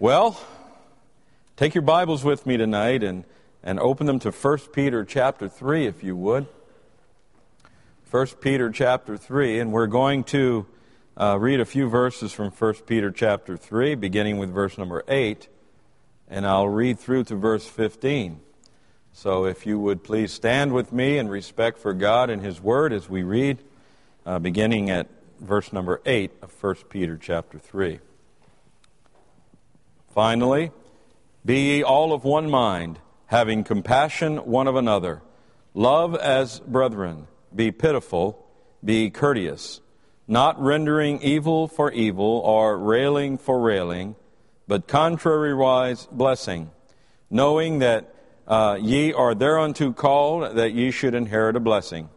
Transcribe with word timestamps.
Well, 0.00 0.40
take 1.56 1.76
your 1.76 1.82
Bibles 1.82 2.24
with 2.24 2.46
me 2.46 2.56
tonight 2.56 3.04
and, 3.04 3.22
and 3.62 3.78
open 3.78 4.08
them 4.08 4.18
to 4.18 4.32
1 4.32 4.58
Peter 4.72 5.04
chapter 5.04 5.48
3, 5.48 5.86
if 5.86 6.02
you 6.02 6.16
would. 6.16 6.48
1 8.10 8.26
Peter 8.40 8.70
chapter 8.70 9.16
3, 9.16 9.60
and 9.60 9.70
we're 9.70 9.86
going 9.86 10.24
to 10.24 10.66
uh, 11.16 11.38
read 11.38 11.60
a 11.60 11.64
few 11.64 11.88
verses 11.88 12.32
from 12.32 12.50
1 12.50 12.74
Peter 12.88 13.12
chapter 13.12 13.56
3, 13.56 13.94
beginning 13.94 14.38
with 14.38 14.50
verse 14.50 14.76
number 14.76 15.04
8, 15.06 15.46
and 16.28 16.44
I'll 16.44 16.68
read 16.68 16.98
through 16.98 17.22
to 17.24 17.36
verse 17.36 17.64
15. 17.64 18.40
So 19.12 19.44
if 19.44 19.64
you 19.64 19.78
would 19.78 20.02
please 20.02 20.32
stand 20.32 20.72
with 20.72 20.92
me 20.92 21.18
in 21.18 21.28
respect 21.28 21.78
for 21.78 21.92
God 21.92 22.30
and 22.30 22.42
His 22.42 22.60
Word 22.60 22.92
as 22.92 23.08
we 23.08 23.22
read, 23.22 23.58
uh, 24.26 24.40
beginning 24.40 24.90
at 24.90 25.06
verse 25.38 25.72
number 25.72 26.00
8 26.04 26.32
of 26.42 26.52
1 26.60 26.74
Peter 26.90 27.16
chapter 27.16 27.60
3. 27.60 28.00
Finally, 30.14 30.70
be 31.44 31.58
ye 31.58 31.82
all 31.82 32.12
of 32.12 32.22
one 32.22 32.48
mind, 32.48 33.00
having 33.26 33.64
compassion 33.64 34.36
one 34.36 34.68
of 34.68 34.76
another. 34.76 35.20
Love 35.74 36.14
as 36.14 36.60
brethren. 36.60 37.26
Be 37.52 37.72
pitiful. 37.72 38.46
Be 38.84 39.10
courteous. 39.10 39.80
Not 40.28 40.62
rendering 40.62 41.20
evil 41.20 41.66
for 41.66 41.90
evil 41.90 42.40
or 42.44 42.78
railing 42.78 43.38
for 43.38 43.60
railing, 43.60 44.14
but 44.68 44.86
contrariwise 44.86 46.08
blessing, 46.12 46.70
knowing 47.28 47.80
that 47.80 48.14
uh, 48.46 48.78
ye 48.80 49.12
are 49.12 49.34
thereunto 49.34 49.92
called 49.92 50.54
that 50.56 50.74
ye 50.74 50.92
should 50.92 51.16
inherit 51.16 51.56
a 51.56 51.60
blessing. 51.60 52.08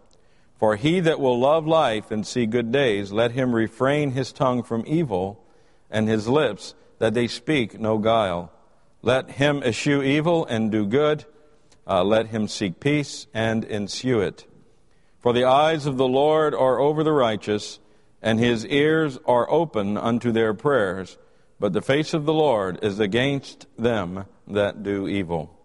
For 0.59 0.75
he 0.75 0.99
that 0.99 1.19
will 1.19 1.39
love 1.39 1.65
life 1.65 2.11
and 2.11 2.27
see 2.27 2.45
good 2.45 2.71
days, 2.71 3.11
let 3.11 3.31
him 3.31 3.55
refrain 3.55 4.11
his 4.11 4.31
tongue 4.31 4.61
from 4.61 4.83
evil 4.85 5.43
and 5.89 6.07
his 6.07 6.27
lips 6.27 6.75
that 6.99 7.13
they 7.13 7.27
speak 7.27 7.79
no 7.79 7.97
guile. 7.97 8.51
Let 9.01 9.31
him 9.31 9.63
eschew 9.63 10.01
evil 10.01 10.45
and 10.45 10.71
do 10.71 10.85
good. 10.85 11.25
Uh, 11.85 12.03
let 12.03 12.27
him 12.27 12.47
seek 12.47 12.79
peace 12.79 13.27
and 13.33 13.63
ensue 13.63 14.19
it. 14.19 14.45
For 15.19 15.33
the 15.33 15.45
eyes 15.45 15.85
of 15.85 15.97
the 15.97 16.07
Lord 16.07 16.53
are 16.53 16.79
over 16.79 17.03
the 17.03 17.13
righteous, 17.13 17.79
and 18.21 18.39
his 18.39 18.65
ears 18.65 19.17
are 19.25 19.49
open 19.49 19.97
unto 19.97 20.31
their 20.31 20.53
prayers. 20.53 21.17
But 21.59 21.73
the 21.73 21.81
face 21.81 22.13
of 22.13 22.25
the 22.25 22.33
Lord 22.33 22.79
is 22.83 22.99
against 22.99 23.65
them 23.77 24.25
that 24.47 24.83
do 24.83 25.07
evil. 25.07 25.57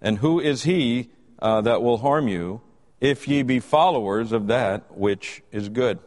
And 0.00 0.18
who 0.18 0.40
is 0.40 0.62
he 0.64 1.10
uh, 1.40 1.62
that 1.62 1.82
will 1.82 1.98
harm 1.98 2.28
you, 2.28 2.60
if 3.00 3.26
ye 3.26 3.42
be 3.42 3.60
followers 3.60 4.32
of 4.32 4.46
that 4.48 4.96
which 4.96 5.42
is 5.52 5.68
good? 5.68 5.98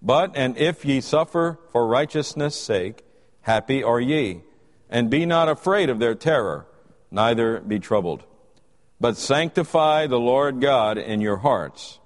But, 0.00 0.32
and 0.34 0.56
if 0.58 0.84
ye 0.84 1.00
suffer 1.00 1.58
for 1.70 1.86
righteousness' 1.86 2.60
sake, 2.60 3.03
Happy 3.44 3.82
are 3.82 4.00
ye, 4.00 4.40
and 4.88 5.10
be 5.10 5.26
not 5.26 5.50
afraid 5.50 5.90
of 5.90 5.98
their 5.98 6.14
terror, 6.14 6.66
neither 7.10 7.60
be 7.60 7.78
troubled. 7.78 8.24
But 8.98 9.18
sanctify 9.18 10.06
the 10.06 10.18
Lord 10.18 10.62
God 10.62 10.96
in 10.96 11.20
your 11.20 11.36
hearts, 11.36 11.98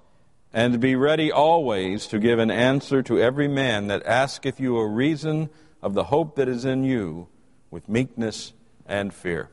and 0.51 0.81
be 0.81 0.95
ready 0.95 1.31
always 1.31 2.07
to 2.07 2.19
give 2.19 2.39
an 2.39 2.51
answer 2.51 3.01
to 3.03 3.21
every 3.21 3.47
man 3.47 3.87
that 3.87 4.05
asketh 4.05 4.59
you 4.59 4.77
a 4.77 4.85
reason 4.85 5.49
of 5.81 5.93
the 5.93 6.05
hope 6.05 6.35
that 6.35 6.49
is 6.49 6.65
in 6.65 6.83
you, 6.83 7.29
with 7.71 7.87
meekness 7.87 8.51
and 8.85 9.13
fear. 9.13 9.49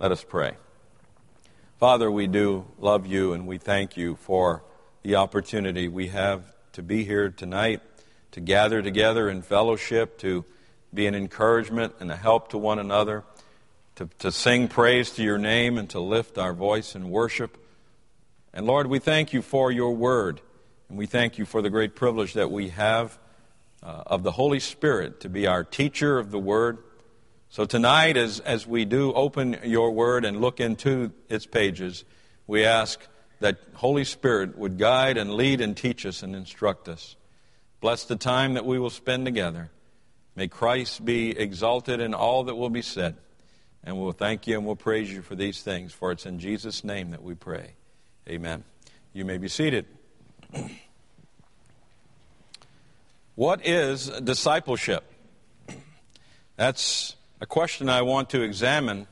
Let 0.00 0.10
us 0.10 0.24
pray. 0.24 0.56
Father, 1.78 2.10
we 2.10 2.26
do 2.26 2.66
love 2.80 3.06
you, 3.06 3.32
and 3.32 3.46
we 3.46 3.58
thank 3.58 3.96
you 3.96 4.16
for 4.16 4.64
the 5.04 5.14
opportunity 5.14 5.86
we 5.86 6.08
have 6.08 6.52
to 6.72 6.82
be 6.82 7.04
here 7.04 7.28
tonight, 7.28 7.80
to 8.32 8.40
gather 8.40 8.82
together 8.82 9.30
in 9.30 9.42
fellowship, 9.42 10.18
to 10.18 10.44
be 10.96 11.06
an 11.06 11.14
encouragement 11.14 11.94
and 12.00 12.10
a 12.10 12.16
help 12.16 12.48
to 12.48 12.58
one 12.58 12.80
another, 12.80 13.22
to, 13.94 14.08
to 14.18 14.32
sing 14.32 14.66
praise 14.66 15.12
to 15.12 15.22
your 15.22 15.38
name 15.38 15.78
and 15.78 15.88
to 15.90 16.00
lift 16.00 16.38
our 16.38 16.52
voice 16.52 16.96
in 16.96 17.10
worship. 17.10 17.56
And 18.52 18.66
Lord, 18.66 18.88
we 18.88 18.98
thank 18.98 19.32
you 19.32 19.42
for 19.42 19.70
your 19.70 19.94
word. 19.94 20.40
And 20.88 20.98
we 20.98 21.06
thank 21.06 21.38
you 21.38 21.44
for 21.44 21.62
the 21.62 21.70
great 21.70 21.94
privilege 21.94 22.34
that 22.34 22.50
we 22.50 22.70
have 22.70 23.18
uh, 23.82 24.02
of 24.06 24.22
the 24.22 24.32
Holy 24.32 24.60
Spirit 24.60 25.20
to 25.20 25.28
be 25.28 25.46
our 25.46 25.62
teacher 25.62 26.18
of 26.18 26.30
the 26.30 26.38
word. 26.38 26.78
So 27.48 27.64
tonight, 27.64 28.16
as, 28.16 28.40
as 28.40 28.66
we 28.66 28.84
do 28.84 29.12
open 29.12 29.58
your 29.64 29.92
word 29.92 30.24
and 30.24 30.40
look 30.40 30.60
into 30.60 31.12
its 31.28 31.46
pages, 31.46 32.04
we 32.46 32.64
ask 32.64 33.00
that 33.40 33.58
Holy 33.74 34.04
Spirit 34.04 34.56
would 34.56 34.78
guide 34.78 35.16
and 35.16 35.34
lead 35.34 35.60
and 35.60 35.76
teach 35.76 36.06
us 36.06 36.22
and 36.22 36.34
instruct 36.34 36.88
us. 36.88 37.16
Bless 37.80 38.04
the 38.04 38.16
time 38.16 38.54
that 38.54 38.64
we 38.64 38.78
will 38.78 38.90
spend 38.90 39.26
together. 39.26 39.70
May 40.36 40.48
Christ 40.48 41.02
be 41.02 41.30
exalted 41.30 41.98
in 41.98 42.12
all 42.12 42.44
that 42.44 42.54
will 42.54 42.68
be 42.68 42.82
said. 42.82 43.16
And 43.82 43.98
we'll 43.98 44.12
thank 44.12 44.46
you 44.46 44.56
and 44.58 44.66
we'll 44.66 44.76
praise 44.76 45.10
you 45.10 45.22
for 45.22 45.34
these 45.34 45.62
things, 45.62 45.94
for 45.94 46.12
it's 46.12 46.26
in 46.26 46.38
Jesus' 46.38 46.84
name 46.84 47.12
that 47.12 47.22
we 47.22 47.34
pray. 47.34 47.72
Amen. 48.28 48.64
You 49.14 49.24
may 49.24 49.38
be 49.38 49.48
seated. 49.48 49.86
what 53.34 53.66
is 53.66 54.08
discipleship? 54.08 55.04
That's 56.56 57.16
a 57.40 57.46
question 57.46 57.88
I 57.88 58.02
want 58.02 58.28
to 58.30 58.42
examine 58.42 59.06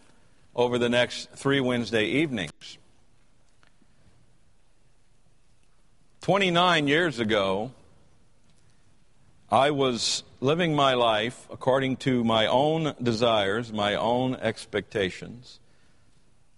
over 0.55 0.77
the 0.77 0.91
next 0.91 1.31
three 1.31 1.61
Wednesday 1.61 2.05
evenings. 2.05 2.79
29 6.21 6.89
years 6.89 7.19
ago, 7.19 7.71
I 9.51 9.71
was 9.71 10.23
living 10.41 10.75
my 10.75 10.95
life 10.95 11.47
according 11.51 11.99
to 11.99 12.25
my 12.25 12.47
own 12.47 12.95
desires, 13.03 13.73
my 13.73 13.95
own 13.95 14.35
expectations. 14.37 15.61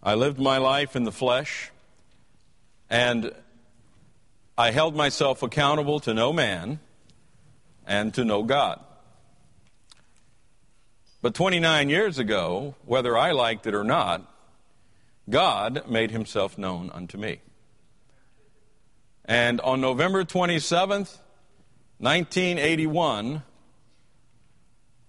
I 0.02 0.14
lived 0.14 0.38
my 0.38 0.58
life 0.58 0.94
in 0.94 1.02
the 1.04 1.12
flesh, 1.12 1.72
and 2.88 3.32
I 4.56 4.70
held 4.70 4.94
myself 4.94 5.42
accountable 5.42 5.98
to 6.00 6.14
no 6.14 6.32
man 6.32 6.78
and 7.86 8.14
to 8.14 8.24
no 8.24 8.44
God. 8.44 8.80
But 11.22 11.34
29 11.34 11.90
years 11.90 12.18
ago, 12.18 12.76
whether 12.84 13.18
I 13.18 13.32
liked 13.32 13.66
it 13.66 13.74
or 13.74 13.84
not, 13.84 14.32
God 15.28 15.88
made 15.88 16.12
himself 16.12 16.56
known 16.56 16.90
unto 16.94 17.18
me. 17.18 17.40
And 19.24 19.60
on 19.62 19.80
November 19.80 20.24
27th, 20.24 21.18
1981, 21.98 23.42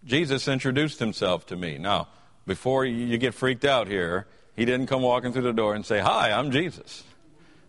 Jesus 0.06 0.48
introduced 0.48 1.00
himself 1.00 1.46
to 1.48 1.56
me. 1.56 1.78
Now, 1.78 2.08
before 2.46 2.86
you 2.86 3.18
get 3.18 3.34
freaked 3.34 3.66
out 3.66 3.88
here, 3.88 4.26
he 4.56 4.64
didn't 4.64 4.88
come 4.88 5.02
walking 5.02 5.34
through 5.34 5.44
the 5.44 5.54
door 5.54 5.76
and 5.76 5.86
say, 5.86 6.00
Hi, 6.00 6.32
I'm 6.32 6.52
Jesus. 6.52 7.04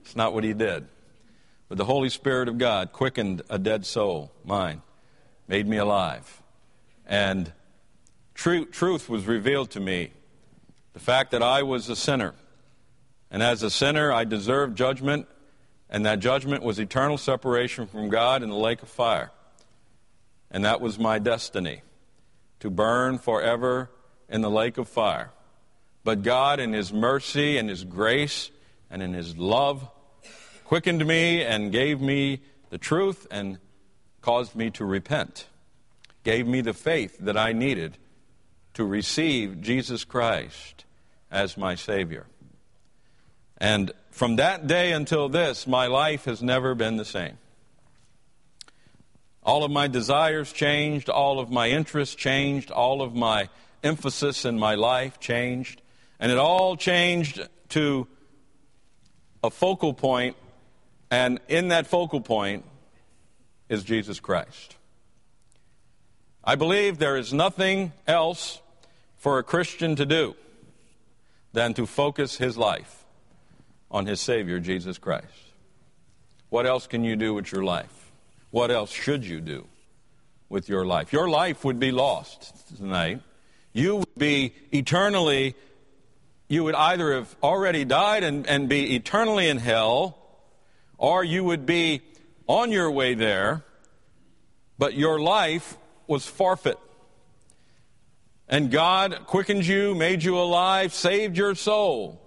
It's 0.03 0.15
not 0.15 0.33
what 0.33 0.45
he 0.45 0.55
did. 0.55 0.87
But 1.69 1.79
the 1.79 1.85
Holy 1.85 2.09
Spirit 2.09 2.49
of 2.49 2.59
God 2.59 2.93
quickened 2.93 3.43
a 3.51 3.59
dead 3.59 3.85
soul, 3.85 4.33
mine, 4.45 4.83
made 5.49 5.67
me 5.67 5.77
alive. 5.77 6.43
And 7.05 7.53
truth 8.35 9.09
was 9.09 9.27
revealed 9.27 9.71
to 9.73 9.81
me. 9.81 10.13
The 10.95 11.01
fact 11.01 11.33
that 11.33 11.43
I 11.43 11.63
was 11.63 11.89
a 11.89 11.97
sinner. 11.97 12.35
And 13.31 13.43
as 13.43 13.63
a 13.63 13.71
sinner, 13.71 14.13
I 14.13 14.25
deserved 14.25 14.79
judgment 14.79 15.29
and 15.91 16.05
that 16.07 16.19
judgment 16.21 16.63
was 16.63 16.79
eternal 16.79 17.19
separation 17.19 17.87
from 17.87 18.09
God 18.09 18.43
in 18.43 18.51
the 18.51 18.57
lake 18.57 18.83
of 18.83 18.89
fire. 18.89 19.31
And 20.51 20.65
that 20.65 20.81
was 20.81 20.99
my 20.99 21.19
destiny 21.19 21.83
to 22.61 22.71
burn 22.71 23.19
forever 23.19 23.91
in 24.29 24.41
the 24.41 24.51
lake 24.51 24.79
of 24.79 24.89
fire. 24.89 25.31
But 26.05 26.23
God, 26.23 26.61
in 26.61 26.73
His 26.73 26.93
mercy 26.93 27.59
and 27.59 27.69
His 27.69 27.85
grace 27.85 28.51
and 28.91 29.03
in 29.03 29.13
His 29.13 29.37
love, 29.37 29.89
quickened 30.65 31.05
me 31.07 31.43
and 31.43 31.73
gave 31.73 32.01
me 32.01 32.41
the 32.71 32.79
truth 32.79 33.27
and 33.31 33.59
caused 34.21 34.55
me 34.55 34.71
to 34.71 34.85
repent, 34.85 35.47
gave 36.25 36.47
me 36.47 36.61
the 36.61 36.75
faith 36.75 37.19
that 37.21 37.37
I 37.37 37.53
needed 37.53 37.97
to 38.75 38.85
receive 38.85 39.61
Jesus 39.61 40.05
Christ 40.05 40.85
as 41.31 41.57
my 41.57 41.75
Savior. 41.75 42.27
And 43.59 43.93
from 44.11 44.37
that 44.37 44.67
day 44.67 44.93
until 44.93 45.29
this, 45.29 45.67
my 45.67 45.87
life 45.87 46.25
has 46.25 46.43
never 46.43 46.75
been 46.75 46.97
the 46.97 47.05
same. 47.05 47.39
All 49.43 49.65
of 49.65 49.71
my 49.71 49.89
desires 49.89 50.53
changed, 50.53 51.09
all 51.09 51.41
of 51.41 51.51
my 51.51 51.69
interests 51.69 52.15
changed, 52.15 52.71
all 52.71 53.03
of 53.03 53.15
my 53.15 53.49
emphasis 53.83 54.45
in 54.45 54.59
my 54.59 54.75
life 54.75 55.21
changed, 55.21 55.81
and 56.21 56.31
it 56.31 56.39
all 56.39 56.77
changed 56.77 57.41
to 57.71 58.07
a 59.43 59.51
focal 59.51 59.95
point, 59.95 60.37
and 61.11 61.41
in 61.49 61.69
that 61.69 61.87
focal 61.87 62.21
point 62.21 62.65
is 63.69 63.85
Jesus 63.85 64.21
Christ. 64.21 64.77
I 66.45 66.55
believe 66.57 66.99
there 66.99 67.17
is 67.17 67.33
nothing 67.33 67.93
else 68.07 68.61
for 69.17 69.39
a 69.39 69.43
Christian 69.43 69.97
to 69.97 70.07
do 70.07 70.35
than 71.53 71.75
to 71.75 71.87
focus 71.87 72.37
his 72.37 72.57
life 72.59 72.98
on 73.91 74.07
his 74.07 74.21
Savior, 74.21 74.61
Jesus 74.61 74.99
Christ. 74.99 75.27
What 76.51 76.67
else 76.67 76.87
can 76.87 77.05
you 77.05 77.17
do 77.17 77.35
with 77.35 77.53
your 77.53 77.65
life? 77.65 78.11
What 78.51 78.71
else 78.71 78.91
should 78.91 79.25
you 79.25 79.41
do 79.41 79.67
with 80.49 80.69
your 80.69 80.87
life? 80.87 81.13
Your 81.13 81.29
life 81.29 81.65
would 81.65 81.79
be 81.79 81.93
lost 81.93 82.77
tonight 82.77 83.21
you 83.73 83.97
would 83.97 84.15
be 84.17 84.53
eternally, 84.73 85.55
you 86.49 86.65
would 86.65 86.75
either 86.75 87.15
have 87.15 87.37
already 87.43 87.85
died 87.85 88.25
and, 88.25 88.47
and 88.47 88.69
be 88.69 88.97
eternally 88.97 89.49
in 89.49 89.59
hell, 89.59 90.19
or 90.97 91.23
you 91.23 91.45
would 91.45 91.67
be 91.67 92.03
on 92.47 92.73
your 92.73 92.91
way 92.91 93.15
there, 93.15 93.65
but 94.79 94.95
your 94.95 95.21
life 95.21 95.77
was 96.07 96.27
forfeit. 96.27 96.79
And 98.49 98.71
God 98.71 99.27
quickened 99.27 99.67
you, 99.67 99.95
made 99.95 100.25
you 100.25 100.39
alive, 100.39 100.95
saved 100.95 101.37
your 101.37 101.55
soul. 101.55 102.21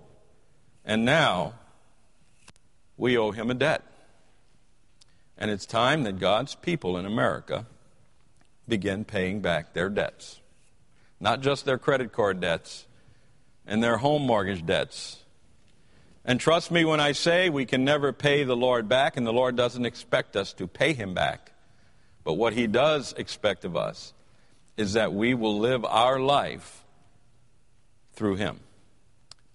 And 0.86 1.06
now 1.06 1.54
we 2.98 3.18
owe 3.18 3.32
him 3.32 3.52
a 3.52 3.54
debt. 3.54 3.84
And 5.38 5.50
it's 5.50 5.66
time 5.66 6.04
that 6.04 6.20
God's 6.20 6.56
people 6.56 6.98
in 6.98 7.06
America 7.06 7.66
begin 8.68 9.06
paying 9.06 9.42
back 9.42 9.74
their 9.74 9.90
debts. 9.90 10.40
Not 11.20 11.42
just 11.42 11.66
their 11.66 11.78
credit 11.78 12.12
card 12.12 12.40
debts 12.40 12.86
and 13.66 13.84
their 13.84 13.98
home 13.98 14.24
mortgage 14.24 14.66
debts. 14.66 15.24
And 16.24 16.40
trust 16.40 16.70
me 16.70 16.86
when 16.86 17.00
I 17.00 17.14
say 17.14 17.50
we 17.50 17.66
can 17.66 17.84
never 17.84 18.14
pay 18.14 18.44
the 18.44 18.56
Lord 18.56 18.88
back, 18.88 19.18
and 19.18 19.26
the 19.26 19.34
Lord 19.34 19.56
doesn't 19.56 19.86
expect 19.86 20.36
us 20.36 20.54
to 20.54 20.68
pay 20.68 20.94
him 20.94 21.14
back. 21.16 21.52
But 22.24 22.34
what 22.34 22.54
he 22.54 22.68
does 22.68 23.14
expect 23.18 23.66
of 23.66 23.76
us 23.76 24.14
is 24.78 24.94
that 24.94 25.14
we 25.14 25.34
will 25.34 25.58
live 25.58 25.84
our 25.86 26.20
life 26.20 26.84
through 28.14 28.36
him 28.36 28.60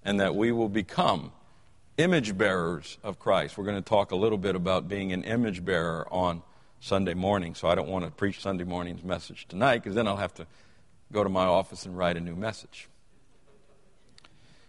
and 0.06 0.20
that 0.20 0.36
we 0.36 0.52
will 0.52 0.68
become 0.68 1.32
image 1.98 2.38
bearers 2.38 2.96
of 3.02 3.18
Christ. 3.18 3.58
We're 3.58 3.64
going 3.64 3.82
to 3.82 3.82
talk 3.82 4.12
a 4.12 4.16
little 4.16 4.38
bit 4.38 4.54
about 4.54 4.88
being 4.88 5.12
an 5.12 5.24
image 5.24 5.64
bearer 5.64 6.06
on 6.12 6.42
Sunday 6.78 7.14
morning, 7.14 7.56
so 7.56 7.68
I 7.68 7.74
don't 7.74 7.88
want 7.88 8.04
to 8.04 8.12
preach 8.12 8.40
Sunday 8.40 8.62
morning's 8.62 9.02
message 9.02 9.48
tonight 9.48 9.78
because 9.78 9.96
then 9.96 10.06
I'll 10.06 10.16
have 10.16 10.32
to 10.34 10.46
go 11.12 11.24
to 11.24 11.28
my 11.28 11.44
office 11.44 11.86
and 11.86 11.98
write 11.98 12.16
a 12.16 12.20
new 12.20 12.36
message. 12.36 12.88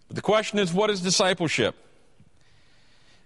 But 0.08 0.16
the 0.16 0.24
question 0.24 0.58
is 0.58 0.74
what 0.74 0.90
is 0.90 1.02
discipleship? 1.02 1.76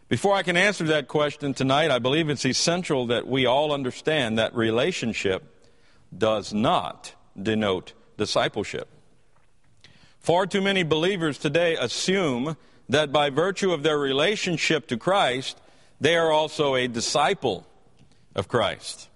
Before 0.10 0.36
I 0.36 0.44
can 0.44 0.58
answer 0.58 0.84
that 0.88 1.08
question 1.08 1.54
tonight, 1.54 1.92
I 1.92 2.00
believe 2.00 2.30
it's 2.30 2.46
essential 2.46 3.08
that 3.08 3.26
we 3.26 3.46
all 3.46 3.72
understand 3.72 4.38
that 4.38 4.54
relationship 4.54 5.70
does 6.16 6.54
not 6.54 7.16
denote 7.42 7.94
discipleship. 8.18 8.90
Far 10.22 10.46
too 10.46 10.62
many 10.62 10.84
believers 10.84 11.40
today 11.40 11.76
assume 11.76 12.56
that 12.88 13.12
by 13.12 13.32
virtue 13.32 13.72
of 13.72 13.82
their 13.82 13.98
relationship 13.98 14.88
to 14.88 14.98
Christ, 14.98 15.60
they 16.00 16.16
are 16.16 16.32
also 16.32 16.76
a 16.76 16.88
disciple 16.88 17.66
of 18.36 18.48
Christ. 18.48 19.10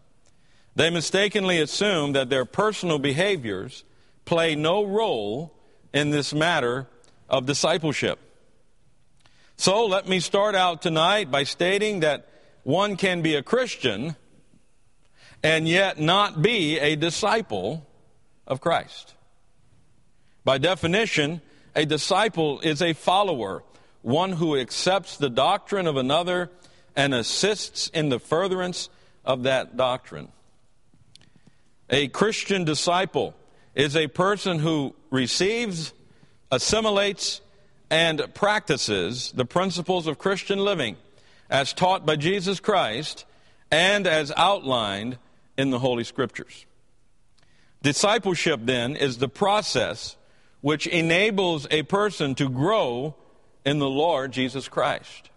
They 0.75 0.89
mistakenly 0.89 1.61
assume 1.61 2.13
that 2.13 2.29
their 2.29 2.43
personal 2.43 2.99
behaviors 2.99 3.83
play 4.25 4.55
no 4.55 4.83
role 4.83 5.53
in 5.93 6.09
this 6.09 6.33
matter 6.33 6.87
of 7.29 7.45
discipleship. 7.45 8.19
So 9.57 9.85
let 9.85 10.07
me 10.07 10.19
start 10.19 10.55
out 10.55 10.81
tonight 10.81 11.31
by 11.31 11.43
stating 11.43 12.01
that 12.01 12.27
one 12.63 12.97
can 12.97 13.21
be 13.21 13.35
a 13.35 13.43
Christian 13.43 14.15
and 15.43 15.67
yet 15.67 15.99
not 15.99 16.41
be 16.41 16.79
a 16.79 16.95
disciple 16.95 17.87
of 18.47 18.59
Christ. 18.59 19.14
By 20.45 20.59
definition, 20.59 21.41
a 21.75 21.85
disciple 21.85 22.61
is 22.61 22.81
a 22.81 22.93
follower, 22.93 23.63
one 24.03 24.33
who 24.33 24.55
accepts 24.55 25.17
the 25.17 25.29
doctrine 25.29 25.87
of 25.87 25.97
another 25.97 26.51
and 26.95 27.13
assists 27.15 27.89
in 27.89 28.09
the 28.09 28.19
furtherance 28.19 28.89
of 29.25 29.43
that 29.43 29.75
doctrine. 29.75 30.29
A 31.89 32.07
Christian 32.07 32.63
disciple 32.63 33.35
is 33.73 33.95
a 33.95 34.07
person 34.07 34.59
who 34.59 34.95
receives, 35.09 35.93
assimilates, 36.51 37.41
and 37.89 38.23
practices 38.35 39.31
the 39.35 39.45
principles 39.45 40.05
of 40.05 40.19
Christian 40.19 40.59
living 40.59 40.95
as 41.49 41.73
taught 41.73 42.05
by 42.05 42.15
Jesus 42.15 42.59
Christ 42.59 43.25
and 43.71 44.05
as 44.05 44.31
outlined 44.37 45.17
in 45.57 45.71
the 45.71 45.79
Holy 45.79 46.03
Scriptures. 46.03 46.65
Discipleship, 47.81 48.61
then, 48.63 48.95
is 48.95 49.17
the 49.17 49.29
process 49.29 50.17
which 50.65 50.87
enables 50.87 51.67
a 51.69 51.83
person 51.83 52.33
to 52.33 52.49
grow 52.49 53.13
in 53.63 53.77
the 53.77 53.87
Lord 53.87 54.31
Jesus 54.31 54.67
Christ. 54.67 55.29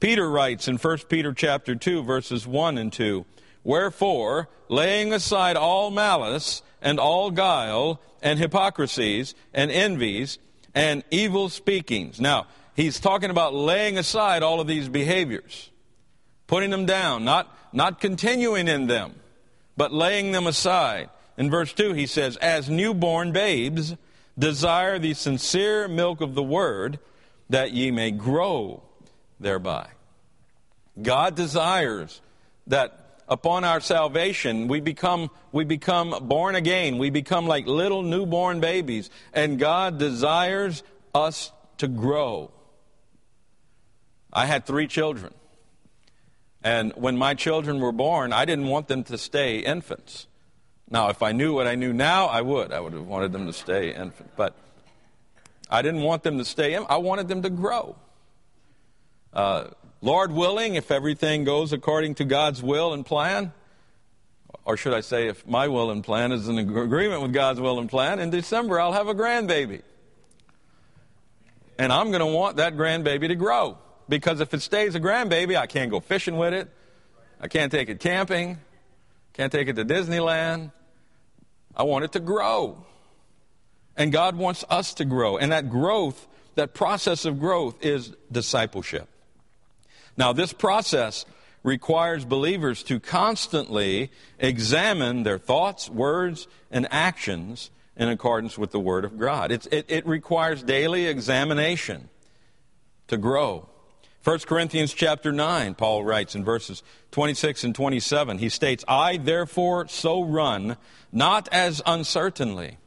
Peter 0.00 0.28
writes 0.28 0.66
in 0.66 0.76
1 0.76 0.98
Peter 1.08 1.32
chapter 1.32 1.76
2 1.76 2.02
verses 2.02 2.48
1 2.48 2.78
and 2.78 2.92
2, 2.92 3.24
Wherefore, 3.62 4.48
laying 4.68 5.12
aside 5.12 5.56
all 5.56 5.92
malice 5.92 6.62
and 6.82 6.98
all 6.98 7.30
guile 7.30 8.00
and 8.20 8.40
hypocrisies 8.40 9.36
and 9.54 9.70
envies 9.70 10.40
and 10.74 11.04
evil 11.12 11.48
speakings. 11.48 12.20
Now, 12.20 12.48
he's 12.74 12.98
talking 12.98 13.30
about 13.30 13.54
laying 13.54 13.98
aside 13.98 14.42
all 14.42 14.60
of 14.60 14.66
these 14.66 14.88
behaviors, 14.88 15.70
putting 16.48 16.70
them 16.70 16.86
down, 16.86 17.24
not, 17.24 17.56
not 17.72 18.00
continuing 18.00 18.66
in 18.66 18.88
them, 18.88 19.14
but 19.76 19.92
laying 19.92 20.32
them 20.32 20.48
aside. 20.48 21.08
In 21.36 21.50
verse 21.50 21.72
2, 21.72 21.92
he 21.92 22.06
says, 22.06 22.36
As 22.38 22.70
newborn 22.70 23.32
babes, 23.32 23.96
desire 24.38 24.98
the 24.98 25.14
sincere 25.14 25.88
milk 25.88 26.20
of 26.20 26.34
the 26.34 26.42
word, 26.42 26.98
that 27.50 27.72
ye 27.72 27.90
may 27.90 28.10
grow 28.10 28.82
thereby. 29.38 29.88
God 31.00 31.34
desires 31.34 32.20
that 32.66 33.20
upon 33.28 33.64
our 33.64 33.80
salvation 33.80 34.68
we 34.68 34.80
become 34.80 35.30
we 35.52 35.64
become 35.64 36.26
born 36.28 36.54
again. 36.54 36.98
We 36.98 37.10
become 37.10 37.46
like 37.46 37.66
little 37.66 38.02
newborn 38.02 38.60
babies. 38.60 39.10
And 39.32 39.58
god 39.58 39.98
desires 39.98 40.82
us 41.14 41.52
to 41.78 41.88
grow. 41.88 42.50
I 44.32 44.46
had 44.46 44.64
three 44.64 44.86
children. 44.86 45.34
And 46.62 46.92
when 46.96 47.16
my 47.16 47.34
children 47.34 47.78
were 47.78 47.92
born 47.92 48.32
i 48.32 48.44
didn't 48.44 48.66
want 48.66 48.88
them 48.88 49.04
to 49.04 49.18
stay 49.18 49.58
infants 49.58 50.26
now, 50.88 51.08
if 51.08 51.22
I 51.22 51.32
knew 51.32 51.52
what 51.54 51.66
I 51.66 51.74
knew 51.74 51.92
now, 51.92 52.26
I 52.26 52.42
would. 52.42 52.72
I 52.72 52.78
would 52.78 52.92
have 52.92 53.06
wanted 53.06 53.32
them 53.32 53.46
to 53.46 53.52
stay 53.52 53.92
infant. 53.92 54.30
But 54.36 54.54
I 55.68 55.82
didn't 55.82 56.02
want 56.02 56.22
them 56.22 56.38
to 56.38 56.44
stay 56.44 56.76
I 56.76 56.96
wanted 56.96 57.28
them 57.28 57.42
to 57.42 57.50
grow. 57.50 57.96
Uh, 59.32 59.68
Lord 60.00 60.30
willing, 60.30 60.76
if 60.76 60.90
everything 60.90 61.44
goes 61.44 61.72
according 61.72 62.14
to 62.16 62.24
God's 62.24 62.62
will 62.62 62.92
and 62.92 63.04
plan, 63.04 63.52
or 64.64 64.76
should 64.76 64.94
I 64.94 65.00
say, 65.00 65.26
if 65.28 65.46
my 65.46 65.68
will 65.68 65.90
and 65.90 66.04
plan 66.04 66.32
is 66.32 66.48
in 66.48 66.58
agreement 66.58 67.22
with 67.22 67.32
God's 67.32 67.60
will 67.60 67.78
and 67.80 67.88
plan, 67.88 68.20
in 68.20 68.30
December 68.30 68.80
I'll 68.80 68.92
have 68.92 69.08
a 69.08 69.14
grandbaby. 69.14 69.82
And 71.78 71.92
I'm 71.92 72.08
going 72.10 72.20
to 72.20 72.26
want 72.26 72.56
that 72.56 72.76
grandbaby 72.76 73.28
to 73.28 73.34
grow. 73.34 73.78
Because 74.08 74.40
if 74.40 74.54
it 74.54 74.62
stays 74.62 74.94
a 74.94 75.00
grandbaby, 75.00 75.56
I 75.56 75.66
can't 75.66 75.90
go 75.90 75.98
fishing 76.00 76.36
with 76.36 76.54
it. 76.54 76.70
I 77.40 77.48
can't 77.48 77.72
take 77.72 77.88
it 77.88 78.00
camping. 78.00 78.58
Can't 79.32 79.52
take 79.52 79.68
it 79.68 79.76
to 79.76 79.84
Disneyland. 79.84 80.70
I 81.76 81.82
want 81.82 82.04
it 82.04 82.12
to 82.12 82.20
grow. 82.20 82.84
And 83.96 84.12
God 84.12 84.36
wants 84.36 84.64
us 84.68 84.94
to 84.94 85.04
grow. 85.04 85.36
And 85.36 85.52
that 85.52 85.70
growth, 85.70 86.26
that 86.54 86.74
process 86.74 87.24
of 87.24 87.38
growth 87.38 87.84
is 87.84 88.14
discipleship. 88.30 89.08
Now, 90.16 90.32
this 90.32 90.52
process 90.52 91.26
requires 91.62 92.24
believers 92.24 92.82
to 92.84 93.00
constantly 93.00 94.10
examine 94.38 95.24
their 95.24 95.38
thoughts, 95.38 95.90
words, 95.90 96.46
and 96.70 96.86
actions 96.90 97.70
in 97.96 98.08
accordance 98.08 98.56
with 98.56 98.70
the 98.70 98.80
Word 98.80 99.04
of 99.04 99.18
God. 99.18 99.50
It, 99.50 99.66
it 99.72 100.06
requires 100.06 100.62
daily 100.62 101.06
examination 101.06 102.08
to 103.08 103.16
grow. 103.16 103.68
1 104.26 104.40
Corinthians 104.40 104.92
chapter 104.92 105.30
9, 105.30 105.76
Paul 105.76 106.02
writes 106.02 106.34
in 106.34 106.44
verses 106.44 106.82
26 107.12 107.62
and 107.62 107.74
27, 107.76 108.38
he 108.38 108.48
states, 108.48 108.84
I 108.88 109.18
therefore 109.18 109.86
so 109.86 110.20
run, 110.20 110.76
not 111.12 111.48
as 111.52 111.80
uncertainly, 111.86 112.78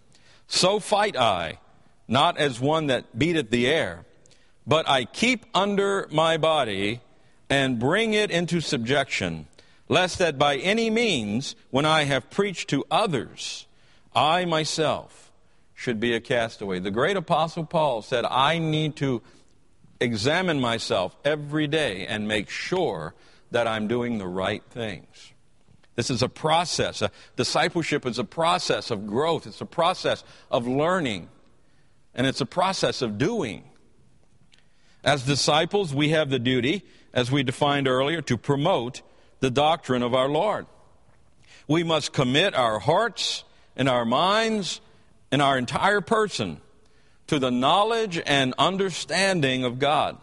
so 0.48 0.82
fight 0.82 1.16
I, 1.16 1.60
not 2.10 2.38
as 2.38 2.60
one 2.60 2.88
that 2.88 3.18
beateth 3.18 3.52
the 3.52 3.68
air, 3.68 4.04
but 4.68 4.90
I 4.90 5.06
keep 5.06 5.46
under 5.54 6.10
my 6.12 6.36
body 6.36 7.00
and 7.50 7.80
bring 7.80 8.14
it 8.14 8.32
into 8.32 8.60
subjection, 8.60 9.48
lest 9.88 10.20
that 10.20 10.38
by 10.38 10.58
any 10.58 10.90
means, 10.90 11.56
when 11.70 11.86
I 11.86 12.04
have 12.04 12.30
preached 12.30 12.70
to 12.72 12.84
others, 12.92 13.66
I 14.14 14.44
myself 14.44 15.32
should 15.74 16.02
be 16.02 16.14
a 16.14 16.20
castaway. 16.20 16.80
The 16.80 16.92
great 16.92 17.16
apostle 17.16 17.64
Paul 17.64 18.02
said, 18.02 18.26
I 18.26 18.60
need 18.60 18.98
to 18.98 19.22
examine 20.00 20.60
myself 20.60 21.16
every 21.24 21.68
day 21.68 22.06
and 22.08 22.28
make 22.28 22.50
sure 22.50 23.14
that 23.52 23.68
I'm 23.68 23.88
doing 23.88 24.18
the 24.18 24.28
right 24.28 24.64
things. 24.70 25.34
This 25.96 26.10
is 26.10 26.22
a 26.22 26.30
process. 26.30 27.02
A 27.02 27.12
discipleship 27.36 28.06
is 28.06 28.20
a 28.20 28.24
process 28.24 28.92
of 28.92 29.06
growth, 29.06 29.48
it's 29.48 29.62
a 29.62 29.66
process 29.66 30.24
of 30.50 30.68
learning, 30.68 31.30
and 32.16 32.26
it's 32.26 32.42
a 32.42 32.46
process 32.46 33.02
of 33.02 33.18
doing. 33.18 33.64
As 35.04 35.24
disciples, 35.24 35.94
we 35.94 36.10
have 36.10 36.30
the 36.30 36.40
duty, 36.40 36.84
as 37.14 37.32
we 37.32 37.44
defined 37.44 37.88
earlier, 37.88 38.22
to 38.24 38.38
promote 38.38 39.02
the 39.40 39.50
doctrine 39.50 40.04
of 40.04 40.14
our 40.14 40.28
Lord. 40.28 40.68
We 41.68 41.84
must 41.84 42.14
commit 42.14 42.56
our 42.56 42.80
hearts 42.80 43.44
and 43.76 43.88
our 43.88 44.06
minds 44.06 44.82
and 45.32 45.42
our 45.42 45.58
entire 45.58 46.02
person 46.02 46.62
to 47.30 47.38
the 47.38 47.52
knowledge 47.52 48.20
and 48.26 48.56
understanding 48.58 49.64
of 49.64 49.78
God. 49.78 50.18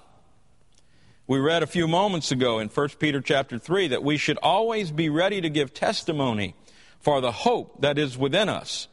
We 1.29 1.39
read 1.39 1.63
a 1.63 1.69
few 1.69 1.87
moments 1.87 2.33
ago 2.33 2.59
in 2.59 2.69
1 2.69 2.89
Peter 2.99 3.21
chapter 3.21 3.61
3 3.61 3.89
that 3.89 4.03
we 4.03 4.17
should 4.17 4.39
always 4.43 4.91
be 4.91 5.09
ready 5.09 5.41
to 5.41 5.49
give 5.49 5.73
testimony 5.73 6.57
for 6.99 7.21
the 7.21 7.31
hope 7.31 7.81
that 7.81 7.97
is 7.97 8.19
within 8.19 8.49
us 8.49 8.89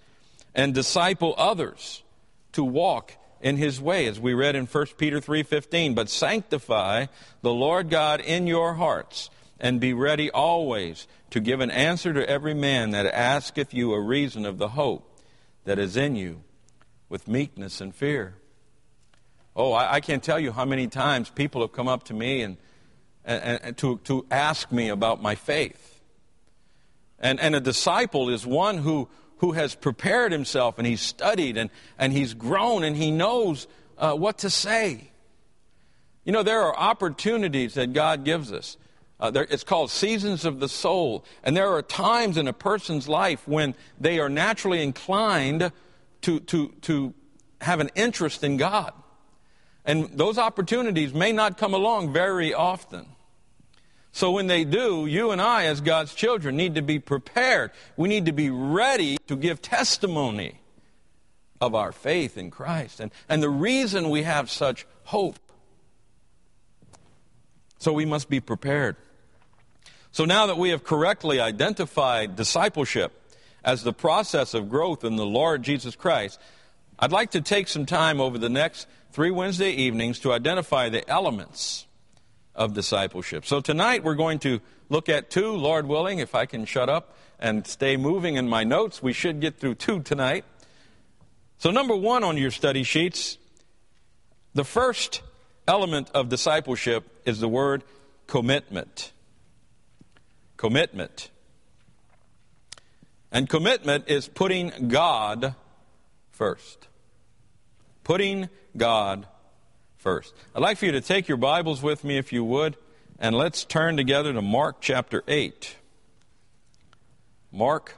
and 0.53 0.75
disciple 0.75 1.33
others 1.39 2.03
to 2.51 2.63
walk 2.63 3.13
in 3.41 3.57
his 3.57 3.81
way 3.81 4.05
as 4.05 4.19
we 4.19 4.35
read 4.35 4.55
in 4.55 4.67
1 4.67 4.85
Peter 4.97 5.19
3:15 5.19 5.95
but 5.95 6.07
sanctify 6.07 7.07
the 7.41 7.53
Lord 7.53 7.89
God 7.89 8.21
in 8.21 8.45
your 8.45 8.75
hearts 8.75 9.31
and 9.59 9.79
be 9.79 9.91
ready 9.91 10.29
always 10.29 11.07
to 11.31 11.39
give 11.39 11.61
an 11.61 11.71
answer 11.71 12.13
to 12.13 12.29
every 12.29 12.53
man 12.53 12.91
that 12.91 13.07
asketh 13.07 13.73
you 13.73 13.91
a 13.91 13.99
reason 13.99 14.45
of 14.45 14.59
the 14.59 14.69
hope 14.69 15.19
that 15.65 15.79
is 15.79 15.97
in 15.97 16.15
you 16.15 16.43
with 17.13 17.27
meekness 17.27 17.79
and 17.79 17.93
fear. 17.93 18.33
Oh, 19.55 19.71
I, 19.71 19.93
I 19.93 19.99
can't 19.99 20.23
tell 20.23 20.39
you 20.39 20.51
how 20.51 20.65
many 20.65 20.87
times 20.87 21.29
people 21.29 21.61
have 21.61 21.71
come 21.71 21.87
up 21.87 22.05
to 22.05 22.13
me 22.15 22.41
and, 22.41 22.57
and, 23.23 23.59
and 23.61 23.77
to, 23.77 23.99
to 24.05 24.25
ask 24.31 24.71
me 24.71 24.89
about 24.89 25.21
my 25.21 25.35
faith. 25.35 26.01
And, 27.19 27.39
and 27.39 27.53
a 27.53 27.59
disciple 27.59 28.31
is 28.31 28.47
one 28.47 28.79
who, 28.79 29.09
who 29.37 29.51
has 29.51 29.75
prepared 29.75 30.31
himself 30.31 30.79
and 30.79 30.87
he's 30.87 31.01
studied 31.01 31.55
and, 31.55 31.69
and 31.99 32.11
he's 32.11 32.33
grown 32.33 32.83
and 32.83 32.97
he 32.97 33.11
knows 33.11 33.67
uh, 33.99 34.15
what 34.15 34.39
to 34.39 34.49
say. 34.49 35.11
You 36.25 36.31
know, 36.31 36.41
there 36.41 36.63
are 36.63 36.75
opportunities 36.75 37.75
that 37.75 37.93
God 37.93 38.25
gives 38.25 38.51
us. 38.51 38.75
Uh, 39.19 39.29
there, 39.29 39.45
it's 39.51 39.63
called 39.63 39.91
seasons 39.91 40.45
of 40.45 40.59
the 40.59 40.67
soul. 40.67 41.25
And 41.43 41.55
there 41.55 41.69
are 41.73 41.83
times 41.83 42.37
in 42.37 42.47
a 42.47 42.53
person's 42.53 43.07
life 43.07 43.47
when 43.47 43.75
they 43.99 44.17
are 44.17 44.29
naturally 44.29 44.81
inclined 44.81 45.71
to, 46.23 46.39
to, 46.41 46.69
to 46.81 47.13
have 47.61 47.79
an 47.79 47.89
interest 47.95 48.43
in 48.43 48.57
God. 48.57 48.93
And 49.85 50.17
those 50.17 50.37
opportunities 50.37 51.13
may 51.13 51.31
not 51.31 51.57
come 51.57 51.73
along 51.73 52.13
very 52.13 52.53
often. 52.53 53.05
So 54.11 54.31
when 54.31 54.47
they 54.47 54.63
do, 54.63 55.05
you 55.05 55.31
and 55.31 55.41
I, 55.41 55.65
as 55.65 55.81
God's 55.81 56.13
children, 56.13 56.55
need 56.55 56.75
to 56.75 56.81
be 56.81 56.99
prepared. 56.99 57.71
We 57.97 58.07
need 58.07 58.27
to 58.27 58.31
be 58.31 58.49
ready 58.49 59.17
to 59.27 59.35
give 59.35 59.61
testimony 59.61 60.59
of 61.59 61.73
our 61.73 61.91
faith 61.91 62.37
in 62.37 62.51
Christ 62.51 62.99
and, 62.99 63.11
and 63.27 63.41
the 63.41 63.49
reason 63.49 64.09
we 64.09 64.23
have 64.23 64.49
such 64.51 64.85
hope. 65.05 65.39
So 67.79 67.91
we 67.91 68.05
must 68.05 68.29
be 68.29 68.39
prepared. 68.39 68.97
So 70.11 70.25
now 70.25 70.45
that 70.45 70.57
we 70.57 70.69
have 70.69 70.83
correctly 70.83 71.39
identified 71.39 72.35
discipleship 72.35 73.11
as 73.63 73.83
the 73.83 73.93
process 73.93 74.53
of 74.53 74.69
growth 74.69 75.03
in 75.03 75.15
the 75.15 75.25
Lord 75.25 75.63
Jesus 75.63 75.95
Christ, 75.95 76.39
I'd 76.99 77.11
like 77.11 77.31
to 77.31 77.41
take 77.41 77.67
some 77.67 77.85
time 77.85 78.19
over 78.19 78.37
the 78.37 78.49
next 78.49 78.87
three 79.11 79.31
Wednesday 79.31 79.71
evenings 79.71 80.19
to 80.19 80.33
identify 80.33 80.89
the 80.89 81.07
elements 81.09 81.85
of 82.55 82.73
discipleship. 82.73 83.45
So 83.45 83.61
tonight 83.61 84.03
we're 84.03 84.15
going 84.15 84.39
to 84.39 84.59
look 84.89 85.09
at 85.09 85.29
two, 85.29 85.53
Lord 85.53 85.87
willing, 85.87 86.19
if 86.19 86.35
I 86.35 86.45
can 86.45 86.65
shut 86.65 86.89
up 86.89 87.15
and 87.39 87.67
stay 87.67 87.97
moving 87.97 88.35
in 88.35 88.47
my 88.47 88.63
notes. 88.63 89.03
We 89.03 89.13
should 89.13 89.41
get 89.41 89.59
through 89.59 89.75
two 89.75 90.01
tonight. 90.01 90.45
So, 91.57 91.71
number 91.71 91.95
one 91.95 92.23
on 92.23 92.37
your 92.37 92.51
study 92.51 92.83
sheets, 92.83 93.37
the 94.53 94.63
first 94.63 95.21
element 95.67 96.09
of 96.13 96.29
discipleship 96.29 97.05
is 97.25 97.39
the 97.39 97.47
word 97.47 97.83
commitment. 98.27 99.11
Commitment. 100.57 101.29
And 103.33 103.49
commitment 103.49 104.05
is 104.07 104.27
putting 104.27 104.89
God 104.89 105.55
first. 106.29 106.87
Putting 108.03 108.47
God 108.77 109.25
first. 109.97 110.35
I'd 110.55 110.61
like 110.61 110.77
for 110.77 110.85
you 110.85 110.91
to 110.91 111.01
take 111.01 111.27
your 111.27 111.37
Bibles 111.37 111.81
with 111.81 112.03
me, 112.03 112.19
if 112.19 112.31
you 112.31 112.43
would, 112.43 112.77
and 113.17 113.35
let's 113.35 113.65
turn 113.65 113.97
together 113.97 114.33
to 114.33 114.41
Mark 114.41 114.81
chapter 114.81 115.23
8. 115.27 115.75
Mark 117.51 117.95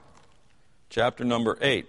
chapter 0.89 1.25
number 1.25 1.58
8. 1.60 1.86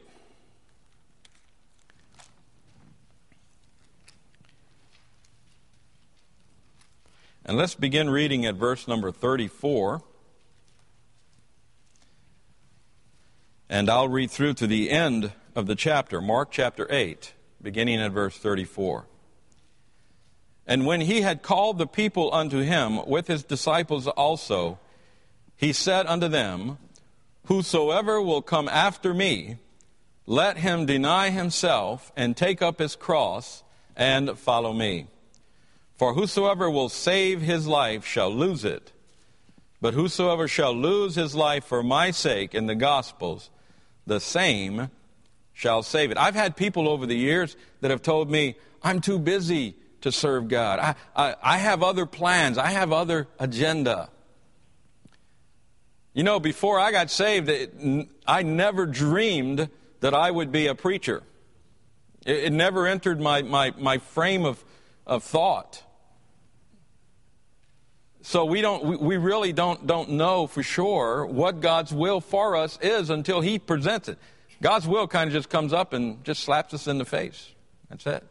And 7.45 7.57
let's 7.57 7.77
begin 7.77 8.11
reading 8.11 8.45
at 8.45 8.57
verse 8.57 8.89
number 8.89 9.13
34. 9.13 10.03
And 13.69 13.91
I'll 13.91 14.09
read 14.09 14.31
through 14.31 14.55
to 14.55 14.67
the 14.67 14.91
end 14.91 15.33
of 15.57 15.67
the 15.67 15.75
chapter, 15.75 16.21
Mark 16.21 16.51
chapter 16.53 16.87
8, 16.89 17.33
beginning 17.61 18.01
at 18.01 18.13
verse 18.13 18.39
34. 18.39 19.07
And 20.69 20.87
when 20.87 21.01
he 21.01 21.23
had 21.23 21.43
called 21.43 21.79
the 21.79 21.87
people 21.87 22.33
unto 22.33 22.61
him 22.61 23.05
with 23.07 23.27
his 23.27 23.43
disciples 23.43 24.07
also, 24.07 24.79
he 25.57 25.73
said 25.73 26.07
unto 26.07 26.29
them, 26.29 26.79
Whosoever 27.47 28.21
will 28.21 28.43
come 28.43 28.69
after 28.69 29.13
me, 29.13 29.59
let 30.27 30.59
him 30.59 30.87
deny 30.87 31.31
himself 31.31 32.13
and 32.17 32.37
take 32.37 32.63
up 32.63 32.79
his 32.79 32.97
cross 32.97 33.63
and 33.97 34.39
follow 34.39 34.73
me. 34.73 35.07
For 35.97 36.15
whosoever 36.15 36.71
will 36.71 36.89
save 36.89 37.41
his 37.41 37.67
life 37.67 38.05
shall 38.05 38.31
lose 38.31 38.65
it. 38.65 38.93
But 39.81 39.95
whosoever 39.95 40.49
shall 40.49 40.75
lose 40.75 41.15
his 41.15 41.35
life 41.35 41.65
for 41.65 41.83
my 41.83 42.11
sake 42.11 42.55
in 42.55 42.67
the 42.67 42.75
Gospels, 42.75 43.51
the 44.07 44.21
same 44.21 44.91
shall 45.53 45.83
save 45.83 46.11
it. 46.11 46.19
I've 46.19 46.35
had 46.35 46.57
people 46.57 46.89
over 46.89 47.07
the 47.07 47.17
years 47.17 47.57
that 47.81 47.91
have 47.91 48.03
told 48.03 48.31
me, 48.31 48.57
I'm 48.83 49.01
too 49.01 49.19
busy 49.19 49.75
to 50.03 50.13
serve 50.13 50.49
God. 50.49 50.79
I, 50.79 50.95
I, 51.17 51.35
I 51.43 51.59
have 51.59 51.83
other 51.83 52.07
plans. 52.07 52.59
I 52.59 52.69
have 52.69 52.93
other 52.93 53.27
agenda. 53.39 54.11
You 56.13 56.23
know, 56.23 56.39
before 56.39 56.79
I 56.79 56.93
got 56.93 57.11
saved, 57.11 57.49
it, 57.49 58.09
I 58.27 58.43
never 58.43 58.87
dreamed 58.87 59.69
that 60.01 60.15
I 60.15 60.31
would 60.31 60.53
be 60.53 60.67
a 60.67 60.75
preacher. 60.75 61.23
It, 62.25 62.45
it 62.45 62.53
never 62.53 62.87
entered 62.87 63.21
my, 63.21 63.43
my, 63.43 63.73
my 63.79 63.99
frame 63.99 64.45
of, 64.45 64.63
of 65.07 65.25
thought. 65.25 65.83
So 68.27 68.45
we 68.45 68.61
don't 68.61 69.01
we, 69.01 69.19
really 69.19 69.53
don't 69.53 69.87
don't 69.87 70.11
know 70.11 70.49
for 70.49 70.61
sure 70.61 71.25
what 71.25 71.61
God's 71.61 71.95
will 71.95 72.21
for 72.21 72.57
us 72.57 72.77
is 72.83 73.09
until 73.09 73.41
He 73.41 73.61
presents 73.61 74.09
it. 74.09 74.19
God's 74.61 74.85
will 74.85 75.07
kind 75.07 75.29
of 75.29 75.33
just 75.33 75.49
comes 75.49 75.73
up 75.73 75.93
and 75.93 76.25
just 76.25 76.43
slaps 76.43 76.75
us 76.75 76.89
in 76.89 76.99
the 76.99 77.05
face. 77.05 77.53
That's 77.89 78.05
it. 78.05 78.25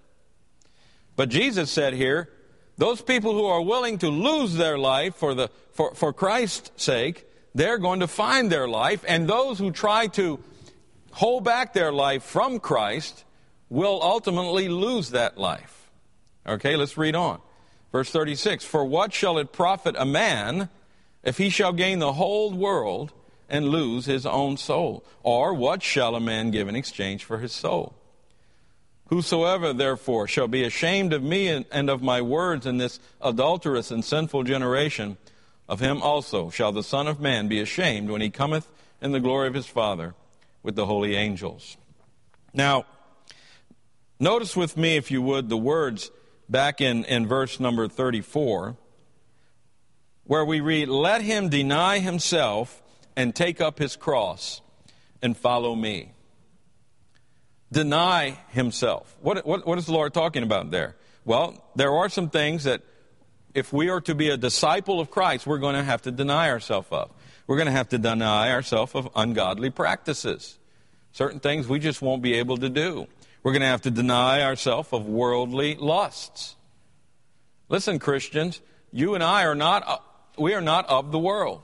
But 1.15 1.29
Jesus 1.29 1.71
said 1.71 1.93
here, 1.93 2.29
those 2.77 3.01
people 3.01 3.31
who 3.35 3.45
are 3.45 3.61
willing 3.61 3.97
to 3.99 4.09
lose 4.09 4.55
their 4.55 4.77
life 4.77 5.15
for, 5.15 5.33
the, 5.33 5.49
for, 5.71 5.95
for 5.95 6.11
Christ's 6.11 6.71
sake, 6.75 7.25
they're 7.53 7.77
going 7.77 8.01
to 8.01 8.07
find 8.07 8.51
their 8.51 8.67
life. 8.67 9.05
And 9.07 9.29
those 9.29 9.59
who 9.59 9.71
try 9.71 10.07
to 10.07 10.41
hold 11.11 11.45
back 11.45 11.71
their 11.71 11.93
life 11.93 12.23
from 12.23 12.59
Christ 12.59 13.23
will 13.69 14.01
ultimately 14.03 14.67
lose 14.67 15.11
that 15.11 15.37
life. 15.37 15.89
Okay, 16.45 16.75
let's 16.75 16.97
read 16.97 17.15
on. 17.15 17.39
Verse 17.95 18.09
36 18.09 18.65
For 18.65 18.83
what 18.83 19.13
shall 19.13 19.37
it 19.37 19.53
profit 19.53 19.95
a 19.97 20.05
man 20.05 20.67
if 21.23 21.37
he 21.37 21.49
shall 21.49 21.71
gain 21.71 21.99
the 21.99 22.11
whole 22.11 22.51
world 22.51 23.13
and 23.47 23.69
lose 23.69 24.05
his 24.05 24.25
own 24.25 24.57
soul? 24.57 25.05
Or 25.23 25.53
what 25.53 25.81
shall 25.81 26.13
a 26.13 26.19
man 26.19 26.51
give 26.51 26.67
in 26.67 26.75
exchange 26.75 27.23
for 27.23 27.37
his 27.37 27.53
soul? 27.53 27.95
Whosoever, 29.07 29.71
therefore, 29.71 30.27
shall 30.27 30.49
be 30.49 30.65
ashamed 30.65 31.13
of 31.13 31.23
me 31.23 31.47
and 31.47 31.89
of 31.89 32.03
my 32.03 32.21
words 32.21 32.65
in 32.65 32.79
this 32.79 32.99
adulterous 33.21 33.91
and 33.91 34.03
sinful 34.03 34.43
generation, 34.43 35.15
of 35.69 35.79
him 35.79 36.01
also 36.01 36.49
shall 36.49 36.73
the 36.73 36.83
Son 36.83 37.07
of 37.07 37.21
Man 37.21 37.47
be 37.47 37.61
ashamed 37.61 38.09
when 38.09 38.19
he 38.19 38.29
cometh 38.29 38.69
in 39.01 39.13
the 39.13 39.21
glory 39.21 39.47
of 39.47 39.53
his 39.53 39.67
Father 39.67 40.15
with 40.63 40.75
the 40.75 40.85
holy 40.85 41.15
angels. 41.15 41.77
Now, 42.53 42.87
notice 44.19 44.53
with 44.53 44.75
me, 44.75 44.97
if 44.97 45.11
you 45.11 45.21
would, 45.21 45.47
the 45.47 45.55
words 45.55 46.11
back 46.49 46.81
in, 46.81 47.05
in 47.05 47.27
verse 47.27 47.59
number 47.59 47.87
34, 47.87 48.77
where 50.25 50.45
we 50.45 50.59
read, 50.59 50.87
Let 50.89 51.21
him 51.21 51.49
deny 51.49 51.99
himself 51.99 52.81
and 53.15 53.35
take 53.35 53.61
up 53.61 53.79
his 53.79 53.95
cross 53.95 54.61
and 55.21 55.35
follow 55.35 55.75
me 55.75 56.15
deny 57.75 58.37
himself. 58.49 59.17
What, 59.21 59.45
what, 59.45 59.67
what 59.67 59.77
is 59.77 59.85
the 59.85 59.91
Lord 59.91 60.13
talking 60.13 60.43
about 60.43 60.71
there? 60.71 60.95
Well, 61.25 61.61
there 61.75 61.91
are 61.91 62.07
some 62.07 62.29
things 62.29 62.63
that 62.63 62.81
if 63.53 63.73
we 63.73 63.89
are 63.89 63.99
to 64.01 64.15
be 64.15 64.29
a 64.29 64.37
disciple 64.37 65.01
of 65.01 65.11
Christ, 65.11 65.45
we're 65.45 65.59
going 65.59 65.75
to 65.75 65.83
have 65.83 66.01
to 66.03 66.11
deny 66.11 66.49
ourselves 66.49 66.87
of. 66.91 67.11
We're 67.47 67.57
going 67.57 67.67
to 67.67 67.73
have 67.73 67.89
to 67.89 67.97
deny 67.97 68.51
ourselves 68.51 68.95
of 68.95 69.09
ungodly 69.13 69.69
practices. 69.69 70.57
Certain 71.11 71.39
things 71.39 71.67
we 71.67 71.79
just 71.79 72.01
won't 72.01 72.21
be 72.21 72.35
able 72.35 72.57
to 72.57 72.69
do. 72.69 73.07
We're 73.45 73.51
going 73.51 73.61
to 73.61 73.67
have 73.67 73.83
to 73.83 73.91
deny 73.91 74.41
ourselves 74.41 74.89
of 74.91 75.05
worldly 75.05 75.75
lusts. 75.75 76.55
Listen, 77.69 77.99
Christians, 77.99 78.59
you 78.91 79.13
and 79.13 79.23
I 79.23 79.45
are 79.45 79.53
not, 79.53 80.03
we 80.35 80.55
are 80.55 80.61
not 80.61 80.89
of 80.89 81.11
the 81.11 81.19
world. 81.19 81.61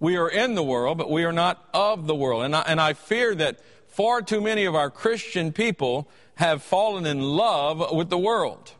We 0.00 0.18
are 0.18 0.28
in 0.28 0.54
the 0.54 0.62
world, 0.62 0.98
but 0.98 1.10
we 1.10 1.24
are 1.24 1.32
not 1.32 1.66
of 1.72 2.06
the 2.06 2.14
world. 2.14 2.42
And 2.42 2.54
I, 2.54 2.60
and 2.66 2.78
I 2.78 2.92
fear 2.92 3.34
that 3.36 3.60
far 3.86 4.20
too 4.20 4.42
many 4.42 4.66
of 4.66 4.74
our 4.74 4.90
Christian 4.90 5.50
people 5.50 6.10
have 6.34 6.62
fallen 6.62 7.06
in 7.06 7.22
love 7.22 7.96
with 7.96 8.10
the 8.10 8.18
world. 8.18 8.74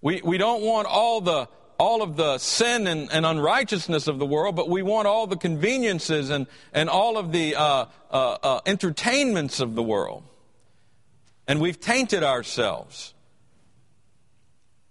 We, 0.00 0.22
we 0.24 0.38
don't 0.38 0.62
want 0.62 0.88
all 0.88 1.20
the 1.20 1.50
all 1.78 2.02
of 2.02 2.16
the 2.16 2.38
sin 2.38 2.86
and, 2.86 3.12
and, 3.12 3.24
unrighteousness 3.24 4.08
of 4.08 4.18
the 4.18 4.26
world, 4.26 4.56
but 4.56 4.68
we 4.68 4.82
want 4.82 5.06
all 5.06 5.28
the 5.28 5.36
conveniences 5.36 6.28
and, 6.28 6.48
and 6.72 6.88
all 6.88 7.16
of 7.16 7.30
the 7.30 7.54
uh, 7.54 7.84
uh, 8.10 8.36
uh, 8.42 8.60
entertainments 8.66 9.60
of 9.60 9.76
the 9.76 9.82
world. 9.82 10.24
And 11.48 11.60
we've 11.60 11.80
tainted 11.80 12.22
ourselves. 12.22 13.14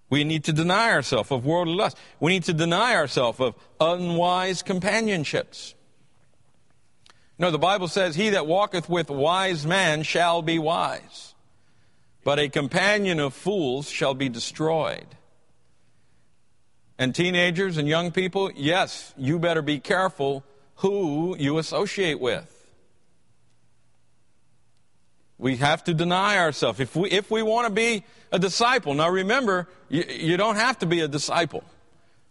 We 0.09 0.23
need 0.23 0.45
to 0.45 0.53
deny 0.53 0.91
ourselves 0.91 1.31
of 1.31 1.45
worldly 1.45 1.75
lust. 1.75 1.97
We 2.19 2.31
need 2.33 2.45
to 2.45 2.53
deny 2.53 2.95
ourselves 2.95 3.39
of 3.39 3.55
unwise 3.79 4.63
companionships. 4.63 5.75
You 7.37 7.43
know, 7.43 7.51
the 7.51 7.59
Bible 7.59 7.87
says, 7.87 8.15
He 8.15 8.31
that 8.31 8.47
walketh 8.47 8.89
with 8.89 9.09
wise 9.09 9.67
man 9.67 10.01
shall 10.01 10.41
be 10.41 10.57
wise, 10.57 11.35
but 12.23 12.39
a 12.39 12.49
companion 12.49 13.19
of 13.19 13.35
fools 13.35 13.89
shall 13.89 14.15
be 14.15 14.27
destroyed. 14.27 15.05
And 16.97 17.13
teenagers 17.13 17.77
and 17.77 17.87
young 17.87 18.11
people, 18.11 18.49
yes, 18.55 19.13
you 19.17 19.37
better 19.37 19.61
be 19.61 19.79
careful 19.79 20.43
who 20.77 21.35
you 21.37 21.59
associate 21.59 22.19
with. 22.19 22.56
We 25.39 25.57
have 25.57 25.83
to 25.83 25.93
deny 25.93 26.37
ourselves. 26.37 26.79
If 26.79 26.95
we, 26.95 27.09
if 27.11 27.29
we 27.29 27.43
want 27.43 27.67
to 27.67 27.73
be 27.73 28.03
a 28.31 28.39
disciple, 28.39 28.93
now 28.93 29.09
remember, 29.09 29.67
you, 29.89 30.03
you 30.09 30.37
don't 30.37 30.55
have 30.55 30.79
to 30.79 30.85
be 30.85 31.01
a 31.01 31.07
disciple. 31.07 31.63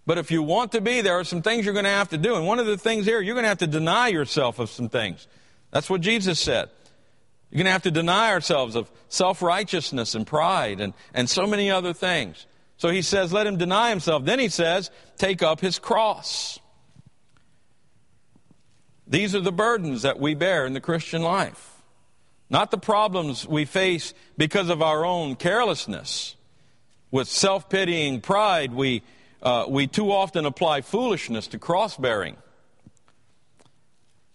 But 0.07 0.19
if 0.19 0.31
you 0.31 0.43
want 0.43 0.73
to 0.73 0.81
be, 0.81 1.01
there 1.01 1.19
are 1.19 1.25
some 1.25 1.43
things 1.43 1.65
you're 1.65 1.75
going 1.75 1.85
to 1.85 1.91
have 1.91 2.11
to 2.11 2.19
do. 2.19 2.37
And 2.37 2.47
one 2.47 2.59
of 2.59 2.67
the 2.67 2.79
things 2.79 3.07
here, 3.07 3.21
you're 3.21 3.35
going 3.35 3.45
to 3.45 3.49
have 3.49 3.59
to 3.59 3.67
deny 3.67 4.09
yourself 4.09 4.59
of 4.59 4.71
some 4.71 4.89
things. 4.89 5.27
That's 5.71 5.91
what 5.91 6.01
Jesus 6.01 6.39
said. 6.39 6.69
You're 7.51 7.59
going 7.59 7.67
to 7.67 7.73
have 7.73 7.83
to 7.83 7.91
deny 7.91 8.31
ourselves 8.31 8.77
of 8.77 8.91
self 9.09 9.43
righteousness 9.43 10.15
and 10.15 10.27
pride 10.27 10.81
and, 10.81 10.95
and 11.15 11.29
so 11.29 11.47
many 11.47 11.71
other 11.71 11.93
things. 11.93 12.47
So 12.77 12.91
he 12.91 13.03
says, 13.03 13.33
let 13.33 13.47
him 13.47 13.57
deny 13.57 13.91
himself. 13.91 14.25
Then 14.25 14.39
he 14.39 14.49
says, 14.49 14.91
take 15.17 15.43
up 15.43 15.61
his 15.61 15.79
cross. 15.79 16.59
These 19.07 19.35
are 19.35 19.41
the 19.41 19.53
burdens 19.53 20.03
that 20.03 20.19
we 20.19 20.35
bear 20.35 20.67
in 20.67 20.73
the 20.73 20.81
Christian 20.81 21.23
life. 21.23 21.76
Not 22.49 22.71
the 22.71 22.79
problems 22.79 23.47
we 23.47 23.65
face 23.65 24.15
because 24.37 24.69
of 24.69 24.83
our 24.83 25.05
own 25.05 25.37
carelessness. 25.37 26.37
With 27.11 27.29
self 27.29 27.69
pitying 27.69 28.21
pride, 28.21 28.73
we, 28.73 29.03
uh, 29.43 29.67
we 29.69 29.87
too 29.87 30.13
often 30.13 30.47
apply 30.47 30.83
foolishness 30.83 31.49
to 31.49 31.59
cross 31.59 31.97
bearing. 31.97 32.37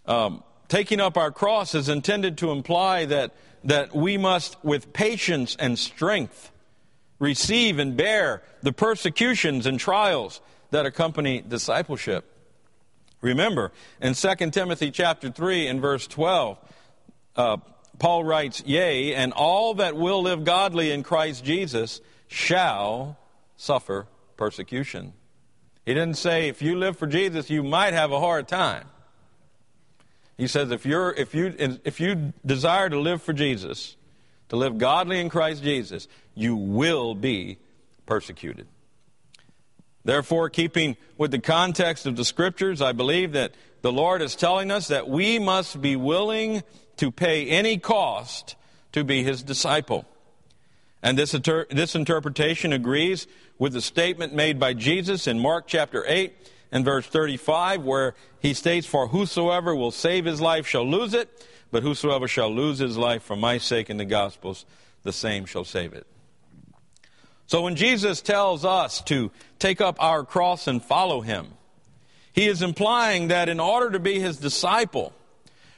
Um, 0.06 0.44
taking 0.68 1.00
up 1.00 1.18
our 1.18 1.32
cross 1.32 1.76
is 1.76 1.90
intended 1.90 2.38
to 2.40 2.52
imply 2.52 3.06
that, 3.06 3.34
that 3.64 3.96
we 3.96 4.18
must, 4.18 4.58
with 4.64 4.94
patience 4.94 5.56
and 5.60 5.78
strength, 5.78 6.52
receive 7.20 7.78
and 7.78 7.96
bear 7.96 8.42
the 8.62 8.74
persecutions 8.74 9.66
and 9.66 9.80
trials 9.80 10.42
that 10.72 10.86
accompany 10.86 11.42
discipleship. 11.42 12.26
Remember, 13.22 13.72
in 14.02 14.16
2 14.16 14.36
Timothy 14.52 14.90
chapter 14.90 15.30
3 15.30 15.68
and 15.68 15.80
verse 15.80 16.08
12, 16.08 16.58
uh, 17.36 17.58
Paul 18.02 18.24
writes, 18.24 18.64
Yea, 18.66 19.14
and 19.14 19.32
all 19.32 19.76
that 19.76 19.96
will 19.96 20.24
live 20.24 20.44
godly 20.44 20.92
in 20.92 21.04
Christ 21.04 21.46
Jesus 21.46 22.02
shall 22.28 23.16
suffer 23.58 24.08
persecution. 24.38 25.14
He 25.86 25.94
didn't 25.94 26.18
say, 26.18 26.50
if 26.50 26.64
you 26.64 26.80
live 26.80 26.98
for 26.98 27.06
Jesus, 27.06 27.52
you 27.52 27.62
might 27.62 27.94
have 27.94 28.12
a 28.12 28.20
hard 28.20 28.48
time. 28.48 28.88
He 30.36 30.48
says, 30.48 30.72
if, 30.72 30.84
you're, 30.84 31.12
if, 31.12 31.36
you, 31.36 31.54
if 31.60 32.00
you 32.00 32.34
desire 32.44 32.90
to 32.90 33.00
live 33.00 33.22
for 33.22 33.34
Jesus, 33.34 33.96
to 34.50 34.56
live 34.56 34.80
godly 34.80 35.20
in 35.20 35.30
Christ 35.30 35.62
Jesus, 35.62 36.08
you 36.34 36.56
will 36.56 37.14
be 37.14 37.60
persecuted. 38.08 38.66
Therefore, 40.04 40.50
keeping 40.50 40.98
with 41.20 41.30
the 41.30 41.38
context 41.38 42.08
of 42.08 42.16
the 42.16 42.26
scriptures, 42.26 42.82
I 42.82 42.94
believe 42.94 43.34
that 43.34 43.54
the 43.84 43.92
Lord 43.92 44.24
is 44.24 44.36
telling 44.36 44.72
us 44.72 44.88
that 44.88 45.08
we 45.08 45.38
must 45.38 45.80
be 45.80 45.96
willing 45.96 46.64
to 46.98 47.12
pay 47.12 47.48
any 47.48 47.78
cost 47.78 48.56
to 48.92 49.04
be 49.04 49.24
his 49.24 49.44
disciple. 49.44 50.06
And 51.04 51.18
this, 51.18 51.34
inter- 51.34 51.68
this 51.70 51.96
interpretation 51.96 52.74
agrees 52.74 53.28
with 53.58 53.74
the 53.74 53.82
statement 53.82 54.34
made 54.34 54.60
by 54.60 54.74
Jesus 54.74 55.28
in 55.28 55.40
Mark 55.40 55.66
chapter 55.68 56.04
8 56.08 56.34
and 56.72 56.86
verse 56.86 57.06
35, 57.08 57.84
where 57.84 58.16
he 58.40 58.54
states, 58.54 58.88
For 58.88 59.08
whosoever 59.08 59.76
will 59.76 59.92
save 59.92 60.26
his 60.26 60.42
life 60.42 60.68
shall 60.68 60.88
lose 60.88 61.14
it, 61.14 61.30
but 61.72 61.84
whosoever 61.84 62.28
shall 62.28 62.54
lose 62.54 62.80
his 62.80 62.98
life 62.98 63.24
for 63.24 63.36
my 63.36 63.58
sake 63.58 63.90
in 63.90 63.98
the 63.98 64.06
Gospels, 64.06 64.66
the 65.04 65.14
same 65.14 65.46
shall 65.46 65.66
save 65.66 65.94
it. 65.94 66.06
So 67.48 67.64
when 67.64 67.76
Jesus 67.76 68.22
tells 68.22 68.64
us 68.64 69.02
to 69.04 69.32
take 69.60 69.82
up 69.82 70.02
our 70.02 70.24
cross 70.24 70.68
and 70.68 70.82
follow 70.82 71.22
him, 71.22 71.48
he 72.32 72.48
is 72.48 72.62
implying 72.62 73.28
that 73.28 73.50
in 73.50 73.60
order 73.60 73.90
to 73.92 74.00
be 74.00 74.20
his 74.20 74.38
disciple, 74.38 75.14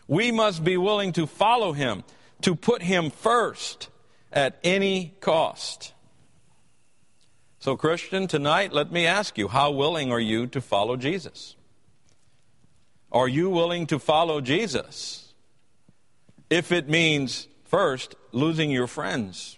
we 0.07 0.31
must 0.31 0.63
be 0.63 0.77
willing 0.77 1.11
to 1.13 1.27
follow 1.27 1.73
him, 1.73 2.03
to 2.41 2.55
put 2.55 2.81
him 2.81 3.09
first 3.09 3.89
at 4.31 4.59
any 4.63 5.13
cost. 5.19 5.93
So, 7.59 7.77
Christian, 7.77 8.27
tonight, 8.27 8.73
let 8.73 8.91
me 8.91 9.05
ask 9.05 9.37
you 9.37 9.47
how 9.47 9.71
willing 9.71 10.11
are 10.11 10.19
you 10.19 10.47
to 10.47 10.59
follow 10.59 10.97
Jesus? 10.97 11.55
Are 13.11 13.27
you 13.27 13.49
willing 13.49 13.87
to 13.87 13.99
follow 13.99 14.41
Jesus? 14.41 15.23
if 16.53 16.71
it 16.71 16.87
means, 16.87 17.47
first, 17.63 18.15
losing 18.31 18.69
your 18.69 18.85
friends. 18.85 19.57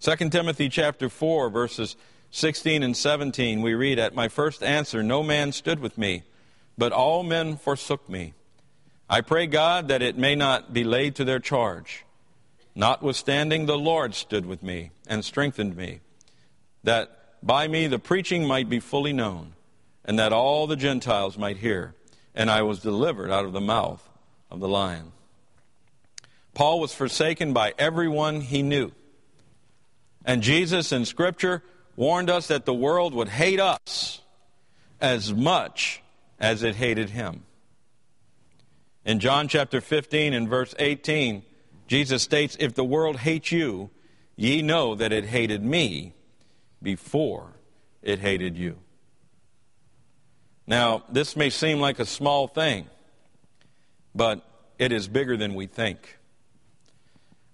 2 0.00 0.28
Timothy 0.28 0.68
chapter 0.68 1.08
4, 1.08 1.48
verses 1.48 1.96
16 2.30 2.82
and 2.82 2.96
17, 2.96 3.62
we 3.62 3.74
read, 3.74 3.98
At 3.98 4.14
my 4.14 4.28
first 4.28 4.62
answer, 4.62 5.02
no 5.02 5.22
man 5.22 5.52
stood 5.52 5.80
with 5.80 5.96
me, 5.96 6.22
but 6.80 6.92
all 6.92 7.22
men 7.22 7.58
forsook 7.58 8.08
me. 8.08 8.32
I 9.06 9.20
pray 9.20 9.46
God 9.46 9.88
that 9.88 10.00
it 10.00 10.16
may 10.16 10.34
not 10.34 10.72
be 10.72 10.82
laid 10.82 11.14
to 11.16 11.26
their 11.26 11.38
charge. 11.38 12.06
Notwithstanding, 12.74 13.66
the 13.66 13.76
Lord 13.76 14.14
stood 14.14 14.46
with 14.46 14.62
me 14.62 14.90
and 15.06 15.22
strengthened 15.22 15.76
me, 15.76 16.00
that 16.82 17.36
by 17.42 17.68
me 17.68 17.86
the 17.86 17.98
preaching 17.98 18.46
might 18.46 18.70
be 18.70 18.80
fully 18.80 19.12
known, 19.12 19.52
and 20.06 20.18
that 20.18 20.32
all 20.32 20.66
the 20.66 20.74
Gentiles 20.74 21.36
might 21.36 21.58
hear. 21.58 21.94
And 22.34 22.50
I 22.50 22.62
was 22.62 22.80
delivered 22.80 23.30
out 23.30 23.44
of 23.44 23.52
the 23.52 23.60
mouth 23.60 24.08
of 24.50 24.60
the 24.60 24.68
lion. 24.68 25.12
Paul 26.54 26.80
was 26.80 26.94
forsaken 26.94 27.52
by 27.52 27.74
everyone 27.78 28.40
he 28.40 28.62
knew. 28.62 28.90
And 30.24 30.42
Jesus 30.42 30.92
in 30.92 31.04
Scripture 31.04 31.62
warned 31.94 32.30
us 32.30 32.46
that 32.46 32.64
the 32.64 32.72
world 32.72 33.12
would 33.12 33.28
hate 33.28 33.60
us 33.60 34.22
as 34.98 35.34
much 35.34 36.00
as 36.40 36.62
it 36.62 36.76
hated 36.76 37.10
him. 37.10 37.44
In 39.04 39.20
John 39.20 39.48
chapter 39.48 39.80
15 39.80 40.32
and 40.34 40.48
verse 40.48 40.74
18, 40.78 41.42
Jesus 41.86 42.22
states, 42.22 42.56
If 42.58 42.74
the 42.74 42.84
world 42.84 43.18
hates 43.18 43.52
you, 43.52 43.90
ye 44.36 44.62
know 44.62 44.94
that 44.94 45.12
it 45.12 45.26
hated 45.26 45.62
me 45.62 46.14
before 46.82 47.52
it 48.02 48.20
hated 48.20 48.56
you. 48.56 48.78
Now, 50.66 51.02
this 51.10 51.36
may 51.36 51.50
seem 51.50 51.80
like 51.80 51.98
a 51.98 52.06
small 52.06 52.48
thing 52.48 52.86
but 54.14 54.44
it 54.78 54.92
is 54.92 55.08
bigger 55.08 55.36
than 55.36 55.54
we 55.54 55.66
think. 55.66 56.18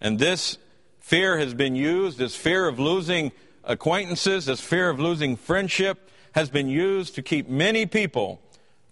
And 0.00 0.18
this 0.18 0.58
fear 1.00 1.38
has 1.38 1.54
been 1.54 1.76
used, 1.76 2.18
this 2.18 2.36
fear 2.36 2.68
of 2.68 2.78
losing 2.78 3.32
acquaintances, 3.64 4.46
this 4.46 4.60
fear 4.60 4.90
of 4.90 5.00
losing 5.00 5.36
friendship, 5.36 6.10
has 6.32 6.50
been 6.50 6.68
used 6.68 7.14
to 7.14 7.22
keep 7.22 7.48
many 7.48 7.86
people 7.86 8.40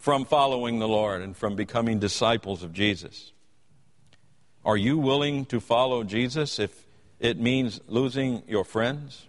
from 0.04 0.26
following 0.26 0.80
the 0.80 0.86
Lord 0.86 1.22
and 1.22 1.34
from 1.34 1.56
becoming 1.56 1.98
disciples 1.98 2.62
of 2.62 2.74
Jesus. 2.74 3.32
Are 4.62 4.76
you 4.76 4.98
willing 4.98 5.46
to 5.46 5.60
follow 5.60 6.04
Jesus 6.04 6.58
if 6.58 6.86
it 7.20 7.40
means 7.40 7.80
losing 7.88 8.42
your 8.46 8.66
friends? 8.66 9.24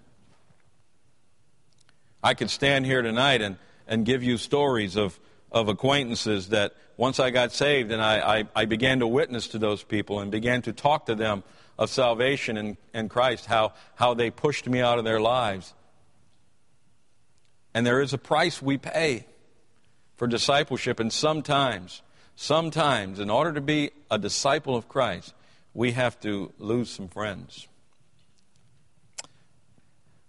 I 2.22 2.34
could 2.34 2.50
stand 2.50 2.86
here 2.86 3.02
tonight 3.02 3.42
and, 3.42 3.56
and 3.88 4.06
give 4.06 4.22
you 4.22 4.36
stories 4.36 4.98
of, 4.98 5.18
of 5.50 5.70
acquaintances 5.70 6.50
that 6.50 6.76
once 6.98 7.22
I 7.22 7.30
got 7.30 7.54
saved 7.54 7.90
and 7.94 8.02
I, 8.02 8.40
I, 8.40 8.44
I, 8.54 8.66
began 8.66 9.00
to 9.00 9.08
witness 9.08 9.48
to 9.50 9.58
those 9.58 9.82
people 9.82 10.20
and 10.20 10.30
began 10.30 10.62
to 10.64 10.74
talk 10.74 11.06
to 11.06 11.16
them 11.16 11.46
of 11.80 11.90
salvation 11.90 12.58
in, 12.58 12.78
in 12.94 13.08
Christ, 13.08 13.46
how, 13.46 13.72
how 13.96 14.14
they 14.14 14.30
pushed 14.30 14.68
me 14.68 14.82
out 14.82 15.00
of 15.00 15.06
their 15.06 15.22
lives. 15.22 15.74
And 17.74 17.88
there 17.88 18.02
is 18.02 18.12
a 18.12 18.18
price 18.18 18.62
we 18.62 18.78
pay 18.78 19.26
for 20.16 20.28
discipleship, 20.28 21.00
and 21.00 21.12
sometimes, 21.12 22.02
sometimes, 22.36 23.20
in 23.20 23.30
order 23.30 23.54
to 23.54 23.62
be 23.62 23.92
a 24.10 24.18
disciple 24.18 24.76
of 24.76 24.88
Christ, 24.88 25.34
we 25.74 25.92
have 25.92 26.20
to 26.22 26.52
lose 26.58 26.90
some 26.90 27.08
friends. 27.08 27.68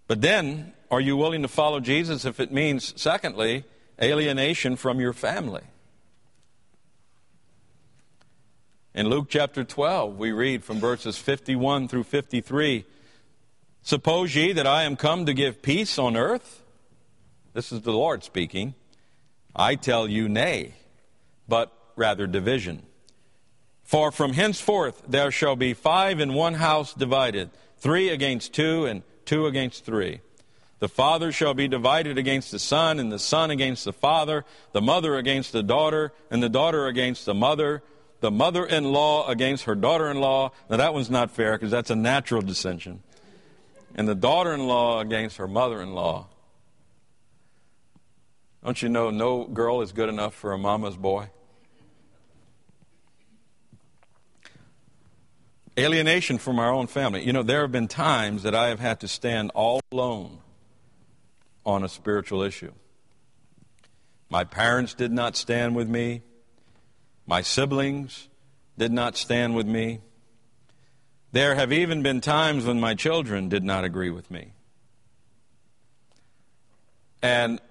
But 0.07 0.21
then, 0.21 0.73
are 0.89 1.01
you 1.01 1.17
willing 1.17 1.41
to 1.41 1.47
follow 1.47 1.79
Jesus 1.79 2.25
if 2.25 2.39
it 2.39 2.51
means, 2.51 2.93
secondly, 2.99 3.65
alienation 4.01 4.75
from 4.75 4.99
your 4.99 5.13
family? 5.13 5.63
In 8.93 9.09
Luke 9.09 9.27
chapter 9.29 9.63
12, 9.63 10.17
we 10.17 10.31
read 10.31 10.63
from 10.63 10.79
verses 10.79 11.17
51 11.17 11.87
through 11.87 12.03
53 12.03 12.85
Suppose 13.83 14.35
ye 14.35 14.51
that 14.51 14.67
I 14.67 14.83
am 14.83 14.97
come 14.97 15.25
to 15.27 15.33
give 15.33 15.61
peace 15.61 15.97
on 15.97 16.17
earth? 16.17 16.61
This 17.53 17.71
is 17.71 17.81
the 17.81 17.93
Lord 17.93 18.23
speaking. 18.23 18.73
I 19.55 19.75
tell 19.75 20.07
you, 20.07 20.29
nay, 20.29 20.73
but 21.47 21.71
rather 21.95 22.27
division. 22.27 22.83
For 23.83 24.11
from 24.11 24.33
henceforth 24.33 25.03
there 25.07 25.31
shall 25.31 25.55
be 25.55 25.73
five 25.73 26.19
in 26.19 26.33
one 26.33 26.55
house 26.55 26.93
divided, 26.93 27.49
three 27.77 28.09
against 28.09 28.53
two, 28.53 28.85
and 28.85 29.03
two 29.25 29.47
against 29.47 29.85
three. 29.85 30.21
The 30.79 30.89
father 30.89 31.31
shall 31.31 31.53
be 31.53 31.67
divided 31.67 32.17
against 32.17 32.51
the 32.51 32.59
son, 32.59 32.99
and 32.99 33.11
the 33.11 33.17
son 33.17 33.49
against 33.49 33.85
the 33.85 33.93
father, 33.93 34.45
the 34.73 34.81
mother 34.81 35.17
against 35.17 35.51
the 35.51 35.63
daughter, 35.63 36.11
and 36.29 36.43
the 36.43 36.49
daughter 36.49 36.85
against 36.85 37.25
the 37.25 37.33
mother, 37.33 37.81
the 38.19 38.29
mother 38.29 38.65
in 38.65 38.91
law 38.91 39.27
against 39.27 39.63
her 39.63 39.75
daughter 39.75 40.11
in 40.11 40.19
law. 40.19 40.51
Now, 40.69 40.77
that 40.77 40.93
one's 40.93 41.09
not 41.09 41.31
fair 41.31 41.53
because 41.53 41.71
that's 41.71 41.89
a 41.89 41.95
natural 41.95 42.41
dissension. 42.41 43.01
And 43.95 44.07
the 44.07 44.15
daughter 44.15 44.53
in 44.53 44.67
law 44.67 44.99
against 44.99 45.37
her 45.37 45.47
mother 45.47 45.81
in 45.81 45.93
law. 45.93 46.27
Don't 48.67 48.81
you 48.81 48.89
know 48.89 49.09
no 49.11 49.45
girl 49.45 49.81
is 49.81 49.93
good 49.93 50.09
enough 50.09 50.33
for 50.33 50.51
a 50.51 50.57
mama's 50.57 50.97
boy? 50.97 51.29
Alienation 55.79 56.37
from 56.37 56.59
our 56.59 56.73
own 56.73 56.87
family. 56.87 57.23
You 57.23 57.31
know, 57.31 57.43
there 57.43 57.61
have 57.61 57.71
been 57.71 57.87
times 57.87 58.43
that 58.43 58.53
I 58.53 58.67
have 58.67 58.81
had 58.81 58.99
to 58.99 59.07
stand 59.07 59.51
all 59.55 59.79
alone 59.89 60.39
on 61.65 61.85
a 61.85 61.87
spiritual 61.87 62.41
issue. 62.41 62.73
My 64.29 64.43
parents 64.43 64.93
did 64.93 65.13
not 65.13 65.37
stand 65.37 65.73
with 65.73 65.87
me. 65.87 66.23
My 67.25 67.43
siblings 67.43 68.27
did 68.77 68.91
not 68.91 69.15
stand 69.15 69.55
with 69.55 69.65
me. 69.65 70.01
There 71.31 71.55
have 71.55 71.71
even 71.71 72.03
been 72.03 72.19
times 72.19 72.65
when 72.65 72.81
my 72.81 72.95
children 72.95 73.47
did 73.47 73.63
not 73.63 73.85
agree 73.85 74.09
with 74.09 74.29
me. 74.29 74.51
And 77.21 77.61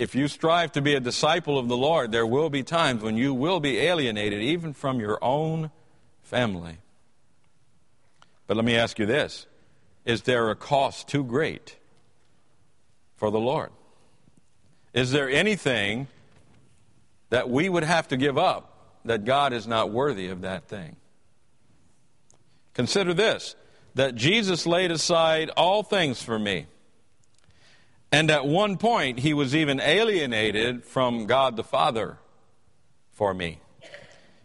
if 0.00 0.14
you 0.14 0.28
strive 0.28 0.72
to 0.72 0.80
be 0.80 0.94
a 0.94 1.00
disciple 1.00 1.58
of 1.58 1.68
the 1.68 1.76
Lord, 1.76 2.10
there 2.10 2.26
will 2.26 2.48
be 2.48 2.62
times 2.62 3.02
when 3.02 3.18
you 3.18 3.34
will 3.34 3.60
be 3.60 3.76
alienated, 3.80 4.40
even 4.40 4.72
from 4.72 4.98
your 4.98 5.18
own 5.20 5.70
family. 6.22 6.78
But 8.46 8.56
let 8.56 8.64
me 8.64 8.76
ask 8.76 8.98
you 8.98 9.04
this 9.04 9.46
Is 10.06 10.22
there 10.22 10.48
a 10.48 10.56
cost 10.56 11.06
too 11.06 11.22
great 11.22 11.76
for 13.16 13.30
the 13.30 13.38
Lord? 13.38 13.68
Is 14.94 15.12
there 15.12 15.28
anything 15.28 16.08
that 17.28 17.50
we 17.50 17.68
would 17.68 17.84
have 17.84 18.08
to 18.08 18.16
give 18.16 18.38
up 18.38 18.96
that 19.04 19.26
God 19.26 19.52
is 19.52 19.66
not 19.66 19.90
worthy 19.90 20.28
of 20.28 20.40
that 20.40 20.66
thing? 20.66 20.96
Consider 22.72 23.12
this 23.12 23.54
that 23.96 24.14
Jesus 24.14 24.64
laid 24.64 24.92
aside 24.92 25.50
all 25.58 25.82
things 25.82 26.22
for 26.22 26.38
me. 26.38 26.68
And 28.12 28.30
at 28.30 28.46
one 28.46 28.76
point, 28.76 29.20
he 29.20 29.34
was 29.34 29.54
even 29.54 29.80
alienated 29.80 30.84
from 30.84 31.26
God 31.26 31.56
the 31.56 31.64
Father 31.64 32.18
for 33.12 33.32
me. 33.32 33.60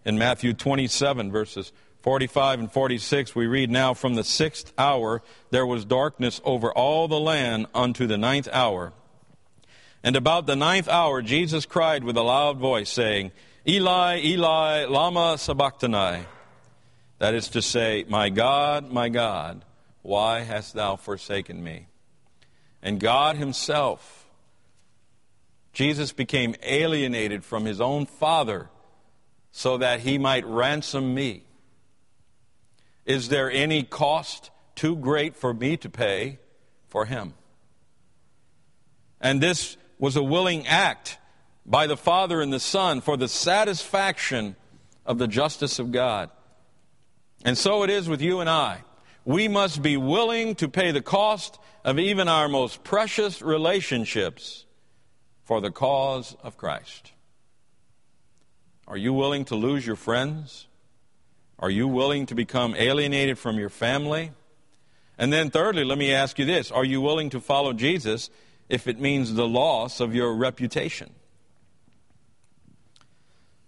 In 0.05 0.19
Matthew 0.19 0.53
27, 0.53 1.31
verses 1.31 1.71
45 2.01 2.59
and 2.59 2.71
46, 2.71 3.33
we 3.33 3.47
read 3.47 3.71
now, 3.71 3.95
From 3.95 4.13
the 4.13 4.23
sixth 4.23 4.71
hour 4.77 5.23
there 5.49 5.65
was 5.65 5.83
darkness 5.83 6.39
over 6.43 6.71
all 6.71 7.07
the 7.07 7.19
land 7.19 7.65
unto 7.73 8.05
the 8.05 8.17
ninth 8.17 8.47
hour. 8.51 8.93
And 10.03 10.15
about 10.15 10.45
the 10.45 10.55
ninth 10.55 10.87
hour 10.87 11.23
Jesus 11.23 11.65
cried 11.65 12.03
with 12.03 12.15
a 12.15 12.21
loud 12.21 12.59
voice, 12.59 12.91
saying, 12.91 13.31
Eli, 13.67 14.21
Eli, 14.23 14.85
Lama 14.85 15.39
Sabachthani. 15.39 16.25
That 17.17 17.33
is 17.33 17.47
to 17.49 17.63
say, 17.63 18.05
My 18.07 18.29
God, 18.29 18.91
my 18.91 19.09
God, 19.09 19.65
why 20.03 20.41
hast 20.41 20.75
thou 20.75 20.97
forsaken 20.97 21.63
me? 21.63 21.87
And 22.85 22.99
God 22.99 23.35
Himself, 23.35 24.27
Jesus 25.73 26.13
became 26.13 26.55
alienated 26.61 27.43
from 27.43 27.65
His 27.65 27.81
own 27.81 28.05
Father 28.05 28.69
so 29.51 29.79
that 29.79 30.01
He 30.01 30.19
might 30.19 30.45
ransom 30.45 31.15
me. 31.15 31.45
Is 33.05 33.29
there 33.29 33.51
any 33.51 33.81
cost 33.81 34.51
too 34.75 34.95
great 34.95 35.35
for 35.35 35.51
me 35.51 35.77
to 35.77 35.89
pay 35.89 36.39
for 36.87 37.05
him? 37.05 37.33
And 39.19 39.41
this 39.41 39.77
was 39.97 40.15
a 40.15 40.23
willing 40.23 40.67
act 40.67 41.17
by 41.65 41.87
the 41.87 41.97
Father 41.97 42.39
and 42.41 42.53
the 42.53 42.59
Son 42.59 43.01
for 43.01 43.17
the 43.17 43.27
satisfaction 43.27 44.55
of 45.05 45.17
the 45.17 45.27
justice 45.27 45.79
of 45.79 45.91
God. 45.91 46.29
And 47.43 47.57
so 47.57 47.83
it 47.83 47.89
is 47.89 48.09
with 48.09 48.21
you 48.21 48.39
and 48.39 48.49
I. 48.49 48.83
We 49.23 49.47
must 49.47 49.81
be 49.81 49.97
willing 49.97 50.55
to 50.55 50.67
pay 50.67 50.91
the 50.91 51.01
cost 51.01 51.59
of 51.85 51.99
even 51.99 52.27
our 52.27 52.49
most 52.49 52.83
precious 52.83 53.43
relationships 53.43 54.65
for 55.43 55.61
the 55.61 55.69
cause 55.69 56.35
of 56.41 56.57
Christ. 56.57 57.11
Are 58.87 58.97
you 58.97 59.13
willing 59.13 59.45
to 59.45 59.55
lose 59.55 59.85
your 59.85 59.95
friends? 59.95 60.65
Are 61.59 61.69
you 61.69 61.87
willing 61.87 62.25
to 62.25 62.35
become 62.35 62.75
alienated 62.75 63.37
from 63.37 63.59
your 63.59 63.69
family? 63.69 64.31
And 65.19 65.31
then, 65.31 65.51
thirdly, 65.51 65.85
let 65.85 65.99
me 65.99 66.11
ask 66.11 66.39
you 66.39 66.45
this 66.45 66.71
Are 66.71 66.83
you 66.83 67.01
willing 67.01 67.29
to 67.29 67.39
follow 67.39 67.71
Jesus 67.71 68.31
if 68.67 68.87
it 68.87 68.99
means 68.99 69.35
the 69.35 69.47
loss 69.47 69.99
of 69.99 70.15
your 70.15 70.33
reputation? 70.33 71.11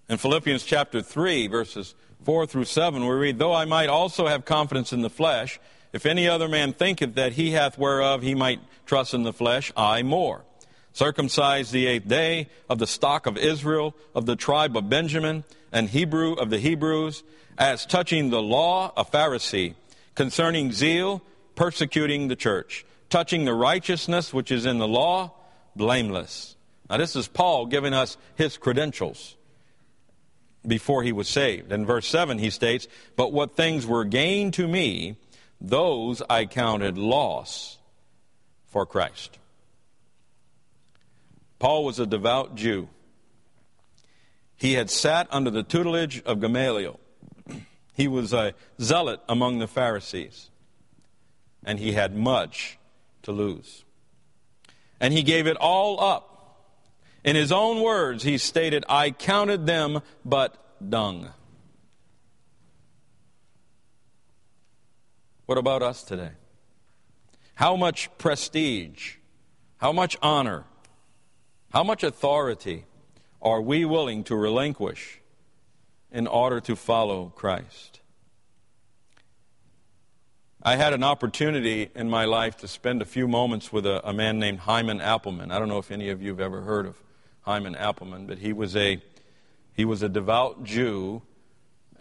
In 0.10 0.18
Philippians 0.18 0.64
chapter 0.64 1.04
3, 1.04 1.48
verses 1.48 1.94
4 2.24 2.48
through 2.48 2.66
7, 2.66 3.06
we 3.06 3.14
read, 3.14 3.38
Though 3.38 3.54
I 3.54 3.66
might 3.66 3.90
also 3.90 4.26
have 4.26 4.44
confidence 4.44 4.92
in 4.92 5.02
the 5.02 5.10
flesh, 5.10 5.60
if 5.98 6.06
any 6.06 6.28
other 6.28 6.48
man 6.48 6.74
thinketh 6.74 7.16
that 7.16 7.34
he 7.34 7.54
hath 7.54 7.76
whereof 7.76 8.22
he 8.22 8.36
might 8.36 8.60
trust 8.86 9.16
in 9.16 9.24
the 9.24 9.34
flesh, 9.34 9.72
I 9.76 10.04
more. 10.04 10.46
Circumcised 10.94 11.72
the 11.72 11.88
eighth 11.88 12.08
day, 12.08 12.50
of 12.70 12.78
the 12.78 12.86
stock 12.86 13.26
of 13.26 13.36
Israel, 13.36 13.96
of 14.14 14.28
the 14.28 14.36
tribe 14.36 14.78
of 14.78 14.90
Benjamin, 14.90 15.44
and 15.72 15.90
Hebrew 15.90 16.34
of 16.34 16.52
the 16.52 16.60
Hebrews, 16.60 17.24
as 17.58 17.84
touching 17.88 18.30
the 18.30 18.44
law, 18.44 18.94
a 18.96 19.04
Pharisee, 19.04 19.74
concerning 20.14 20.72
zeal, 20.72 21.24
persecuting 21.56 22.28
the 22.28 22.36
church, 22.36 22.86
touching 23.10 23.46
the 23.46 23.56
righteousness 23.56 24.32
which 24.32 24.52
is 24.52 24.68
in 24.68 24.78
the 24.78 24.88
law, 24.88 25.32
blameless. 25.76 26.56
Now, 26.92 26.98
this 26.98 27.16
is 27.16 27.28
Paul 27.28 27.66
giving 27.66 27.96
us 27.96 28.18
his 28.36 28.56
credentials 28.56 29.36
before 30.64 31.02
he 31.02 31.12
was 31.12 31.28
saved. 31.28 31.72
In 31.72 31.88
verse 31.88 32.06
7, 32.06 32.38
he 32.38 32.52
states, 32.52 32.88
But 33.16 33.34
what 33.34 33.56
things 33.56 33.88
were 33.88 34.06
gained 34.06 34.54
to 34.56 34.68
me, 34.68 35.18
those 35.60 36.22
I 36.30 36.46
counted 36.46 36.98
loss 36.98 37.78
for 38.68 38.86
Christ. 38.86 39.40
Paul 41.60 41.86
was 41.86 42.00
a 42.00 42.06
devout 42.06 42.56
Jew. 42.56 42.90
He 44.56 44.74
had 44.74 44.90
sat 44.90 45.28
under 45.32 45.50
the 45.50 45.64
tutelage 45.64 46.22
of 46.24 46.40
Gamaliel 46.40 47.00
he 47.98 48.08
was 48.08 48.32
a 48.32 48.54
zealot 48.80 49.22
among 49.28 49.58
the 49.58 49.68
Pharisees, 49.68 50.52
and 51.66 51.80
he 51.80 51.94
had 51.94 52.16
much 52.16 52.78
to 53.24 53.32
lose. 53.32 53.86
And 55.00 55.12
he 55.16 55.24
gave 55.24 55.48
it 55.48 55.58
all 55.58 56.00
up. 56.00 56.62
In 57.24 57.36
his 57.36 57.52
own 57.52 57.82
words, 57.82 58.22
he 58.22 58.38
stated, 58.38 58.86
I 58.88 59.10
counted 59.10 59.66
them 59.66 60.02
but 60.24 60.56
dung. 60.88 61.30
What 65.48 65.58
about 65.58 65.82
us 65.82 66.04
today? 66.04 66.32
How 67.56 67.76
much 67.76 68.16
prestige, 68.20 69.16
how 69.78 69.92
much 69.92 70.16
honor, 70.22 70.66
how 71.72 71.84
much 71.84 72.04
authority 72.04 72.86
are 73.42 73.62
we 73.62 73.86
willing 73.86 74.24
to 74.26 74.36
relinquish 74.36 75.22
in 76.12 76.28
order 76.28 76.60
to 76.62 76.76
follow 76.76 77.32
Christ. 77.36 78.02
I 80.64 80.76
had 80.76 80.94
an 80.94 81.04
opportunity 81.04 81.90
in 81.96 82.10
my 82.10 82.26
life 82.26 82.58
to 82.58 82.68
spend 82.68 83.02
a 83.02 83.06
few 83.06 83.28
moments 83.28 83.72
with 83.72 83.86
a, 83.86 84.06
a, 84.08 84.14
man 84.14 84.40
named 84.40 84.60
Hyman 84.60 85.00
Appleman. 85.00 85.52
I 85.52 85.60
don't 85.60 85.70
know 85.70 85.78
if 85.78 85.92
any 85.92 86.10
of 86.10 86.22
you 86.22 86.30
have 86.30 86.40
ever 86.40 86.62
heard 86.62 86.86
of 86.86 87.02
Hyman 87.42 87.76
Appleman, 87.76 88.28
but 88.28 88.40
he 88.40 88.52
was 88.52 88.76
a, 88.76 89.02
he 89.74 89.86
was 89.86 90.02
a 90.02 90.10
devout 90.10 90.64
Jew. 90.64 91.22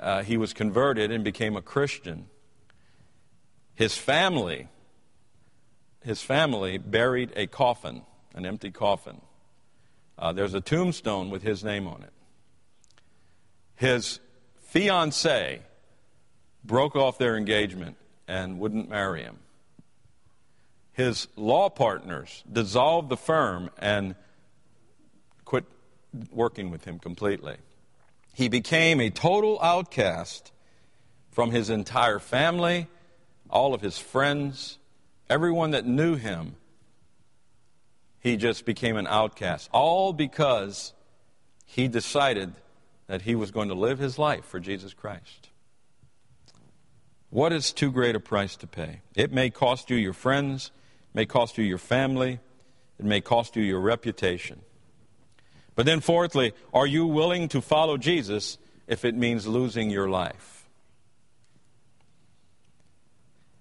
Uh, 0.00 0.22
he 0.22 0.36
was 0.36 0.52
converted 0.52 1.10
and 1.10 1.22
became 1.22 1.56
a 1.56 1.62
Christian. 1.62 2.28
His 3.76 3.96
family, 3.96 4.68
his 6.02 6.20
family 6.22 6.78
buried 6.78 7.32
a 7.36 7.46
coffin, 7.46 8.02
an 8.34 8.44
empty 8.44 8.72
coffin. 8.72 9.20
Uh, 10.18 10.32
there's 10.32 10.54
a 10.54 10.60
tombstone 10.60 11.30
with 11.30 11.42
his 11.42 11.62
name 11.62 11.86
on 11.86 12.02
it 12.02 12.12
his 13.76 14.20
fiancee 14.58 15.60
broke 16.64 16.96
off 16.96 17.18
their 17.18 17.36
engagement 17.36 17.96
and 18.26 18.58
wouldn't 18.58 18.88
marry 18.88 19.22
him. 19.22 19.38
His 20.92 21.28
law 21.36 21.68
partners 21.68 22.42
dissolved 22.50 23.10
the 23.10 23.16
firm 23.16 23.70
and 23.78 24.16
quit 25.44 25.66
working 26.32 26.70
with 26.70 26.84
him 26.84 26.98
completely. 26.98 27.56
He 28.32 28.48
became 28.48 29.00
a 29.00 29.10
total 29.10 29.60
outcast 29.62 30.52
from 31.30 31.50
his 31.50 31.68
entire 31.68 32.18
family, 32.18 32.88
all 33.50 33.74
of 33.74 33.80
his 33.80 33.98
friends, 33.98 34.78
everyone 35.28 35.72
that 35.72 35.86
knew 35.86 36.16
him. 36.16 36.56
He 38.20 38.36
just 38.36 38.64
became 38.64 38.96
an 38.96 39.06
outcast. 39.06 39.68
All 39.72 40.12
because 40.12 40.92
he 41.64 41.88
decided 41.88 42.52
that 43.06 43.22
he 43.22 43.34
was 43.34 43.50
going 43.50 43.68
to 43.68 43.74
live 43.74 43.98
his 43.98 44.18
life 44.18 44.44
for 44.44 44.58
Jesus 44.58 44.94
Christ. 44.94 45.48
What 47.30 47.52
is 47.52 47.72
too 47.72 47.90
great 47.92 48.16
a 48.16 48.20
price 48.20 48.56
to 48.56 48.66
pay? 48.66 49.00
It 49.14 49.32
may 49.32 49.50
cost 49.50 49.90
you 49.90 49.96
your 49.96 50.12
friends, 50.12 50.70
it 51.12 51.14
may 51.14 51.26
cost 51.26 51.58
you 51.58 51.64
your 51.64 51.78
family, 51.78 52.40
it 52.98 53.04
may 53.04 53.20
cost 53.20 53.56
you 53.56 53.62
your 53.62 53.80
reputation. 53.80 54.60
But 55.74 55.84
then, 55.84 56.00
fourthly, 56.00 56.54
are 56.72 56.86
you 56.86 57.06
willing 57.06 57.48
to 57.48 57.60
follow 57.60 57.98
Jesus 57.98 58.56
if 58.86 59.04
it 59.04 59.14
means 59.14 59.46
losing 59.46 59.90
your 59.90 60.08
life? 60.08 60.55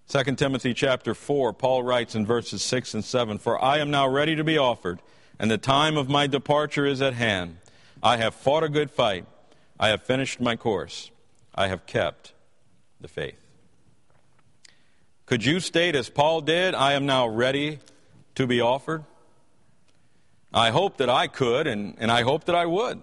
2 0.08 0.24
Timothy 0.36 0.76
chapter 0.76 1.16
4, 1.16 1.52
Paul 1.54 1.82
writes 1.82 2.14
in 2.14 2.28
verses 2.28 2.62
6 2.62 2.94
and 2.94 3.04
7 3.04 3.40
For 3.40 3.62
I 3.64 3.80
am 3.80 3.90
now 3.90 4.08
ready 4.08 4.36
to 4.36 4.44
be 4.44 4.58
offered, 4.58 5.00
and 5.40 5.50
the 5.50 5.58
time 5.58 5.98
of 5.98 6.08
my 6.08 6.28
departure 6.28 6.86
is 6.86 7.02
at 7.02 7.14
hand. 7.14 7.58
I 8.04 8.18
have 8.18 8.36
fought 8.36 8.64
a 8.64 8.70
good 8.70 8.92
fight, 8.92 9.26
I 9.80 9.88
have 9.88 10.04
finished 10.04 10.40
my 10.40 10.56
course, 10.56 11.10
I 11.56 11.70
have 11.70 11.88
kept 11.88 12.34
the 13.02 13.08
faith. 13.08 13.40
Could 15.26 15.44
you 15.44 15.60
state, 15.60 15.96
as 15.96 16.08
Paul 16.08 16.42
did, 16.42 16.76
I 16.76 16.94
am 16.94 17.08
now 17.08 17.28
ready 17.28 17.80
to 18.36 18.46
be 18.46 18.62
offered? 18.62 19.06
I 20.54 20.70
hope 20.70 20.98
that 20.98 21.10
I 21.10 21.26
could, 21.26 21.66
and, 21.66 21.96
and 21.98 22.12
I 22.12 22.22
hope 22.22 22.46
that 22.46 22.56
I 22.56 22.68
would. 22.68 23.02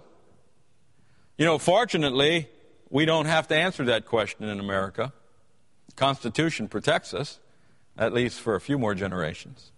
You 1.36 1.46
know, 1.46 1.58
fortunately, 1.58 2.48
we 2.90 3.06
don't 3.06 3.26
have 3.26 3.48
to 3.48 3.56
answer 3.56 3.84
that 3.86 4.06
question 4.06 4.48
in 4.48 4.60
America. 4.60 5.12
The 5.86 5.92
Constitution 5.92 6.68
protects 6.68 7.14
us, 7.14 7.38
at 7.96 8.12
least 8.12 8.40
for 8.40 8.54
a 8.54 8.60
few 8.60 8.78
more 8.78 8.94
generations. 8.94 9.72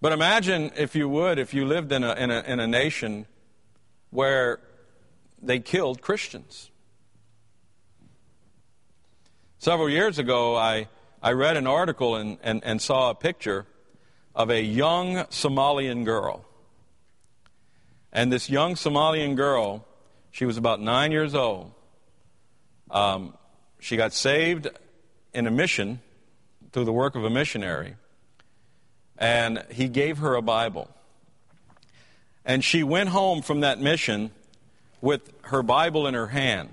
But 0.00 0.12
imagine, 0.12 0.70
if 0.76 0.94
you 0.94 1.08
would, 1.08 1.38
if 1.38 1.54
you 1.54 1.64
lived 1.64 1.90
in 1.90 2.04
a, 2.04 2.12
in 2.14 2.30
a, 2.30 2.40
in 2.42 2.60
a 2.60 2.66
nation 2.66 3.26
where 4.10 4.60
they 5.40 5.60
killed 5.60 6.02
Christians. 6.02 6.70
Several 9.58 9.88
years 9.88 10.18
ago, 10.18 10.56
I, 10.56 10.88
I 11.22 11.32
read 11.32 11.56
an 11.56 11.66
article 11.66 12.16
and, 12.16 12.36
and, 12.42 12.62
and 12.64 12.82
saw 12.82 13.10
a 13.10 13.14
picture 13.14 13.66
of 14.34 14.50
a 14.50 14.60
young 14.60 15.16
Somalian 15.30 16.04
girl. 16.04 16.44
And 18.12 18.30
this 18.30 18.50
young 18.50 18.74
Somalian 18.74 19.36
girl, 19.36 19.86
she 20.30 20.44
was 20.44 20.58
about 20.58 20.80
nine 20.80 21.12
years 21.12 21.34
old. 21.34 21.72
Um, 22.90 23.36
she 23.84 23.98
got 23.98 24.14
saved 24.14 24.66
in 25.34 25.46
a 25.46 25.50
mission 25.50 26.00
through 26.72 26.86
the 26.86 26.92
work 26.92 27.16
of 27.16 27.22
a 27.22 27.28
missionary. 27.28 27.96
And 29.18 29.62
he 29.70 29.88
gave 29.88 30.16
her 30.18 30.36
a 30.36 30.40
Bible. 30.40 30.88
And 32.46 32.64
she 32.64 32.82
went 32.82 33.10
home 33.10 33.42
from 33.42 33.60
that 33.60 33.78
mission 33.78 34.30
with 35.02 35.30
her 35.42 35.62
Bible 35.62 36.06
in 36.06 36.14
her 36.14 36.28
hand. 36.28 36.72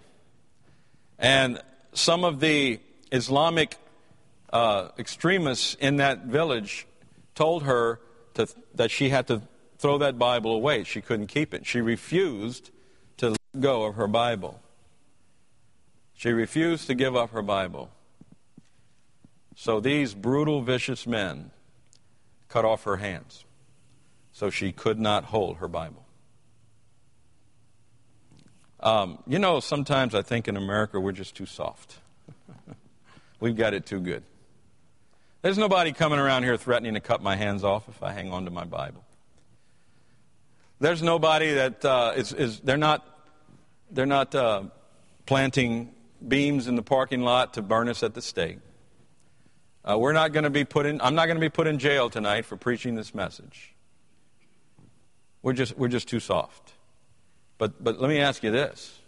And 1.19 1.59
some 1.91 2.23
of 2.23 2.39
the 2.39 2.79
Islamic 3.11 3.75
uh, 4.53 4.91
extremists 4.97 5.75
in 5.81 5.97
that 5.97 6.27
village 6.27 6.87
told 7.35 7.63
her 7.63 7.99
to, 8.35 8.47
that 8.75 8.89
she 8.89 9.09
had 9.09 9.27
to 9.27 9.41
throw 9.79 9.97
that 9.97 10.17
Bible 10.17 10.53
away. 10.53 10.85
She 10.85 11.01
couldn't 11.01 11.27
keep 11.27 11.53
it. 11.53 11.65
She 11.65 11.81
refused 11.81 12.71
to 13.17 13.31
let 13.31 13.37
go 13.59 13.83
of 13.83 13.95
her 13.95 14.07
Bible. 14.07 14.61
She 16.21 16.29
refused 16.29 16.85
to 16.85 16.93
give 16.93 17.15
up 17.15 17.31
her 17.31 17.41
Bible. 17.41 17.89
So 19.55 19.79
these 19.79 20.13
brutal, 20.13 20.61
vicious 20.61 21.07
men 21.07 21.49
cut 22.47 22.63
off 22.63 22.83
her 22.83 22.97
hands 22.97 23.43
so 24.31 24.51
she 24.51 24.71
could 24.71 24.99
not 24.99 25.23
hold 25.23 25.57
her 25.57 25.67
Bible. 25.67 26.05
Um, 28.81 29.17
you 29.25 29.39
know, 29.39 29.59
sometimes 29.59 30.13
I 30.13 30.21
think 30.21 30.47
in 30.47 30.57
America 30.57 30.99
we're 30.99 31.11
just 31.11 31.33
too 31.33 31.47
soft. 31.47 31.97
We've 33.39 33.57
got 33.57 33.73
it 33.73 33.87
too 33.87 33.99
good. 33.99 34.21
There's 35.41 35.57
nobody 35.57 35.91
coming 35.91 36.19
around 36.19 36.43
here 36.43 36.55
threatening 36.55 36.93
to 36.93 36.99
cut 36.99 37.23
my 37.23 37.35
hands 37.35 37.63
off 37.63 37.89
if 37.89 38.03
I 38.03 38.11
hang 38.11 38.31
on 38.31 38.45
to 38.45 38.51
my 38.51 38.65
Bible. 38.65 39.03
There's 40.79 41.01
nobody 41.01 41.55
that 41.55 41.83
uh, 41.83 42.13
is, 42.15 42.31
is, 42.31 42.59
they're 42.59 42.77
not, 42.77 43.03
they're 43.89 44.05
not 44.05 44.35
uh, 44.35 44.65
planting 45.25 45.95
beams 46.27 46.67
in 46.67 46.75
the 46.75 46.83
parking 46.83 47.21
lot 47.21 47.55
to 47.55 47.61
burn 47.61 47.89
us 47.89 48.03
at 48.03 48.13
the 48.13 48.21
stake. 48.21 48.59
Uh, 49.83 49.97
we're 49.97 50.13
not 50.13 50.31
going 50.31 50.43
to 50.43 50.49
be 50.49 50.63
put 50.63 50.85
in, 50.85 51.01
I'm 51.01 51.15
not 51.15 51.25
going 51.25 51.37
to 51.37 51.41
be 51.41 51.49
put 51.49 51.67
in 51.67 51.79
jail 51.79 52.09
tonight 52.09 52.45
for 52.45 52.55
preaching 52.55 52.95
this 52.95 53.15
message. 53.15 53.73
We're 55.41 55.53
just, 55.53 55.77
we're 55.77 55.87
just 55.87 56.07
too 56.07 56.19
soft. 56.19 56.73
But, 57.57 57.83
but 57.83 57.99
let 57.99 58.09
me 58.09 58.19
ask 58.19 58.43
you 58.43 58.51
this 58.51 58.99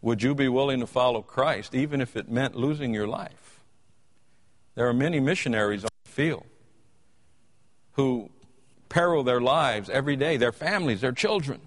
Would 0.00 0.22
you 0.22 0.34
be 0.34 0.48
willing 0.48 0.80
to 0.80 0.86
follow 0.86 1.22
Christ 1.22 1.74
even 1.74 2.00
if 2.00 2.16
it 2.16 2.28
meant 2.28 2.54
losing 2.54 2.94
your 2.94 3.08
life? 3.08 3.60
There 4.76 4.88
are 4.88 4.94
many 4.94 5.20
missionaries 5.20 5.84
on 5.84 5.90
the 6.04 6.10
field 6.10 6.44
who 7.92 8.30
peril 8.88 9.24
their 9.24 9.40
lives 9.40 9.88
every 9.88 10.16
day, 10.16 10.36
their 10.36 10.52
families, 10.52 11.00
their 11.00 11.12
children. 11.12 11.60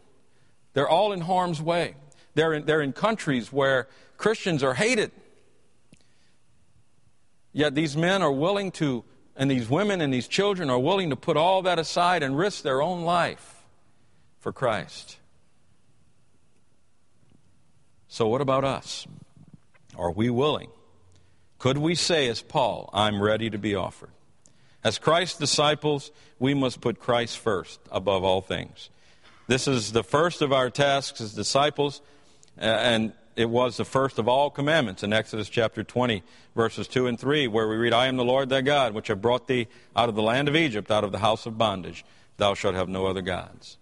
They're 0.74 0.88
all 0.88 1.12
in 1.12 1.22
harm's 1.22 1.62
way. 1.62 1.96
They're 2.36 2.54
in, 2.54 2.66
they're 2.66 2.82
in 2.82 2.94
countries 2.94 3.52
where 3.52 3.88
Christians 4.18 4.64
are 4.64 4.74
hated. 4.74 5.12
Yet 7.52 7.76
these 7.76 7.98
men 7.98 8.22
are 8.22 8.32
willing 8.32 8.72
to, 8.74 9.04
and 9.36 9.50
these 9.50 9.70
women 9.70 10.02
and 10.02 10.14
these 10.14 10.28
children 10.28 10.70
are 10.70 10.80
willing 10.80 11.10
to 11.10 11.16
put 11.16 11.38
all 11.38 11.62
that 11.64 11.80
aside 11.80 12.24
and 12.24 12.38
risk 12.38 12.64
their 12.64 12.82
own 12.82 13.04
life 13.04 13.64
for 14.40 14.52
Christ. 14.52 15.18
So, 18.08 18.28
what 18.28 18.42
about 18.42 18.64
us? 18.64 19.06
Are 19.98 20.12
we 20.12 20.30
willing 20.30 20.70
could 21.60 21.78
we 21.78 21.94
say, 21.94 22.30
as 22.30 22.42
Paul, 22.42 22.90
I'm 22.94 23.22
ready 23.22 23.50
to 23.50 23.58
be 23.58 23.76
offered? 23.76 24.12
As 24.82 24.98
Christ's 24.98 25.38
disciples, 25.38 26.10
we 26.40 26.54
must 26.54 26.80
put 26.80 27.02
Christ 27.02 27.38
first 27.38 27.82
above 27.92 28.24
all 28.24 28.40
things. 28.40 28.90
This 29.48 29.68
is 29.68 29.92
the 29.92 30.04
first 30.04 30.42
of 30.42 30.54
our 30.54 30.70
tasks 30.70 31.20
as 31.20 31.34
disciples, 31.34 32.02
Uh, 32.60 32.66
and 32.66 33.14
it 33.36 33.50
was 33.50 33.78
the 33.78 33.86
first 33.86 34.20
of 34.20 34.28
all 34.28 34.50
commandments 34.50 35.04
in 35.04 35.14
Exodus 35.14 35.50
chapter 35.50 35.84
20, 35.84 36.24
verses 36.56 36.88
2 36.88 37.08
and 37.08 37.20
3, 37.20 37.48
where 37.48 37.68
we 37.68 37.76
read, 37.76 37.94
I 37.94 38.08
am 38.08 38.18
the 38.18 38.26
Lord 38.26 38.50
thy 38.50 38.62
God, 38.62 38.94
which 38.94 39.08
have 39.08 39.22
brought 39.22 39.48
thee 39.48 39.68
out 39.96 40.10
of 40.10 40.16
the 40.16 40.22
land 40.22 40.48
of 40.48 40.56
Egypt, 40.56 40.92
out 40.92 41.04
of 41.04 41.12
the 41.12 41.20
house 41.20 41.46
of 41.46 41.58
bondage. 41.58 42.04
Thou 42.38 42.54
shalt 42.54 42.76
have 42.76 42.90
no 42.90 43.06
other 43.06 43.22
gods 43.22 43.78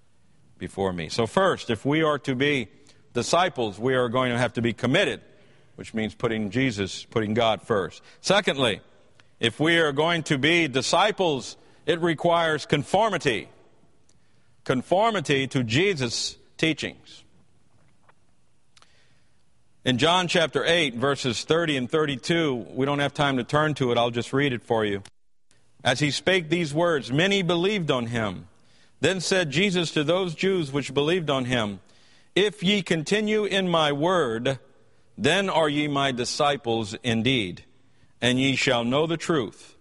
before 0.58 0.94
me. 0.94 1.10
So, 1.10 1.28
first, 1.28 1.70
if 1.70 1.86
we 1.86 2.04
are 2.04 2.20
to 2.20 2.36
be 2.36 2.68
disciples, 3.14 3.80
we 3.80 3.96
are 3.96 4.10
going 4.10 4.32
to 4.32 4.38
have 4.38 4.54
to 4.54 4.62
be 4.62 4.74
committed 4.74 5.22
which 5.78 5.94
means 5.94 6.16
putting 6.16 6.50
Jesus, 6.50 7.06
putting 7.06 7.34
God 7.36 7.62
first. 7.62 8.02
Secondly, 8.20 8.82
if 9.40 9.60
we 9.60 9.78
are 9.78 9.92
going 9.92 10.24
to 10.24 10.38
be 10.40 10.68
disciples, 10.68 11.56
it 11.86 12.02
requires 12.02 12.66
conformity. 12.66 13.48
Conformity 14.64 15.48
to 15.48 15.64
Jesus' 15.64 16.36
teachings. 16.58 17.24
In 19.88 19.98
John 19.98 20.28
chapter 20.28 20.66
8, 20.66 20.96
verses 20.96 21.46
30 21.46 21.78
and 21.78 21.90
32, 21.90 22.68
we 22.74 22.86
don't 22.86 23.00
have 23.00 23.14
time 23.14 23.38
to 23.38 23.46
turn 23.46 23.74
to 23.76 23.90
it, 23.94 23.98
I'll 23.98 24.12
just 24.12 24.34
read 24.34 24.52
it 24.52 24.62
for 24.62 24.84
you. 24.84 25.02
As 25.82 26.02
he 26.02 26.12
spake 26.12 26.50
these 26.50 26.74
words, 26.74 27.10
many 27.10 27.42
believed 27.42 27.90
on 27.90 28.08
him. 28.08 28.50
Then 29.00 29.22
said 29.22 29.50
Jesus 29.50 29.92
to 29.92 30.04
those 30.04 30.36
Jews 30.36 30.74
which 30.74 30.94
believed 30.94 31.30
on 31.30 31.46
him, 31.46 31.80
If 32.36 32.62
ye 32.62 32.82
continue 32.82 33.46
in 33.46 33.70
my 33.70 33.94
word, 33.94 34.60
then 35.18 35.50
are 35.50 35.70
ye 35.70 35.88
my 35.88 36.12
disciples 36.12 36.94
indeed, 37.02 37.64
and 38.22 38.38
ye 38.38 38.58
shall 38.58 38.84
know 38.84 39.08
the 39.08 39.16
truth, 39.16 39.78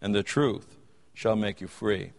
and 0.00 0.14
the 0.14 0.22
truth 0.22 0.78
shall 1.12 1.36
make 1.36 1.60
you 1.60 1.68
free. 1.68 2.12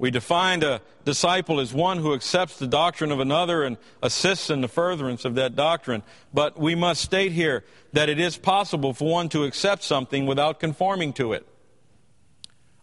We 0.00 0.10
defined 0.10 0.64
a 0.64 0.80
disciple 1.04 1.60
as 1.60 1.74
one 1.74 1.98
who 1.98 2.14
accepts 2.14 2.58
the 2.58 2.66
doctrine 2.66 3.12
of 3.12 3.20
another 3.20 3.64
and 3.64 3.76
assists 4.02 4.48
in 4.48 4.62
the 4.62 4.66
furtherance 4.66 5.26
of 5.26 5.34
that 5.34 5.54
doctrine. 5.54 6.02
But 6.32 6.58
we 6.58 6.74
must 6.74 7.02
state 7.02 7.32
here 7.32 7.64
that 7.92 8.08
it 8.08 8.18
is 8.18 8.38
possible 8.38 8.94
for 8.94 9.12
one 9.12 9.28
to 9.28 9.44
accept 9.44 9.82
something 9.82 10.24
without 10.24 10.58
conforming 10.58 11.12
to 11.12 11.34
it. 11.34 11.46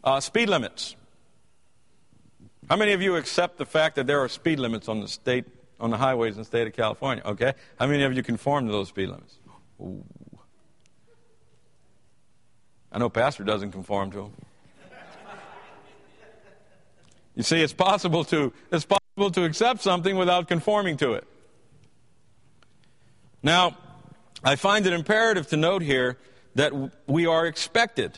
Uh, 0.04 0.20
speed 0.20 0.48
limits. 0.48 0.96
How 2.70 2.76
many 2.76 2.94
of 2.94 3.02
you 3.02 3.16
accept 3.16 3.58
the 3.58 3.66
fact 3.66 3.96
that 3.96 4.06
there 4.06 4.20
are 4.20 4.30
speed 4.30 4.60
limits 4.60 4.88
on 4.88 5.02
the 5.02 5.08
state 5.08 5.46
on 5.80 5.90
the 5.90 5.98
highways 5.98 6.36
in 6.36 6.42
the 6.42 6.46
state 6.46 6.68
of 6.68 6.74
California. 6.74 7.24
Okay? 7.26 7.54
How 7.80 7.88
many 7.88 8.04
of 8.04 8.14
you 8.14 8.24
conform 8.24 8.68
to 8.68 8.72
those 8.72 8.90
speed 8.90 9.10
limits? 9.10 9.38
Ooh. 9.82 10.04
I 12.92 13.00
know 13.00 13.10
Pastor 13.10 13.44
doesn't 13.44 13.72
conform 13.72 14.12
to 14.12 14.18
them. 14.18 14.34
You 17.38 17.44
see, 17.44 17.62
it's 17.62 17.72
possible 17.72 18.24
to 18.26 18.52
it's 18.72 18.86
possible 18.86 19.30
to 19.30 19.44
accept 19.44 19.84
something 19.84 20.18
without 20.18 20.48
conforming 20.48 20.98
to 20.98 21.14
it. 21.14 21.28
Now, 23.44 23.78
I 24.44 24.56
find 24.56 24.88
it 24.88 24.92
imperative 24.92 25.48
to 25.50 25.58
note 25.58 25.84
here 25.84 26.18
that 26.56 26.74
we 27.06 27.28
are 27.28 27.46
expected 27.46 28.18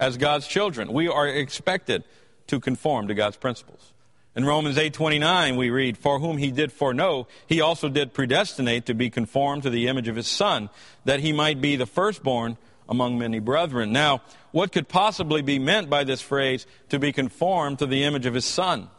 as 0.00 0.16
God's 0.16 0.46
children. 0.46 0.94
We 0.94 1.08
are 1.08 1.28
expected 1.28 2.04
to 2.46 2.58
conform 2.58 3.08
to 3.08 3.14
God's 3.14 3.36
principles. 3.36 3.92
In 4.34 4.46
Romans 4.46 4.78
8:29 4.78 5.56
we 5.56 5.68
read, 5.68 5.98
"For 5.98 6.18
whom 6.18 6.38
he 6.38 6.50
did 6.50 6.72
foreknow, 6.72 7.28
he 7.46 7.60
also 7.60 7.90
did 7.90 8.14
predestinate 8.14 8.86
to 8.86 8.94
be 8.94 9.10
conformed 9.10 9.64
to 9.64 9.70
the 9.70 9.88
image 9.88 10.08
of 10.08 10.16
his 10.16 10.26
son, 10.26 10.70
that 11.04 11.20
he 11.20 11.34
might 11.34 11.60
be 11.60 11.76
the 11.76 11.84
firstborn 11.84 12.56
among 12.88 13.18
many 13.18 13.38
brethren." 13.38 13.92
Now, 13.92 14.22
what 14.50 14.72
could 14.72 14.88
possibly 14.88 15.42
be 15.42 15.58
meant 15.58 15.90
by 15.90 16.04
this 16.04 16.20
phrase 16.20 16.66
to 16.88 16.98
be 16.98 17.12
conformed 17.12 17.78
to 17.80 17.86
the 17.86 18.04
image 18.04 18.26
of 18.26 18.34
his 18.34 18.44
son? 18.44 18.90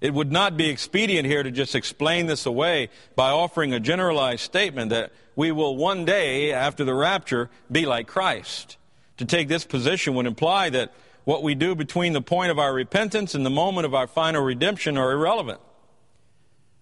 It 0.00 0.12
would 0.12 0.30
not 0.30 0.56
be 0.56 0.68
expedient 0.68 1.26
here 1.26 1.42
to 1.42 1.50
just 1.50 1.74
explain 1.74 2.26
this 2.26 2.44
away 2.44 2.90
by 3.14 3.30
offering 3.30 3.72
a 3.72 3.80
generalized 3.80 4.42
statement 4.42 4.90
that 4.90 5.10
we 5.34 5.52
will 5.52 5.76
one 5.76 6.04
day, 6.04 6.52
after 6.52 6.84
the 6.84 6.94
rapture, 6.94 7.50
be 7.72 7.86
like 7.86 8.06
Christ. 8.06 8.76
To 9.16 9.24
take 9.24 9.48
this 9.48 9.64
position 9.64 10.14
would 10.14 10.26
imply 10.26 10.68
that 10.70 10.92
what 11.24 11.42
we 11.42 11.54
do 11.54 11.74
between 11.74 12.12
the 12.12 12.20
point 12.20 12.50
of 12.50 12.58
our 12.58 12.72
repentance 12.72 13.34
and 13.34 13.44
the 13.44 13.50
moment 13.50 13.86
of 13.86 13.94
our 13.94 14.06
final 14.06 14.42
redemption 14.42 14.98
are 14.98 15.12
irrelevant. 15.12 15.60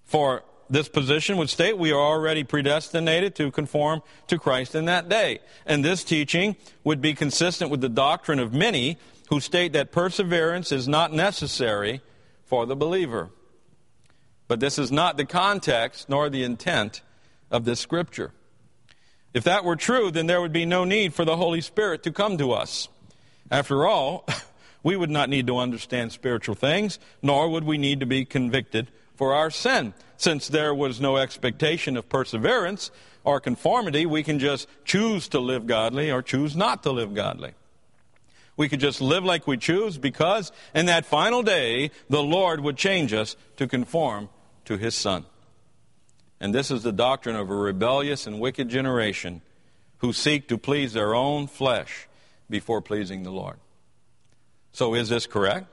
For 0.04 0.42
this 0.70 0.88
position 0.88 1.36
would 1.36 1.50
state 1.50 1.78
we 1.78 1.92
are 1.92 2.00
already 2.00 2.44
predestinated 2.44 3.34
to 3.36 3.50
conform 3.50 4.02
to 4.28 4.38
Christ 4.38 4.74
in 4.74 4.86
that 4.86 5.08
day. 5.08 5.40
And 5.66 5.84
this 5.84 6.04
teaching 6.04 6.56
would 6.82 7.00
be 7.00 7.14
consistent 7.14 7.70
with 7.70 7.80
the 7.80 7.88
doctrine 7.88 8.38
of 8.38 8.52
many 8.52 8.98
who 9.28 9.40
state 9.40 9.72
that 9.72 9.92
perseverance 9.92 10.72
is 10.72 10.88
not 10.88 11.12
necessary 11.12 12.00
for 12.44 12.66
the 12.66 12.76
believer. 12.76 13.30
But 14.48 14.60
this 14.60 14.78
is 14.78 14.92
not 14.92 15.16
the 15.16 15.24
context 15.24 16.08
nor 16.08 16.28
the 16.28 16.42
intent 16.42 17.02
of 17.50 17.64
this 17.64 17.80
scripture. 17.80 18.32
If 19.32 19.44
that 19.44 19.64
were 19.64 19.76
true, 19.76 20.10
then 20.10 20.26
there 20.26 20.40
would 20.40 20.52
be 20.52 20.66
no 20.66 20.84
need 20.84 21.14
for 21.14 21.24
the 21.24 21.36
Holy 21.36 21.60
Spirit 21.60 22.02
to 22.04 22.12
come 22.12 22.38
to 22.38 22.52
us. 22.52 22.88
After 23.50 23.86
all, 23.86 24.26
we 24.82 24.96
would 24.96 25.10
not 25.10 25.28
need 25.28 25.46
to 25.48 25.58
understand 25.58 26.12
spiritual 26.12 26.54
things, 26.54 26.98
nor 27.22 27.48
would 27.48 27.64
we 27.64 27.78
need 27.78 28.00
to 28.00 28.06
be 28.06 28.24
convicted 28.24 28.90
for 29.14 29.34
our 29.34 29.50
sin. 29.50 29.94
Since 30.16 30.48
there 30.48 30.74
was 30.74 31.00
no 31.00 31.16
expectation 31.16 31.96
of 31.96 32.08
perseverance 32.08 32.90
or 33.24 33.40
conformity, 33.40 34.06
we 34.06 34.22
can 34.22 34.38
just 34.38 34.68
choose 34.84 35.28
to 35.28 35.40
live 35.40 35.66
godly 35.66 36.10
or 36.10 36.22
choose 36.22 36.56
not 36.56 36.82
to 36.84 36.90
live 36.90 37.14
godly. 37.14 37.54
We 38.56 38.68
could 38.68 38.80
just 38.80 39.00
live 39.00 39.24
like 39.24 39.46
we 39.46 39.56
choose 39.56 39.98
because 39.98 40.52
in 40.74 40.86
that 40.86 41.06
final 41.06 41.42
day, 41.42 41.90
the 42.08 42.22
Lord 42.22 42.60
would 42.60 42.76
change 42.76 43.12
us 43.12 43.36
to 43.56 43.66
conform 43.66 44.28
to 44.66 44.76
His 44.76 44.94
Son. 44.94 45.24
And 46.40 46.54
this 46.54 46.70
is 46.70 46.82
the 46.82 46.92
doctrine 46.92 47.36
of 47.36 47.50
a 47.50 47.54
rebellious 47.54 48.26
and 48.26 48.38
wicked 48.38 48.68
generation 48.68 49.42
who 49.98 50.12
seek 50.12 50.48
to 50.48 50.58
please 50.58 50.92
their 50.92 51.14
own 51.14 51.46
flesh 51.46 52.06
before 52.48 52.80
pleasing 52.80 53.22
the 53.22 53.30
Lord. 53.30 53.56
So 54.72 54.94
is 54.94 55.08
this 55.08 55.26
correct? 55.26 55.66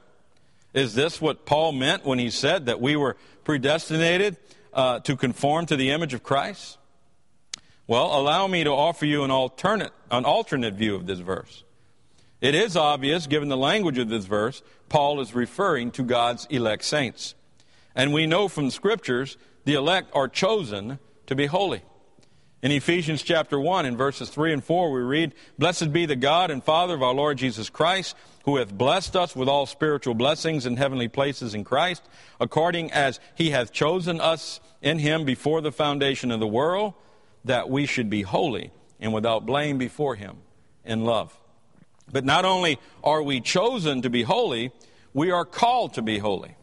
Is 0.74 0.96
this 0.96 1.20
what 1.20 1.46
Paul 1.46 1.74
meant 1.74 2.06
when 2.06 2.20
he 2.20 2.30
said 2.30 2.68
that 2.68 2.80
we 2.80 2.96
were 2.96 3.18
predestinated 3.44 4.38
uh, 4.74 5.00
to 5.02 5.16
conform 5.16 5.66
to 5.66 5.76
the 5.76 5.92
image 5.92 6.14
of 6.14 6.24
Christ? 6.24 6.78
Well, 7.88 8.18
allow 8.18 8.48
me 8.48 8.64
to 8.64 8.70
offer 8.70 9.06
you 9.06 9.24
an 9.24 9.32
alternate, 9.32 9.92
an 10.10 10.24
alternate 10.24 10.76
view 10.76 10.96
of 10.96 11.08
this 11.08 11.20
verse. 11.20 11.64
It 12.40 12.56
is 12.56 12.78
obvious, 12.78 13.28
given 13.28 13.50
the 13.50 13.58
language 13.58 13.98
of 13.98 14.10
this 14.10 14.26
verse, 14.26 14.64
Paul 14.90 15.20
is 15.20 15.36
referring 15.36 15.92
to 15.92 16.04
God's 16.04 16.48
elect 16.50 16.84
saints. 16.84 17.36
And 17.94 18.14
we 18.14 18.26
know 18.26 18.48
from 18.48 18.66
the 18.66 18.72
scriptures 18.72 19.38
the 19.66 19.74
elect 19.74 20.10
are 20.14 20.28
chosen 20.28 21.00
to 21.28 21.36
be 21.36 21.48
holy. 21.48 21.84
In 22.62 22.72
Ephesians 22.72 23.24
chapter 23.24 23.60
1, 23.60 23.88
in 23.88 23.98
verses 23.98 24.30
3 24.30 24.54
and 24.54 24.64
4, 24.64 24.92
we 24.92 25.02
read, 25.02 25.34
Blessed 25.58 25.92
be 25.92 26.06
the 26.06 26.16
God 26.16 26.52
and 26.52 26.64
Father 26.64 26.94
of 26.94 27.02
our 27.02 27.14
Lord 27.14 27.40
Jesus 27.40 27.72
Christ, 27.72 28.16
who 28.46 28.58
hath 28.58 28.72
blessed 28.72 29.16
us 29.16 29.36
with 29.36 29.50
all 29.50 29.66
spiritual 29.66 30.14
blessings 30.14 30.68
in 30.68 30.78
heavenly 30.78 31.08
places 31.08 31.56
in 31.56 31.64
Christ, 31.64 32.04
according 32.40 32.92
as 32.92 33.20
he 33.34 33.50
hath 33.50 33.74
chosen 33.74 34.22
us 34.22 34.60
in 34.80 35.00
him 35.00 35.26
before 35.26 35.62
the 35.62 35.72
foundation 35.72 36.30
of 36.30 36.40
the 36.40 36.48
world, 36.48 36.94
that 37.46 37.68
we 37.68 37.88
should 37.88 38.12
be 38.12 38.22
holy 38.22 38.72
and 39.00 39.12
without 39.12 39.48
blame 39.48 39.80
before 39.80 40.14
him 40.14 40.38
in 40.86 41.04
love. 41.04 41.36
But 42.12 42.26
not 42.26 42.46
only 42.46 42.80
are 43.04 43.24
we 43.24 43.42
chosen 43.42 44.04
to 44.04 44.10
be 44.12 44.22
holy, 44.22 44.72
we 45.16 45.32
are 45.32 45.46
called 45.46 45.96
to 45.96 46.04
be 46.04 46.20
holy. 46.20 46.56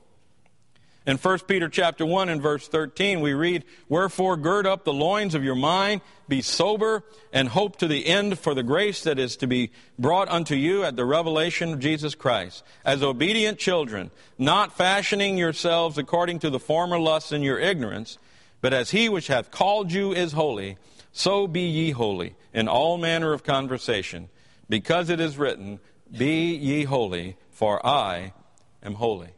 In 1.09 1.17
1 1.17 1.39
Peter 1.49 1.71
chapter 1.71 2.05
1 2.05 2.29
and 2.29 2.43
verse 2.43 2.69
13 2.69 3.23
we 3.23 3.33
read, 3.33 3.65
"Wherefore 3.89 4.37
gird 4.37 4.67
up 4.67 4.85
the 4.85 4.93
loins 4.93 5.35
of 5.35 5.43
your 5.43 5.55
mind, 5.55 6.03
be 6.29 6.43
sober, 6.43 7.03
and 7.33 7.49
hope 7.49 7.79
to 7.79 7.89
the 7.89 8.07
end 8.07 8.39
for 8.39 8.53
the 8.53 8.63
grace 8.63 9.03
that 9.05 9.19
is 9.19 9.35
to 9.39 9.47
be 9.47 9.71
brought 9.99 10.29
unto 10.29 10.55
you 10.55 10.85
at 10.85 10.97
the 10.97 11.07
revelation 11.07 11.73
of 11.73 11.81
Jesus 11.81 12.15
Christ, 12.15 12.63
as 12.85 13.03
obedient 13.03 13.59
children, 13.59 14.11
not 14.37 14.77
fashioning 14.77 15.39
yourselves 15.39 15.97
according 15.97 16.41
to 16.41 16.51
the 16.51 16.61
former 16.61 16.99
lusts 16.99 17.33
in 17.33 17.41
your 17.41 17.59
ignorance, 17.59 18.19
but 18.61 18.75
as 18.75 18.91
he 18.91 19.09
which 19.09 19.29
hath 19.29 19.51
called 19.51 19.91
you 19.91 20.13
is 20.13 20.33
holy, 20.33 20.77
so 21.11 21.47
be 21.47 21.63
ye 21.63 21.93
holy 21.93 22.37
in 22.53 22.69
all 22.69 22.99
manner 22.99 23.33
of 23.33 23.43
conversation." 23.43 24.29
because 24.69 25.09
it 25.09 25.21
is 25.21 25.39
written, 25.39 25.81
Be 26.15 26.55
ye 26.55 26.85
holy, 26.85 27.39
for 27.51 27.85
I 27.87 28.35
am 28.83 28.95
holy. 28.95 29.31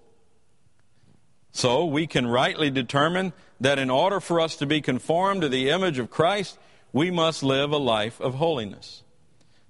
So 1.53 1.85
we 1.85 2.07
can 2.07 2.27
rightly 2.27 2.71
determine 2.71 3.33
that 3.61 3.79
in 3.79 3.91
order 3.91 4.21
for 4.21 4.41
us 4.41 4.57
to 4.57 4.67
be 4.67 4.81
conformed 4.81 5.43
to 5.43 5.49
the 5.49 5.71
image 5.71 5.99
of 5.99 6.11
Christ, 6.11 6.59
we 6.93 7.11
must 7.11 7.43
live 7.43 7.73
a 7.73 7.79
life 7.79 8.21
of 8.21 8.35
holiness. 8.35 9.03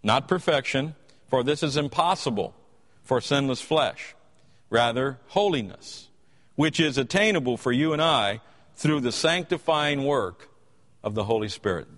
Not 0.03 0.29
perfection, 0.29 0.95
for 1.29 1.43
this 1.43 1.63
is 1.63 1.77
impossible 1.77 2.55
for 3.03 3.21
sinless 3.21 3.61
flesh. 3.61 4.15
Rather, 4.69 5.19
holiness, 5.29 6.09
which 6.55 6.79
is 6.79 6.97
attainable 6.97 7.57
for 7.57 7.73
you 7.73 7.93
and 7.93 8.01
I 8.01 8.41
through 8.77 9.01
the 9.01 9.13
sanctifying 9.13 10.05
work 10.05 10.49
of 11.03 11.15
the 11.15 11.25
Holy 11.25 11.49
Spirit. 11.49 11.89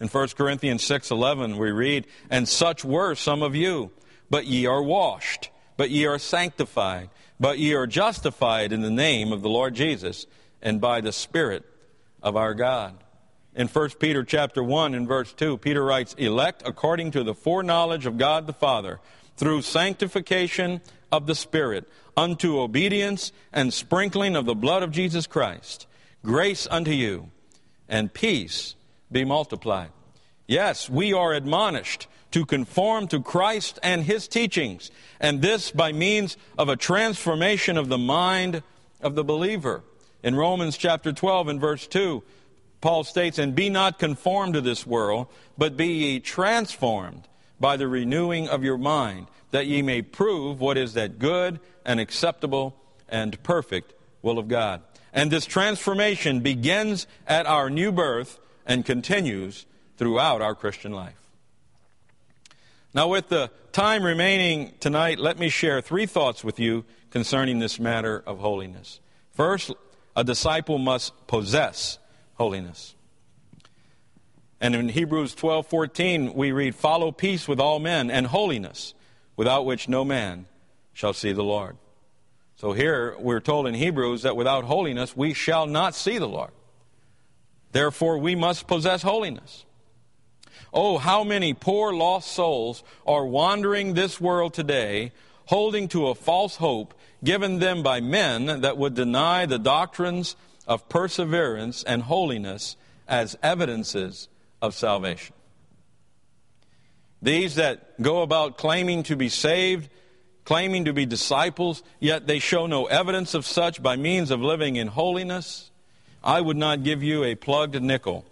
In 0.00 0.08
1 0.08 0.36
Corinthians 0.36 0.82
6:11 0.82 1.56
we 1.56 1.70
read, 1.70 2.06
"And 2.28 2.48
such 2.48 2.84
were 2.84 3.14
some 3.14 3.42
of 3.42 3.54
you, 3.54 3.92
but 4.28 4.46
ye 4.46 4.66
are 4.66 4.82
washed, 4.82 5.50
but 5.76 5.90
ye 5.90 6.04
are 6.04 6.18
sanctified, 6.18 7.10
but 7.38 7.58
ye 7.58 7.74
are 7.74 7.86
justified 7.86 8.72
in 8.72 8.82
the 8.82 8.90
name 8.90 9.32
of 9.32 9.42
the 9.42 9.48
Lord 9.48 9.74
Jesus 9.74 10.26
and 10.62 10.80
by 10.80 11.00
the 11.00 11.12
Spirit 11.12 11.64
of 12.22 12.36
our 12.36 12.54
God." 12.54 12.96
In 13.54 13.68
1 13.68 14.00
Peter 14.00 14.24
chapter 14.24 14.62
1 14.62 14.94
and 14.94 15.06
verse 15.06 15.32
2, 15.32 15.58
Peter 15.58 15.84
writes, 15.84 16.14
"Elect 16.14 16.62
according 16.66 17.10
to 17.12 17.22
the 17.22 17.34
foreknowledge 17.34 18.06
of 18.06 18.18
God 18.18 18.46
the 18.46 18.52
Father, 18.52 19.00
through 19.36 19.62
sanctification 19.62 20.80
of 21.12 21.26
the 21.26 21.34
Spirit, 21.34 21.88
unto 22.16 22.60
obedience 22.60 23.32
and 23.52 23.74
sprinkling 23.74 24.36
of 24.36 24.44
the 24.44 24.54
blood 24.54 24.82
of 24.82 24.92
Jesus 24.92 25.26
Christ, 25.26 25.86
grace 26.24 26.66
unto 26.70 26.90
you 26.90 27.30
and 27.88 28.14
peace 28.14 28.74
be 29.10 29.24
multiplied. 29.24 29.90
Yes, 30.46 30.88
we 30.88 31.12
are 31.12 31.32
admonished 31.32 32.06
to 32.34 32.44
conform 32.44 33.06
to 33.06 33.20
Christ 33.20 33.78
and 33.80 34.02
His 34.02 34.26
teachings, 34.26 34.90
and 35.20 35.40
this 35.40 35.70
by 35.70 35.92
means 35.92 36.36
of 36.58 36.68
a 36.68 36.74
transformation 36.74 37.76
of 37.78 37.88
the 37.88 37.96
mind 37.96 38.64
of 39.00 39.14
the 39.14 39.22
believer. 39.22 39.84
In 40.20 40.34
Romans 40.34 40.76
chapter 40.76 41.12
12 41.12 41.46
and 41.46 41.60
verse 41.60 41.86
2, 41.86 42.24
Paul 42.80 43.04
states, 43.04 43.38
And 43.38 43.54
be 43.54 43.70
not 43.70 44.00
conformed 44.00 44.54
to 44.54 44.60
this 44.60 44.84
world, 44.84 45.28
but 45.56 45.76
be 45.76 45.86
ye 45.86 46.18
transformed 46.18 47.28
by 47.60 47.76
the 47.76 47.86
renewing 47.86 48.48
of 48.48 48.64
your 48.64 48.78
mind, 48.78 49.28
that 49.52 49.68
ye 49.68 49.80
may 49.80 50.02
prove 50.02 50.60
what 50.60 50.76
is 50.76 50.94
that 50.94 51.20
good 51.20 51.60
and 51.84 52.00
acceptable 52.00 52.74
and 53.08 53.40
perfect 53.44 53.94
will 54.22 54.40
of 54.40 54.48
God. 54.48 54.82
And 55.12 55.30
this 55.30 55.46
transformation 55.46 56.40
begins 56.40 57.06
at 57.28 57.46
our 57.46 57.70
new 57.70 57.92
birth 57.92 58.40
and 58.66 58.84
continues 58.84 59.66
throughout 59.98 60.42
our 60.42 60.56
Christian 60.56 60.90
life. 60.90 61.23
Now, 62.94 63.08
with 63.08 63.28
the 63.28 63.50
time 63.72 64.04
remaining 64.04 64.72
tonight, 64.78 65.18
let 65.18 65.36
me 65.36 65.48
share 65.48 65.80
three 65.80 66.06
thoughts 66.06 66.44
with 66.44 66.60
you 66.60 66.84
concerning 67.10 67.58
this 67.58 67.80
matter 67.80 68.22
of 68.24 68.38
holiness. 68.38 69.00
First, 69.32 69.72
a 70.14 70.22
disciple 70.22 70.78
must 70.78 71.26
possess 71.26 71.98
holiness. 72.34 72.94
And 74.60 74.76
in 74.76 74.88
Hebrews 74.88 75.34
12:14 75.34 76.34
we 76.34 76.52
read, 76.52 76.76
"Follow 76.76 77.10
peace 77.10 77.48
with 77.48 77.58
all 77.58 77.80
men 77.80 78.12
and 78.12 78.28
holiness, 78.28 78.94
without 79.36 79.66
which 79.66 79.88
no 79.88 80.04
man 80.04 80.46
shall 80.92 81.12
see 81.12 81.32
the 81.32 81.42
Lord." 81.42 81.76
So 82.54 82.72
here 82.72 83.16
we're 83.18 83.40
told 83.40 83.66
in 83.66 83.74
Hebrews 83.74 84.22
that 84.22 84.36
without 84.36 84.64
holiness 84.64 85.16
we 85.16 85.34
shall 85.34 85.66
not 85.66 85.96
see 85.96 86.18
the 86.18 86.28
Lord. 86.28 86.52
Therefore, 87.72 88.18
we 88.18 88.36
must 88.36 88.68
possess 88.68 89.02
holiness. 89.02 89.64
Oh, 90.72 90.98
how 90.98 91.24
many 91.24 91.54
poor 91.54 91.92
lost 91.92 92.32
souls 92.32 92.82
are 93.06 93.26
wandering 93.26 93.94
this 93.94 94.20
world 94.20 94.54
today, 94.54 95.12
holding 95.46 95.88
to 95.88 96.08
a 96.08 96.14
false 96.14 96.56
hope 96.56 96.94
given 97.22 97.58
them 97.58 97.82
by 97.82 98.00
men 98.00 98.60
that 98.60 98.76
would 98.76 98.94
deny 98.94 99.46
the 99.46 99.58
doctrines 99.58 100.36
of 100.66 100.88
perseverance 100.88 101.82
and 101.82 102.02
holiness 102.02 102.76
as 103.08 103.36
evidences 103.42 104.28
of 104.60 104.74
salvation. 104.74 105.34
These 107.22 107.54
that 107.54 108.00
go 108.00 108.22
about 108.22 108.58
claiming 108.58 109.02
to 109.04 109.16
be 109.16 109.30
saved, 109.30 109.88
claiming 110.44 110.84
to 110.84 110.92
be 110.92 111.06
disciples, 111.06 111.82
yet 111.98 112.26
they 112.26 112.38
show 112.38 112.66
no 112.66 112.84
evidence 112.84 113.32
of 113.32 113.46
such 113.46 113.82
by 113.82 113.96
means 113.96 114.30
of 114.30 114.40
living 114.40 114.76
in 114.76 114.88
holiness, 114.88 115.70
I 116.22 116.40
would 116.40 116.56
not 116.56 116.82
give 116.82 117.02
you 117.02 117.24
a 117.24 117.34
plugged 117.34 117.80
nickel 117.80 118.24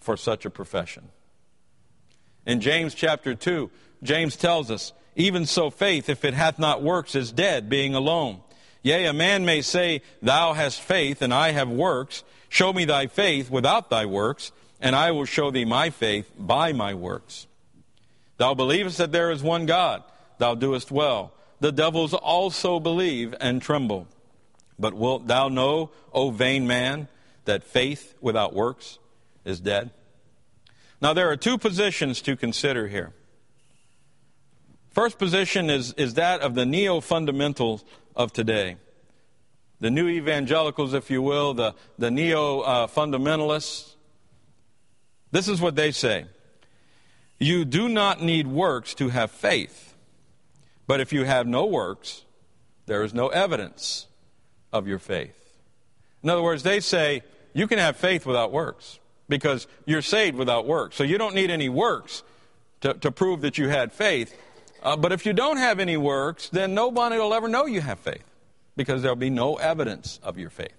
for 0.00 0.16
such 0.16 0.44
a 0.44 0.50
profession. 0.50 1.08
In 2.46 2.60
James 2.60 2.94
chapter 2.94 3.34
2, 3.34 3.70
James 4.02 4.36
tells 4.36 4.70
us, 4.70 4.92
Even 5.16 5.46
so, 5.46 5.70
faith, 5.70 6.08
if 6.08 6.24
it 6.24 6.34
hath 6.34 6.58
not 6.58 6.82
works, 6.82 7.14
is 7.14 7.32
dead, 7.32 7.68
being 7.68 7.94
alone. 7.94 8.40
Yea, 8.82 9.06
a 9.06 9.12
man 9.12 9.44
may 9.44 9.60
say, 9.60 10.02
Thou 10.22 10.54
hast 10.54 10.80
faith, 10.80 11.22
and 11.22 11.34
I 11.34 11.52
have 11.52 11.68
works. 11.68 12.24
Show 12.48 12.72
me 12.72 12.84
thy 12.84 13.06
faith 13.06 13.50
without 13.50 13.90
thy 13.90 14.06
works, 14.06 14.52
and 14.80 14.96
I 14.96 15.10
will 15.10 15.26
show 15.26 15.50
thee 15.50 15.64
my 15.64 15.90
faith 15.90 16.30
by 16.38 16.72
my 16.72 16.94
works. 16.94 17.46
Thou 18.38 18.54
believest 18.54 18.98
that 18.98 19.12
there 19.12 19.30
is 19.30 19.42
one 19.42 19.66
God. 19.66 20.02
Thou 20.38 20.54
doest 20.54 20.90
well. 20.90 21.32
The 21.60 21.72
devils 21.72 22.14
also 22.14 22.80
believe 22.80 23.34
and 23.38 23.60
tremble. 23.60 24.08
But 24.78 24.94
wilt 24.94 25.26
thou 25.26 25.48
know, 25.48 25.90
O 26.14 26.30
vain 26.30 26.66
man, 26.66 27.08
that 27.44 27.64
faith 27.64 28.14
without 28.22 28.54
works 28.54 28.98
is 29.44 29.60
dead? 29.60 29.90
Now, 31.00 31.14
there 31.14 31.30
are 31.30 31.36
two 31.36 31.56
positions 31.56 32.20
to 32.22 32.36
consider 32.36 32.88
here. 32.88 33.12
First 34.90 35.18
position 35.18 35.70
is, 35.70 35.92
is 35.94 36.14
that 36.14 36.40
of 36.40 36.54
the 36.54 36.66
neo 36.66 37.00
fundamentals 37.00 37.84
of 38.14 38.32
today. 38.32 38.76
The 39.80 39.90
new 39.90 40.08
evangelicals, 40.08 40.92
if 40.92 41.10
you 41.10 41.22
will, 41.22 41.54
the, 41.54 41.74
the 41.98 42.10
neo 42.10 42.60
uh, 42.60 42.86
fundamentalists. 42.86 43.94
This 45.30 45.48
is 45.48 45.60
what 45.60 45.76
they 45.76 45.90
say 45.90 46.26
You 47.38 47.64
do 47.64 47.88
not 47.88 48.20
need 48.20 48.46
works 48.46 48.92
to 48.94 49.08
have 49.08 49.30
faith, 49.30 49.94
but 50.86 51.00
if 51.00 51.12
you 51.12 51.24
have 51.24 51.46
no 51.46 51.64
works, 51.64 52.24
there 52.86 53.02
is 53.04 53.14
no 53.14 53.28
evidence 53.28 54.06
of 54.72 54.86
your 54.86 54.98
faith. 54.98 55.36
In 56.22 56.28
other 56.28 56.42
words, 56.42 56.62
they 56.62 56.80
say 56.80 57.22
you 57.54 57.66
can 57.66 57.78
have 57.78 57.96
faith 57.96 58.26
without 58.26 58.52
works 58.52 58.99
because 59.30 59.66
you're 59.86 60.02
saved 60.02 60.36
without 60.36 60.66
works. 60.66 60.96
So 60.96 61.04
you 61.04 61.16
don't 61.16 61.34
need 61.34 61.50
any 61.50 61.70
works 61.70 62.22
to, 62.82 62.92
to 62.94 63.10
prove 63.10 63.40
that 63.40 63.56
you 63.56 63.68
had 63.68 63.92
faith. 63.92 64.36
Uh, 64.82 64.96
but 64.96 65.12
if 65.12 65.24
you 65.24 65.32
don't 65.32 65.56
have 65.56 65.78
any 65.78 65.96
works, 65.96 66.50
then 66.50 66.74
nobody 66.74 67.16
will 67.16 67.32
ever 67.32 67.48
know 67.48 67.64
you 67.64 67.80
have 67.80 67.98
faith 67.98 68.24
because 68.76 69.00
there'll 69.00 69.16
be 69.16 69.30
no 69.30 69.56
evidence 69.56 70.20
of 70.22 70.38
your 70.38 70.50
faith. 70.50 70.76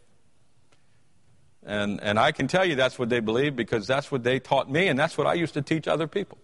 And, 1.63 2.01
and 2.01 2.19
I 2.19 2.31
can 2.31 2.47
tell 2.47 2.65
you 2.65 2.75
that's 2.75 2.97
what 2.97 3.09
they 3.09 3.19
believe 3.19 3.55
because 3.55 3.85
that's 3.87 4.11
what 4.11 4.23
they 4.23 4.39
taught 4.39 4.69
me 4.69 4.87
and 4.87 4.97
that's 4.97 5.17
what 5.17 5.27
I 5.27 5.33
used 5.33 5.53
to 5.53 5.61
teach 5.61 5.87
other 5.87 6.07
people. 6.07 6.37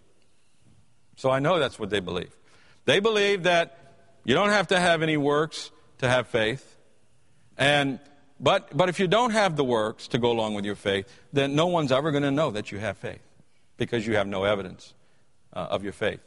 So 1.16 1.32
I 1.32 1.40
know 1.40 1.60
that's 1.60 1.80
what 1.80 1.90
they 1.90 2.00
believe. 2.00 2.36
They 2.86 3.00
believe 3.00 3.44
that 3.44 3.78
you 4.24 4.36
don't 4.36 4.50
have 4.50 4.68
to 4.68 4.80
have 4.80 5.02
any 5.02 5.18
works 5.18 5.72
to 5.98 6.08
have 6.08 6.28
faith. 6.28 6.76
And 7.58 8.00
but, 8.40 8.76
but 8.76 8.90
if 8.90 9.00
you 9.00 9.08
don't 9.08 9.32
have 9.32 9.56
the 9.56 9.64
works 9.64 10.08
to 10.10 10.18
go 10.18 10.32
along 10.32 10.54
with 10.54 10.66
your 10.66 10.76
faith, 10.76 11.08
then 11.34 11.56
no 11.56 11.68
one's 11.68 11.92
ever 11.92 12.12
going 12.12 12.24
to 12.24 12.32
know 12.32 12.52
that 12.52 12.72
you 12.72 12.78
have 12.78 12.98
faith 12.98 13.22
because 13.78 14.06
you 14.06 14.16
have 14.16 14.28
no 14.28 14.44
evidence 14.44 14.94
uh, 15.54 15.68
of 15.70 15.84
your 15.84 15.94
faith. 15.94 16.20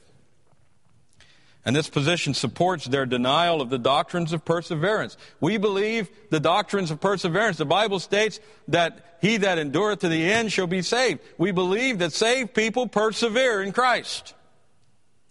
And 1.64 1.76
this 1.76 1.90
position 1.90 2.32
supports 2.32 2.86
their 2.86 3.04
denial 3.04 3.60
of 3.60 3.68
the 3.68 3.78
doctrines 3.78 4.32
of 4.32 4.44
perseverance. 4.44 5.16
We 5.40 5.58
believe 5.58 6.08
the 6.30 6.40
doctrines 6.40 6.90
of 6.90 7.00
perseverance. 7.00 7.58
The 7.58 7.66
Bible 7.66 8.00
states 8.00 8.40
that 8.68 9.18
he 9.20 9.36
that 9.36 9.58
endureth 9.58 10.00
to 10.00 10.08
the 10.08 10.32
end 10.32 10.52
shall 10.52 10.66
be 10.66 10.80
saved. 10.80 11.20
We 11.36 11.52
believe 11.52 11.98
that 11.98 12.12
saved 12.12 12.54
people 12.54 12.88
persevere 12.88 13.62
in 13.62 13.72
Christ. 13.72 14.34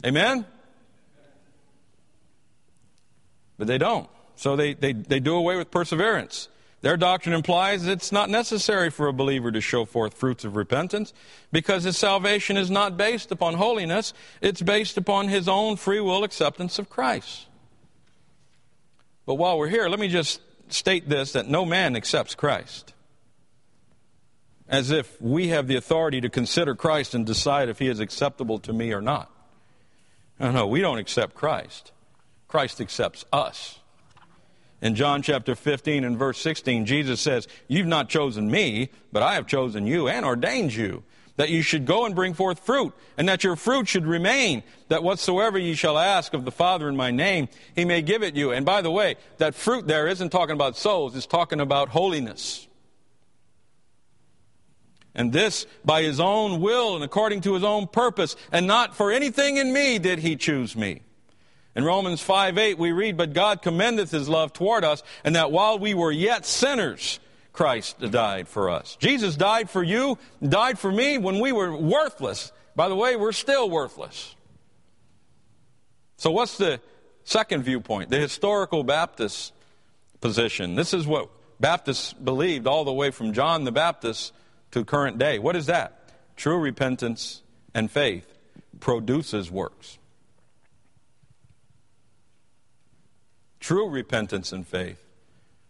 Amen? 0.05 0.45
But 3.57 3.67
they 3.67 3.79
don't. 3.79 4.07
So 4.35 4.55
they, 4.55 4.75
they, 4.75 4.93
they 4.93 5.19
do 5.19 5.35
away 5.35 5.57
with 5.57 5.71
perseverance. 5.71 6.47
Their 6.81 6.95
doctrine 6.95 7.35
implies 7.35 7.85
it's 7.85 8.11
not 8.11 8.29
necessary 8.29 8.89
for 8.89 9.07
a 9.07 9.13
believer 9.13 9.51
to 9.51 9.59
show 9.59 9.83
forth 9.83 10.13
fruits 10.13 10.45
of 10.45 10.55
repentance 10.55 11.13
because 11.51 11.83
his 11.83 11.97
salvation 11.97 12.55
is 12.55 12.71
not 12.71 12.95
based 12.95 13.31
upon 13.31 13.55
holiness, 13.55 14.13
it's 14.41 14.61
based 14.61 14.97
upon 14.97 15.27
his 15.27 15.49
own 15.49 15.75
free 15.75 15.99
will 15.99 16.23
acceptance 16.23 16.79
of 16.79 16.89
Christ. 16.89 17.47
But 19.25 19.35
while 19.35 19.57
we're 19.57 19.67
here, 19.67 19.89
let 19.89 19.99
me 19.99 20.07
just 20.07 20.41
state 20.69 21.09
this 21.09 21.33
that 21.33 21.47
no 21.49 21.65
man 21.65 21.95
accepts 21.95 22.33
Christ. 22.33 22.93
As 24.67 24.91
if 24.91 25.21
we 25.21 25.49
have 25.49 25.67
the 25.67 25.75
authority 25.75 26.21
to 26.21 26.29
consider 26.29 26.75
Christ 26.75 27.13
and 27.13 27.25
decide 27.25 27.69
if 27.69 27.79
he 27.79 27.87
is 27.87 27.99
acceptable 27.99 28.59
to 28.59 28.71
me 28.71 28.93
or 28.93 29.01
not. 29.01 29.29
No, 30.39 30.51
no, 30.51 30.67
we 30.67 30.79
don't 30.79 30.99
accept 30.99 31.35
Christ. 31.35 31.91
Christ 32.47 32.79
accepts 32.79 33.25
us. 33.33 33.79
In 34.81 34.95
John 34.95 35.21
chapter 35.21 35.55
15 35.55 36.05
and 36.05 36.17
verse 36.17 36.39
16, 36.39 36.85
Jesus 36.85 37.19
says, 37.19 37.47
You've 37.67 37.87
not 37.87 38.07
chosen 38.07 38.49
me, 38.49 38.89
but 39.11 39.23
I 39.23 39.33
have 39.33 39.45
chosen 39.45 39.85
you 39.85 40.07
and 40.07 40.25
ordained 40.25 40.73
you, 40.73 41.03
that 41.35 41.49
you 41.49 41.61
should 41.61 41.85
go 41.85 42.05
and 42.05 42.15
bring 42.15 42.33
forth 42.33 42.59
fruit, 42.59 42.93
and 43.17 43.27
that 43.27 43.43
your 43.43 43.57
fruit 43.57 43.89
should 43.89 44.05
remain, 44.05 44.63
that 44.87 45.03
whatsoever 45.03 45.57
ye 45.57 45.73
shall 45.73 45.97
ask 45.97 46.33
of 46.33 46.45
the 46.45 46.51
Father 46.51 46.87
in 46.87 46.95
my 46.95 47.11
name, 47.11 47.49
he 47.75 47.83
may 47.83 48.01
give 48.01 48.23
it 48.23 48.35
you. 48.35 48.51
And 48.51 48.65
by 48.65 48.81
the 48.81 48.91
way, 48.91 49.15
that 49.37 49.53
fruit 49.53 49.85
there 49.85 50.07
isn't 50.07 50.29
talking 50.29 50.55
about 50.55 50.77
souls, 50.77 51.15
it's 51.15 51.25
talking 51.25 51.59
about 51.59 51.89
holiness. 51.89 52.65
And 55.13 55.33
this 55.33 55.65
by 55.83 56.03
his 56.03 56.21
own 56.21 56.61
will 56.61 56.95
and 56.95 57.03
according 57.03 57.41
to 57.41 57.53
his 57.53 57.63
own 57.65 57.87
purpose, 57.87 58.37
and 58.53 58.65
not 58.65 58.95
for 58.95 59.11
anything 59.11 59.57
in 59.57 59.73
me 59.73 59.99
did 59.99 60.19
he 60.19 60.37
choose 60.37 60.77
me. 60.77 61.01
In 61.79 61.85
Romans 61.85 62.21
5 62.21 62.57
8, 62.57 62.77
we 62.77 62.91
read, 62.91 63.15
But 63.15 63.31
God 63.31 63.61
commendeth 63.61 64.11
his 64.11 64.27
love 64.27 64.51
toward 64.51 64.83
us, 64.83 65.01
and 65.23 65.37
that 65.37 65.49
while 65.49 65.79
we 65.79 65.93
were 65.93 66.11
yet 66.11 66.45
sinners, 66.45 67.21
Christ 67.53 68.01
died 68.01 68.49
for 68.49 68.69
us. 68.69 68.97
Jesus 68.97 69.37
died 69.37 69.69
for 69.69 69.81
you, 69.81 70.17
died 70.45 70.77
for 70.77 70.91
me 70.91 71.17
when 71.17 71.39
we 71.39 71.53
were 71.53 71.73
worthless. 71.73 72.51
By 72.75 72.89
the 72.89 72.97
way, 72.97 73.15
we're 73.15 73.31
still 73.31 73.69
worthless. 73.69 74.35
So, 76.17 76.31
what's 76.31 76.57
the 76.57 76.81
second 77.23 77.63
viewpoint? 77.63 78.09
The 78.09 78.19
historical 78.19 78.83
Baptist 78.83 79.53
position. 80.19 80.75
This 80.75 80.93
is 80.93 81.07
what 81.07 81.29
Baptists 81.61 82.11
believed 82.11 82.67
all 82.67 82.83
the 82.83 82.91
way 82.91 83.09
from 83.09 83.31
John 83.31 83.63
the 83.63 83.71
Baptist 83.71 84.33
to 84.71 84.83
current 84.83 85.17
day. 85.17 85.39
What 85.39 85.55
is 85.55 85.67
that? 85.67 86.11
True 86.35 86.57
repentance 86.57 87.41
and 87.73 87.89
faith 87.89 88.27
produces 88.81 89.49
works. 89.49 89.98
True 93.59 93.89
repentance 93.89 94.51
and 94.51 94.65
faith 94.65 95.03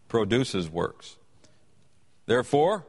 produces 0.08 0.68
works. 0.68 1.16
Therefore, 2.26 2.84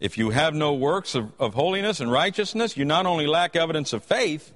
if 0.00 0.18
you 0.18 0.30
have 0.30 0.54
no 0.54 0.74
works 0.74 1.14
of, 1.14 1.32
of, 1.38 1.54
holiness 1.54 2.00
and 2.00 2.10
righteousness, 2.10 2.76
you 2.76 2.84
not 2.84 3.06
only 3.06 3.26
lack 3.26 3.56
evidence 3.56 3.92
of 3.92 4.04
faith, 4.04 4.52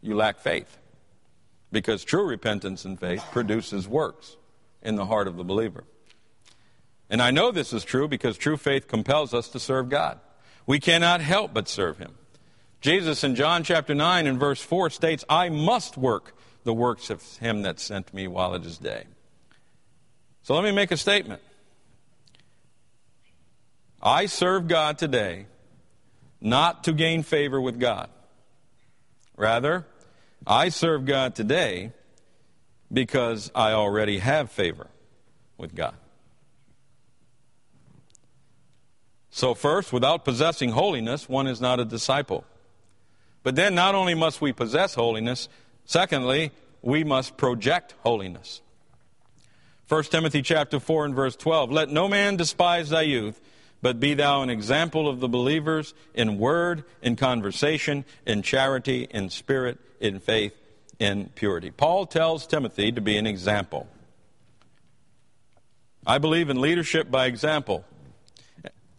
you 0.00 0.14
lack 0.14 0.38
faith. 0.38 0.78
Because 1.72 2.04
true 2.04 2.26
repentance 2.26 2.84
and 2.84 2.98
faith 2.98 3.24
produces 3.30 3.86
works 3.86 4.36
in 4.82 4.96
the 4.96 5.06
heart 5.06 5.28
of 5.28 5.36
the 5.36 5.44
believer. 5.44 5.84
And 7.08 7.20
I 7.20 7.30
know 7.30 7.50
this 7.50 7.72
is 7.72 7.84
true 7.84 8.08
because 8.08 8.36
true 8.36 8.56
faith 8.56 8.88
compels 8.88 9.34
us 9.34 9.48
to 9.48 9.60
serve 9.60 9.88
God. 9.88 10.18
We 10.66 10.80
cannot 10.80 11.20
help 11.20 11.52
but 11.52 11.68
serve 11.68 11.98
Him. 11.98 12.14
Jesus 12.80 13.22
in 13.24 13.34
John 13.34 13.62
chapter 13.62 13.94
9 13.94 14.26
and 14.26 14.40
verse 14.40 14.62
4 14.62 14.90
states, 14.90 15.24
I 15.28 15.48
must 15.48 15.96
work 15.96 16.34
the 16.64 16.74
works 16.74 17.10
of 17.10 17.22
him 17.38 17.62
that 17.62 17.80
sent 17.80 18.12
me 18.12 18.28
while 18.28 18.54
it 18.54 18.64
is 18.64 18.78
day. 18.78 19.04
So 20.42 20.54
let 20.54 20.64
me 20.64 20.72
make 20.72 20.90
a 20.90 20.96
statement. 20.96 21.42
I 24.02 24.26
serve 24.26 24.68
God 24.68 24.98
today 24.98 25.46
not 26.40 26.84
to 26.84 26.92
gain 26.92 27.22
favor 27.22 27.60
with 27.60 27.78
God. 27.78 28.08
Rather, 29.36 29.86
I 30.46 30.70
serve 30.70 31.04
God 31.04 31.34
today 31.34 31.92
because 32.92 33.50
I 33.54 33.72
already 33.72 34.18
have 34.18 34.50
favor 34.50 34.88
with 35.58 35.74
God. 35.74 35.94
So, 39.30 39.54
first, 39.54 39.92
without 39.92 40.24
possessing 40.24 40.70
holiness, 40.70 41.28
one 41.28 41.46
is 41.46 41.60
not 41.60 41.78
a 41.78 41.84
disciple. 41.84 42.44
But 43.42 43.54
then, 43.54 43.74
not 43.74 43.94
only 43.94 44.14
must 44.14 44.40
we 44.40 44.52
possess 44.52 44.94
holiness, 44.94 45.48
Secondly, 45.90 46.52
we 46.82 47.02
must 47.02 47.36
project 47.36 47.96
holiness. 48.04 48.60
1 49.88 50.04
Timothy 50.04 50.40
chapter 50.40 50.78
4 50.78 51.06
and 51.06 51.16
verse 51.16 51.34
12, 51.34 51.72
let 51.72 51.88
no 51.88 52.06
man 52.06 52.36
despise 52.36 52.90
thy 52.90 53.02
youth, 53.02 53.40
but 53.82 53.98
be 53.98 54.14
thou 54.14 54.42
an 54.42 54.50
example 54.50 55.08
of 55.08 55.18
the 55.18 55.26
believers 55.26 55.92
in 56.14 56.38
word, 56.38 56.84
in 57.02 57.16
conversation, 57.16 58.04
in 58.24 58.42
charity, 58.42 59.08
in 59.10 59.30
spirit, 59.30 59.80
in 59.98 60.20
faith, 60.20 60.54
in 61.00 61.28
purity. 61.34 61.72
Paul 61.72 62.06
tells 62.06 62.46
Timothy 62.46 62.92
to 62.92 63.00
be 63.00 63.16
an 63.16 63.26
example. 63.26 63.88
I 66.06 66.18
believe 66.18 66.50
in 66.50 66.60
leadership 66.60 67.10
by 67.10 67.26
example. 67.26 67.84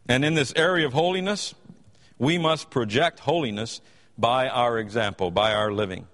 And 0.09 0.25
in 0.25 0.33
this 0.33 0.51
area 0.57 0.87
of 0.87 0.91
holiness, 0.91 1.55
we 2.19 2.37
must 2.37 2.69
project 2.69 3.19
holiness 3.19 3.79
by 4.17 4.49
our 4.49 4.77
example, 4.77 5.31
by 5.31 5.53
our 5.53 5.71
living. 5.71 6.07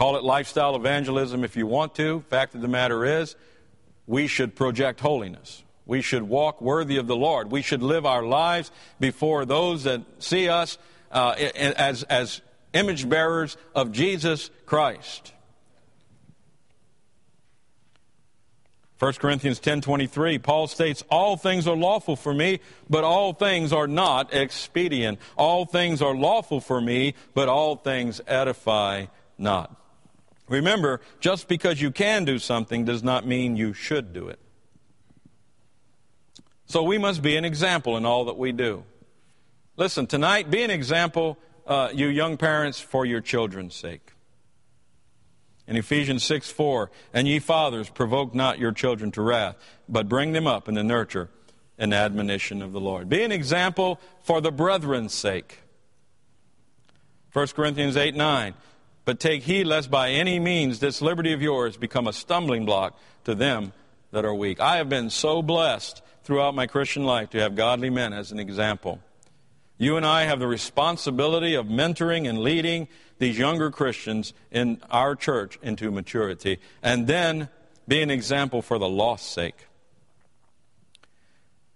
Call 0.00 0.16
it 0.16 0.24
lifestyle 0.24 0.76
evangelism 0.76 1.44
if 1.44 1.58
you 1.58 1.66
want 1.66 1.94
to. 1.96 2.24
Fact 2.30 2.54
of 2.54 2.62
the 2.62 2.68
matter 2.68 3.04
is, 3.04 3.36
we 4.06 4.28
should 4.28 4.56
project 4.56 4.98
holiness. 4.98 5.62
We 5.84 6.00
should 6.00 6.22
walk 6.22 6.62
worthy 6.62 6.96
of 6.96 7.06
the 7.06 7.16
Lord. 7.16 7.50
We 7.50 7.60
should 7.60 7.82
live 7.82 8.06
our 8.06 8.22
lives 8.22 8.70
before 8.98 9.44
those 9.44 9.84
that 9.84 10.00
see 10.18 10.48
us 10.48 10.78
uh, 11.12 11.32
as, 11.32 12.02
as 12.04 12.40
image 12.72 13.10
bearers 13.10 13.58
of 13.74 13.92
Jesus 13.92 14.48
Christ. 14.64 15.34
1 19.00 19.12
Corinthians 19.14 19.60
10:23 19.60 20.42
Paul 20.42 20.66
states 20.66 21.04
all 21.10 21.36
things 21.36 21.68
are 21.68 21.76
lawful 21.76 22.16
for 22.16 22.32
me 22.32 22.60
but 22.88 23.04
all 23.04 23.34
things 23.34 23.70
are 23.70 23.86
not 23.86 24.32
expedient 24.32 25.18
all 25.36 25.66
things 25.66 26.00
are 26.00 26.14
lawful 26.14 26.60
for 26.60 26.80
me 26.80 27.14
but 27.34 27.50
all 27.50 27.76
things 27.76 28.20
edify 28.26 29.06
not 29.38 29.79
Remember 30.50 31.00
just 31.20 31.48
because 31.48 31.80
you 31.80 31.90
can 31.90 32.26
do 32.26 32.38
something 32.38 32.84
does 32.84 33.02
not 33.02 33.26
mean 33.26 33.56
you 33.56 33.72
should 33.72 34.12
do 34.12 34.28
it 34.28 34.38
So 36.66 36.82
we 36.82 36.98
must 36.98 37.22
be 37.22 37.36
an 37.36 37.46
example 37.46 37.96
in 37.96 38.04
all 38.04 38.26
that 38.26 38.36
we 38.36 38.52
do 38.52 38.84
Listen 39.76 40.06
tonight 40.06 40.50
be 40.50 40.62
an 40.62 40.70
example 40.70 41.38
uh, 41.66 41.88
you 41.94 42.08
young 42.08 42.36
parents 42.36 42.80
for 42.80 43.06
your 43.06 43.22
children's 43.22 43.74
sake 43.74 44.12
in 45.70 45.76
Ephesians 45.76 46.24
6 46.24 46.50
4, 46.50 46.90
and 47.14 47.28
ye 47.28 47.38
fathers, 47.38 47.88
provoke 47.88 48.34
not 48.34 48.58
your 48.58 48.72
children 48.72 49.12
to 49.12 49.22
wrath, 49.22 49.56
but 49.88 50.08
bring 50.08 50.32
them 50.32 50.48
up 50.48 50.68
in 50.68 50.74
the 50.74 50.82
nurture 50.82 51.30
and 51.78 51.94
admonition 51.94 52.60
of 52.60 52.72
the 52.72 52.80
Lord. 52.80 53.08
Be 53.08 53.22
an 53.22 53.30
example 53.30 54.00
for 54.20 54.40
the 54.40 54.50
brethren's 54.50 55.14
sake. 55.14 55.60
1 57.32 57.46
Corinthians 57.48 57.96
8 57.96 58.16
9. 58.16 58.54
But 59.10 59.18
take 59.18 59.42
heed 59.42 59.66
lest 59.66 59.90
by 59.90 60.10
any 60.10 60.38
means 60.38 60.78
this 60.78 61.02
liberty 61.02 61.32
of 61.32 61.42
yours 61.42 61.76
become 61.76 62.06
a 62.06 62.12
stumbling 62.12 62.64
block 62.64 62.96
to 63.24 63.34
them 63.34 63.72
that 64.12 64.24
are 64.24 64.32
weak. 64.32 64.60
I 64.60 64.76
have 64.76 64.88
been 64.88 65.10
so 65.10 65.42
blessed 65.42 66.00
throughout 66.22 66.54
my 66.54 66.68
Christian 66.68 67.02
life 67.02 67.30
to 67.30 67.40
have 67.40 67.56
godly 67.56 67.90
men 67.90 68.12
as 68.12 68.30
an 68.30 68.38
example. 68.38 69.00
You 69.78 69.96
and 69.96 70.06
I 70.06 70.26
have 70.26 70.38
the 70.38 70.46
responsibility 70.46 71.56
of 71.56 71.66
mentoring 71.66 72.28
and 72.28 72.38
leading 72.38 72.86
these 73.18 73.36
younger 73.36 73.72
Christians 73.72 74.32
in 74.52 74.80
our 74.92 75.16
church 75.16 75.58
into 75.60 75.90
maturity, 75.90 76.60
and 76.80 77.08
then 77.08 77.48
be 77.88 78.02
an 78.02 78.12
example 78.12 78.62
for 78.62 78.78
the 78.78 78.88
lost 78.88 79.32
sake. 79.32 79.66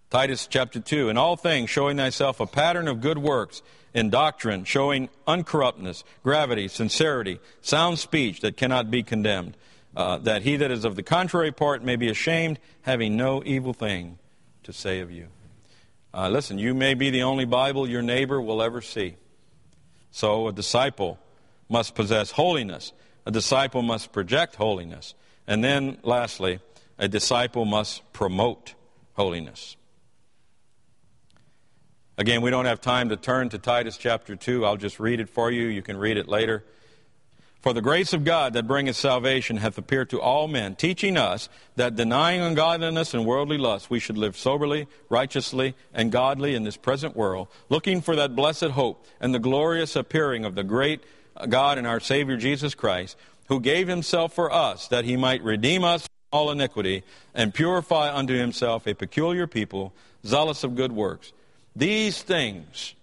Titus 0.08 0.46
chapter 0.46 0.78
2 0.78 1.08
In 1.08 1.16
all 1.18 1.34
things, 1.34 1.68
showing 1.68 1.96
thyself 1.96 2.38
a 2.38 2.46
pattern 2.46 2.86
of 2.86 3.00
good 3.00 3.18
works, 3.18 3.60
in 3.94 4.10
doctrine, 4.10 4.64
showing 4.64 5.08
uncorruptness, 5.26 6.02
gravity, 6.22 6.68
sincerity, 6.68 7.40
sound 7.62 7.98
speech 7.98 8.40
that 8.40 8.56
cannot 8.56 8.90
be 8.90 9.02
condemned, 9.02 9.56
uh, 9.96 10.18
that 10.18 10.42
he 10.42 10.56
that 10.56 10.70
is 10.70 10.84
of 10.84 10.96
the 10.96 11.02
contrary 11.02 11.52
part 11.52 11.82
may 11.82 11.96
be 11.96 12.08
ashamed, 12.08 12.58
having 12.82 13.16
no 13.16 13.42
evil 13.46 13.72
thing 13.72 14.18
to 14.64 14.72
say 14.72 15.00
of 15.00 15.10
you. 15.10 15.28
Uh, 16.12 16.28
listen, 16.28 16.58
you 16.58 16.74
may 16.74 16.94
be 16.94 17.10
the 17.10 17.22
only 17.22 17.44
Bible 17.44 17.88
your 17.88 18.02
neighbor 18.02 18.40
will 18.40 18.62
ever 18.62 18.80
see. 18.80 19.16
So 20.10 20.48
a 20.48 20.52
disciple 20.52 21.18
must 21.68 21.94
possess 21.94 22.32
holiness. 22.32 22.92
A 23.26 23.30
disciple 23.30 23.82
must 23.82 24.12
project 24.12 24.56
holiness. 24.56 25.14
And 25.46 25.62
then, 25.62 25.98
lastly, 26.02 26.60
a 26.98 27.08
disciple 27.08 27.64
must 27.64 28.12
promote 28.12 28.74
holiness. 29.14 29.76
Again, 32.16 32.42
we 32.42 32.50
don't 32.50 32.66
have 32.66 32.80
time 32.80 33.08
to 33.08 33.16
turn 33.16 33.48
to 33.48 33.58
Titus 33.58 33.96
chapter 33.96 34.36
2. 34.36 34.64
I'll 34.64 34.76
just 34.76 35.00
read 35.00 35.18
it 35.18 35.28
for 35.28 35.50
you. 35.50 35.66
You 35.66 35.82
can 35.82 35.96
read 35.96 36.16
it 36.16 36.28
later. 36.28 36.62
For 37.60 37.72
the 37.72 37.82
grace 37.82 38.12
of 38.12 38.22
God 38.22 38.52
that 38.52 38.68
bringeth 38.68 38.94
salvation 38.94 39.56
hath 39.56 39.78
appeared 39.78 40.10
to 40.10 40.20
all 40.20 40.46
men, 40.46 40.76
teaching 40.76 41.16
us 41.16 41.48
that 41.74 41.96
denying 41.96 42.40
ungodliness 42.40 43.14
and 43.14 43.26
worldly 43.26 43.58
lust, 43.58 43.90
we 43.90 43.98
should 43.98 44.16
live 44.16 44.36
soberly, 44.36 44.86
righteously, 45.08 45.74
and 45.92 46.12
godly 46.12 46.54
in 46.54 46.62
this 46.62 46.76
present 46.76 47.16
world, 47.16 47.48
looking 47.68 48.00
for 48.00 48.14
that 48.14 48.36
blessed 48.36 48.64
hope 48.64 49.04
and 49.18 49.34
the 49.34 49.40
glorious 49.40 49.96
appearing 49.96 50.44
of 50.44 50.54
the 50.54 50.62
great 50.62 51.02
God 51.48 51.78
and 51.78 51.86
our 51.86 51.98
Savior 51.98 52.36
Jesus 52.36 52.76
Christ, 52.76 53.16
who 53.48 53.58
gave 53.58 53.88
himself 53.88 54.32
for 54.34 54.52
us 54.52 54.86
that 54.86 55.04
he 55.04 55.16
might 55.16 55.42
redeem 55.42 55.82
us 55.82 56.02
from 56.02 56.38
all 56.38 56.50
iniquity 56.52 57.02
and 57.34 57.52
purify 57.52 58.14
unto 58.14 58.34
himself 58.34 58.86
a 58.86 58.94
peculiar 58.94 59.48
people, 59.48 59.92
zealous 60.24 60.62
of 60.62 60.76
good 60.76 60.92
works. 60.92 61.32
These 61.76 62.22
things, 62.22 62.94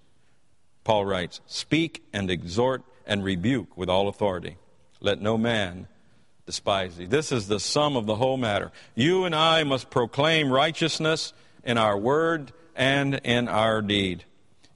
Paul 0.83 1.05
writes, 1.05 1.41
speak 1.45 2.03
and 2.13 2.29
exhort 2.29 2.83
and 3.05 3.23
rebuke 3.23 3.77
with 3.77 3.89
all 3.89 4.07
authority. 4.07 4.57
Let 4.99 5.21
no 5.21 5.37
man 5.37 5.87
despise 6.45 6.95
thee. 6.95 7.05
This 7.05 7.31
is 7.31 7.47
the 7.47 7.59
sum 7.59 7.95
of 7.95 8.05
the 8.05 8.15
whole 8.15 8.37
matter. 8.37 8.71
You 8.95 9.25
and 9.25 9.35
I 9.35 9.63
must 9.63 9.89
proclaim 9.89 10.51
righteousness 10.51 11.33
in 11.63 11.77
our 11.77 11.97
word 11.97 12.53
and 12.75 13.15
in 13.23 13.47
our 13.47 13.81
deed. 13.81 14.25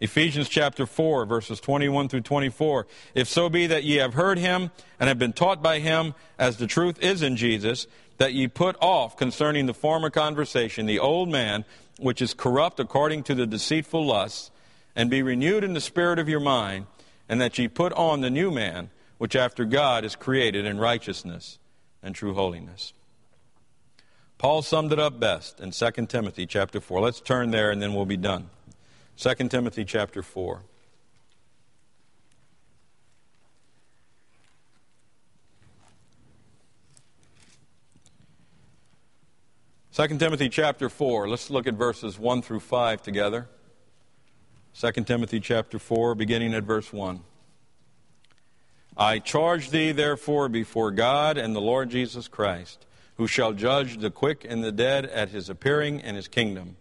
Ephesians 0.02 0.50
chapter 0.50 0.86
4, 0.86 1.26
verses 1.26 1.62
21 1.62 2.10
through 2.10 2.22
24. 2.22 2.86
If 3.14 3.30
so 3.30 3.50
be 3.50 3.68
that 3.68 3.86
ye 3.86 3.96
have 3.96 4.14
heard 4.14 4.38
him 4.38 4.72
and 5.00 5.08
have 5.08 5.18
been 5.18 5.32
taught 5.32 5.64
by 5.64 5.80
him, 5.80 6.14
as 6.38 6.58
the 6.58 6.68
truth 6.68 7.00
is 7.02 7.22
in 7.22 7.38
Jesus, 7.38 7.88
that 8.18 8.34
ye 8.34 8.48
put 8.48 8.76
off 8.82 9.16
concerning 9.16 9.66
the 9.66 9.74
former 9.74 10.10
conversation 10.10 10.86
the 10.86 11.00
old 11.00 11.30
man, 11.30 11.64
which 12.00 12.22
is 12.22 12.34
corrupt 12.34 12.80
according 12.80 13.24
to 13.24 13.36
the 13.36 13.48
deceitful 13.48 14.06
lusts, 14.06 14.52
and 14.96 15.10
be 15.10 15.22
renewed 15.22 15.64
in 15.64 15.74
the 15.74 15.82
spirit 15.82 16.20
of 16.20 16.30
your 16.30 16.40
mind 16.40 16.86
and 17.28 17.42
that 17.42 17.58
ye 17.58 17.68
put 17.68 17.92
on 17.94 18.22
the 18.22 18.30
new 18.30 18.52
man, 18.52 18.90
which 19.18 19.36
after 19.36 19.66
God 19.66 20.06
is 20.06 20.16
created 20.16 20.66
in 20.66 20.78
righteousness 20.78 21.60
and 22.04 22.16
true 22.16 22.34
holiness. 22.34 22.94
Paul 24.38 24.62
summed 24.62 24.92
it 24.92 25.00
up 25.00 25.20
best 25.20 25.60
in 25.60 25.72
2 25.72 25.92
Timothy 26.08 26.46
chapter 26.46 26.80
4. 26.80 27.02
Let's 27.02 27.22
turn 27.22 27.52
there 27.52 27.72
and 27.72 27.82
then 27.82 27.94
we'll 27.94 28.06
be 28.06 28.18
done. 28.18 28.50
2 29.18 29.34
Timothy 29.50 29.86
chapter 29.86 30.22
4. 30.22 30.62
Second 39.96 40.20
Timothy 40.20 40.50
chapter 40.50 40.90
4. 40.90 41.30
Let's 41.30 41.50
look 41.50 41.68
at 41.68 41.76
verses 41.76 42.20
1 42.20 42.42
through 42.42 42.60
5 42.60 43.02
together. 43.02 43.48
2 44.78 44.92
Timothy 45.06 45.40
chapter 45.40 45.80
4, 45.80 46.16
beginning 46.16 46.54
at 46.54 46.64
verse 46.64 46.92
1. 46.92 47.22
I 48.98 49.20
charge 49.20 49.70
thee, 49.70 49.94
therefore, 49.94 50.50
before 50.50 50.92
God 50.92 51.38
and 51.38 51.56
the 51.56 51.62
Lord 51.62 51.92
Jesus 51.92 52.28
Christ, 52.28 52.86
who 53.16 53.26
shall 53.26 53.54
judge 53.54 54.00
the 54.00 54.12
quick 54.12 54.46
and 54.46 54.62
the 54.62 54.74
dead 54.74 55.06
at 55.06 55.30
his 55.30 55.50
appearing 55.50 56.02
in 56.02 56.16
his 56.16 56.28
kingdom. 56.28 56.76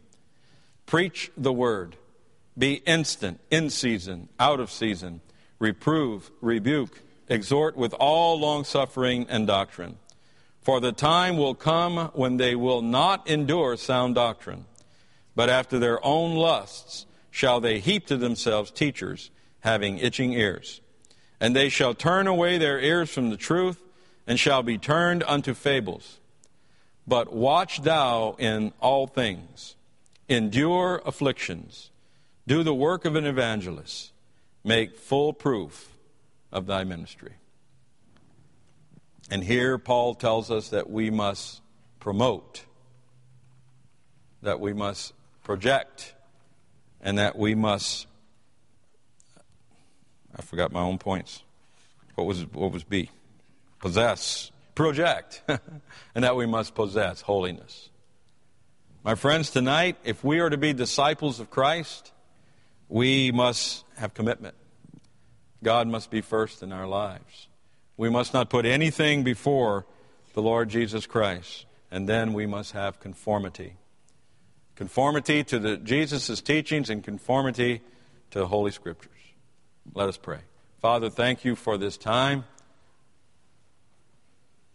Preach 0.85 1.31
the 1.37 1.53
word. 1.53 1.95
Be 2.59 2.83
instant, 2.85 3.39
in 3.49 3.71
season, 3.71 4.29
out 4.41 4.59
of 4.59 4.73
season. 4.73 5.21
Reprove, 5.61 6.33
rebuke, 6.41 7.01
exhort 7.29 7.77
with 7.77 7.95
all 7.95 8.41
longsuffering 8.41 9.27
and 9.29 9.47
doctrine. 9.47 9.99
For 10.65 10.81
the 10.81 10.93
time 10.93 11.37
will 11.37 11.55
come 11.55 12.11
when 12.15 12.39
they 12.39 12.55
will 12.55 12.81
not 12.81 13.29
endure 13.29 13.77
sound 13.77 14.15
doctrine, 14.15 14.65
but 15.37 15.51
after 15.51 15.79
their 15.79 16.05
own 16.05 16.37
lusts, 16.37 17.05
shall 17.31 17.61
they 17.61 17.81
heap 17.81 18.07
to 18.07 18.17
themselves 18.17 18.71
teachers 18.71 19.31
having 19.61 19.99
itching 19.99 20.33
ears. 20.33 20.81
And 21.39 21.55
they 21.55 21.69
shall 21.69 21.93
turn 21.93 22.27
away 22.27 22.57
their 22.57 22.81
ears 22.81 23.11
from 23.11 23.29
the 23.29 23.37
truth, 23.37 23.79
and 24.27 24.41
shall 24.41 24.63
be 24.63 24.79
turned 24.79 25.23
unto 25.25 25.53
fables. 25.53 26.19
But 27.07 27.31
watch 27.31 27.83
thou 27.83 28.35
in 28.39 28.73
all 28.81 29.07
things, 29.07 29.77
endure 30.31 31.03
afflictions, 31.05 31.91
do 32.47 32.63
the 32.63 32.75
work 32.75 33.05
of 33.05 33.17
an 33.17 33.27
evangelist, 33.27 34.13
make 34.65 34.97
full 34.97 35.35
proof 35.35 35.91
of 36.51 36.65
thy 36.65 36.85
ministry. 36.85 37.35
And 39.31 39.43
here 39.43 39.79
Paul 39.79 40.15
tells 40.15 40.51
us 40.51 40.69
that 40.71 40.91
we 40.91 41.11
must 41.11 41.63
promote, 41.99 42.65
that 44.43 44.61
we 44.61 44.73
must 44.73 45.15
project, 45.43 46.15
and 47.01 47.19
that 47.19 47.37
we 47.37 47.55
must. 47.55 48.07
I 50.37 50.43
forgot 50.43 50.73
my 50.73 50.81
own 50.81 50.99
points. 50.99 51.43
What 52.15 52.27
was 52.27 52.43
what 52.53 52.73
was 52.73 52.85
B? 52.85 53.11
Possess, 53.79 54.51
project, 54.75 55.43
and 56.15 56.25
that 56.25 56.37
we 56.37 56.47
must 56.47 56.75
possess 56.75 57.21
holiness. 57.21 57.91
My 59.03 59.15
friends, 59.15 59.51
tonight, 59.51 59.97
if 60.05 60.25
we 60.25 60.41
are 60.41 60.49
to 60.49 60.57
be 60.57 60.73
disciples 60.73 61.39
of 61.39 61.51
Christ, 61.51 62.13
we 62.89 63.33
must 63.33 63.85
have 63.97 64.15
commitment. 64.15 64.55
God 65.63 65.89
must 65.89 66.11
be 66.11 66.21
first 66.21 66.63
in 66.63 66.73
our 66.73 66.87
lives. 66.87 67.49
We 67.97 68.11
must 68.11 68.35
not 68.35 68.51
put 68.51 68.67
anything 68.67 69.23
before 69.23 69.87
the 70.35 70.43
Lord 70.43 70.69
Jesus 70.69 71.07
Christ. 71.07 71.67
And 71.91 72.09
then 72.09 72.33
we 72.33 72.45
must 72.47 72.73
have 72.73 72.99
conformity. 72.99 73.77
Conformity 74.75 75.45
to 75.45 75.77
Jesus' 75.77 76.41
teachings 76.41 76.91
and 76.91 77.05
conformity 77.05 77.83
to 78.33 78.41
the 78.41 78.49
Holy 78.49 78.73
Scriptures. 78.73 79.13
Let 79.95 80.09
us 80.09 80.17
pray. 80.17 80.41
Father, 80.81 81.09
thank 81.09 81.45
you 81.45 81.55
for 81.55 81.79
this 81.79 81.97
time. 81.97 82.45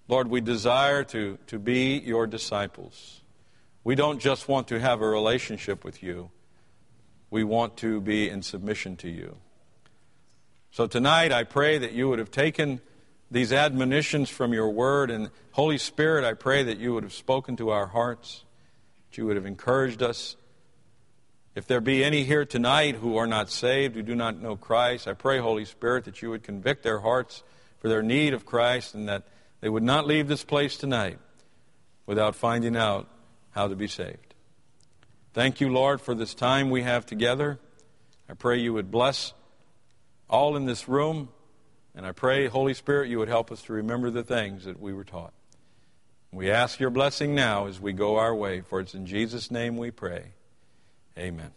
Lord, 0.08 0.30
we 0.30 0.42
desire 0.42 1.04
to, 1.06 1.38
to 1.48 1.60
be 1.60 2.00
your 2.00 2.26
disciples. 2.26 3.22
We 3.84 3.96
don't 3.96 4.20
just 4.20 4.48
want 4.48 4.68
to 4.70 4.80
have 4.80 5.02
a 5.02 5.08
relationship 5.08 5.84
with 5.84 6.02
you, 6.02 6.32
we 7.30 7.44
want 7.44 7.78
to 7.78 8.02
be 8.02 8.30
in 8.30 8.42
submission 8.42 8.96
to 8.98 9.10
you. 9.10 9.38
So 10.72 10.88
tonight, 10.88 11.32
I 11.32 11.44
pray 11.44 11.78
that 11.78 11.92
you 11.92 12.10
would 12.10 12.20
have 12.20 12.32
taken 12.32 12.82
these 13.32 13.54
admonitions 13.54 14.30
from 14.30 14.54
your 14.54 14.70
word, 14.70 15.12
and 15.12 15.30
Holy 15.52 15.78
Spirit, 15.78 16.26
I 16.26 16.34
pray 16.34 16.64
that 16.64 16.80
you 16.80 16.94
would 16.94 17.04
have 17.04 17.14
spoken 17.14 17.56
to 17.58 17.70
our 17.70 17.88
hearts, 17.88 18.44
that 19.10 19.18
you 19.18 19.26
would 19.26 19.36
have 19.36 19.46
encouraged 19.46 20.02
us. 20.02 20.36
If 21.56 21.68
there 21.68 21.82
be 21.82 22.04
any 22.04 22.24
here 22.24 22.46
tonight 22.46 22.96
who 22.96 23.18
are 23.18 23.28
not 23.28 23.50
saved, 23.50 23.96
who 23.96 24.02
do 24.02 24.16
not 24.16 24.42
know 24.42 24.56
Christ, 24.56 25.08
I 25.08 25.14
pray, 25.14 25.40
Holy 25.40 25.66
Spirit, 25.66 26.06
that 26.06 26.22
you 26.22 26.30
would 26.30 26.44
convict 26.44 26.84
their 26.84 27.00
hearts 27.00 27.44
for 27.80 27.90
their 27.90 28.02
need 28.02 28.34
of 28.34 28.46
Christ 28.46 28.96
and 28.96 29.08
that 29.10 29.24
they 29.62 29.70
would 29.70 29.84
not 29.84 30.08
leave 30.08 30.28
this 30.28 30.44
place 30.44 30.78
tonight 30.78 31.20
without 32.06 32.36
finding 32.36 32.76
out 32.76 33.08
how 33.52 33.68
to 33.68 33.76
be 33.76 33.88
saved. 33.88 34.34
Thank 35.34 35.62
you, 35.62 35.70
Lord, 35.70 36.02
for 36.02 36.16
this 36.16 36.34
time 36.34 36.70
we 36.70 36.82
have 36.84 37.06
together. 37.06 37.60
I 38.30 38.34
pray 38.34 38.58
you 38.58 38.74
would 38.74 38.90
bless 38.90 39.34
all 40.30 40.56
in 40.56 40.66
this 40.66 40.88
room, 40.88 41.30
and 42.00 42.08
I 42.08 42.14
pray, 42.14 42.48
Holy 42.48 42.74
Spirit, 42.74 43.10
you 43.10 43.20
would 43.20 43.28
help 43.28 43.52
us 43.52 43.62
to 43.64 43.74
remember 43.74 44.10
the 44.10 44.24
things 44.24 44.64
that 44.64 44.80
we 44.80 44.94
were 44.94 45.04
taught. 45.04 45.34
We 46.32 46.50
ask 46.50 46.80
your 46.80 46.92
blessing 46.92 47.36
now 47.36 47.68
as 47.68 47.82
we 47.82 47.92
go 47.92 48.16
our 48.16 48.34
way, 48.34 48.62
for 48.62 48.80
it's 48.80 48.94
in 48.94 49.06
Jesus' 49.06 49.52
name 49.52 49.76
we 49.76 49.92
pray. 49.92 50.28
Amen. 51.18 51.52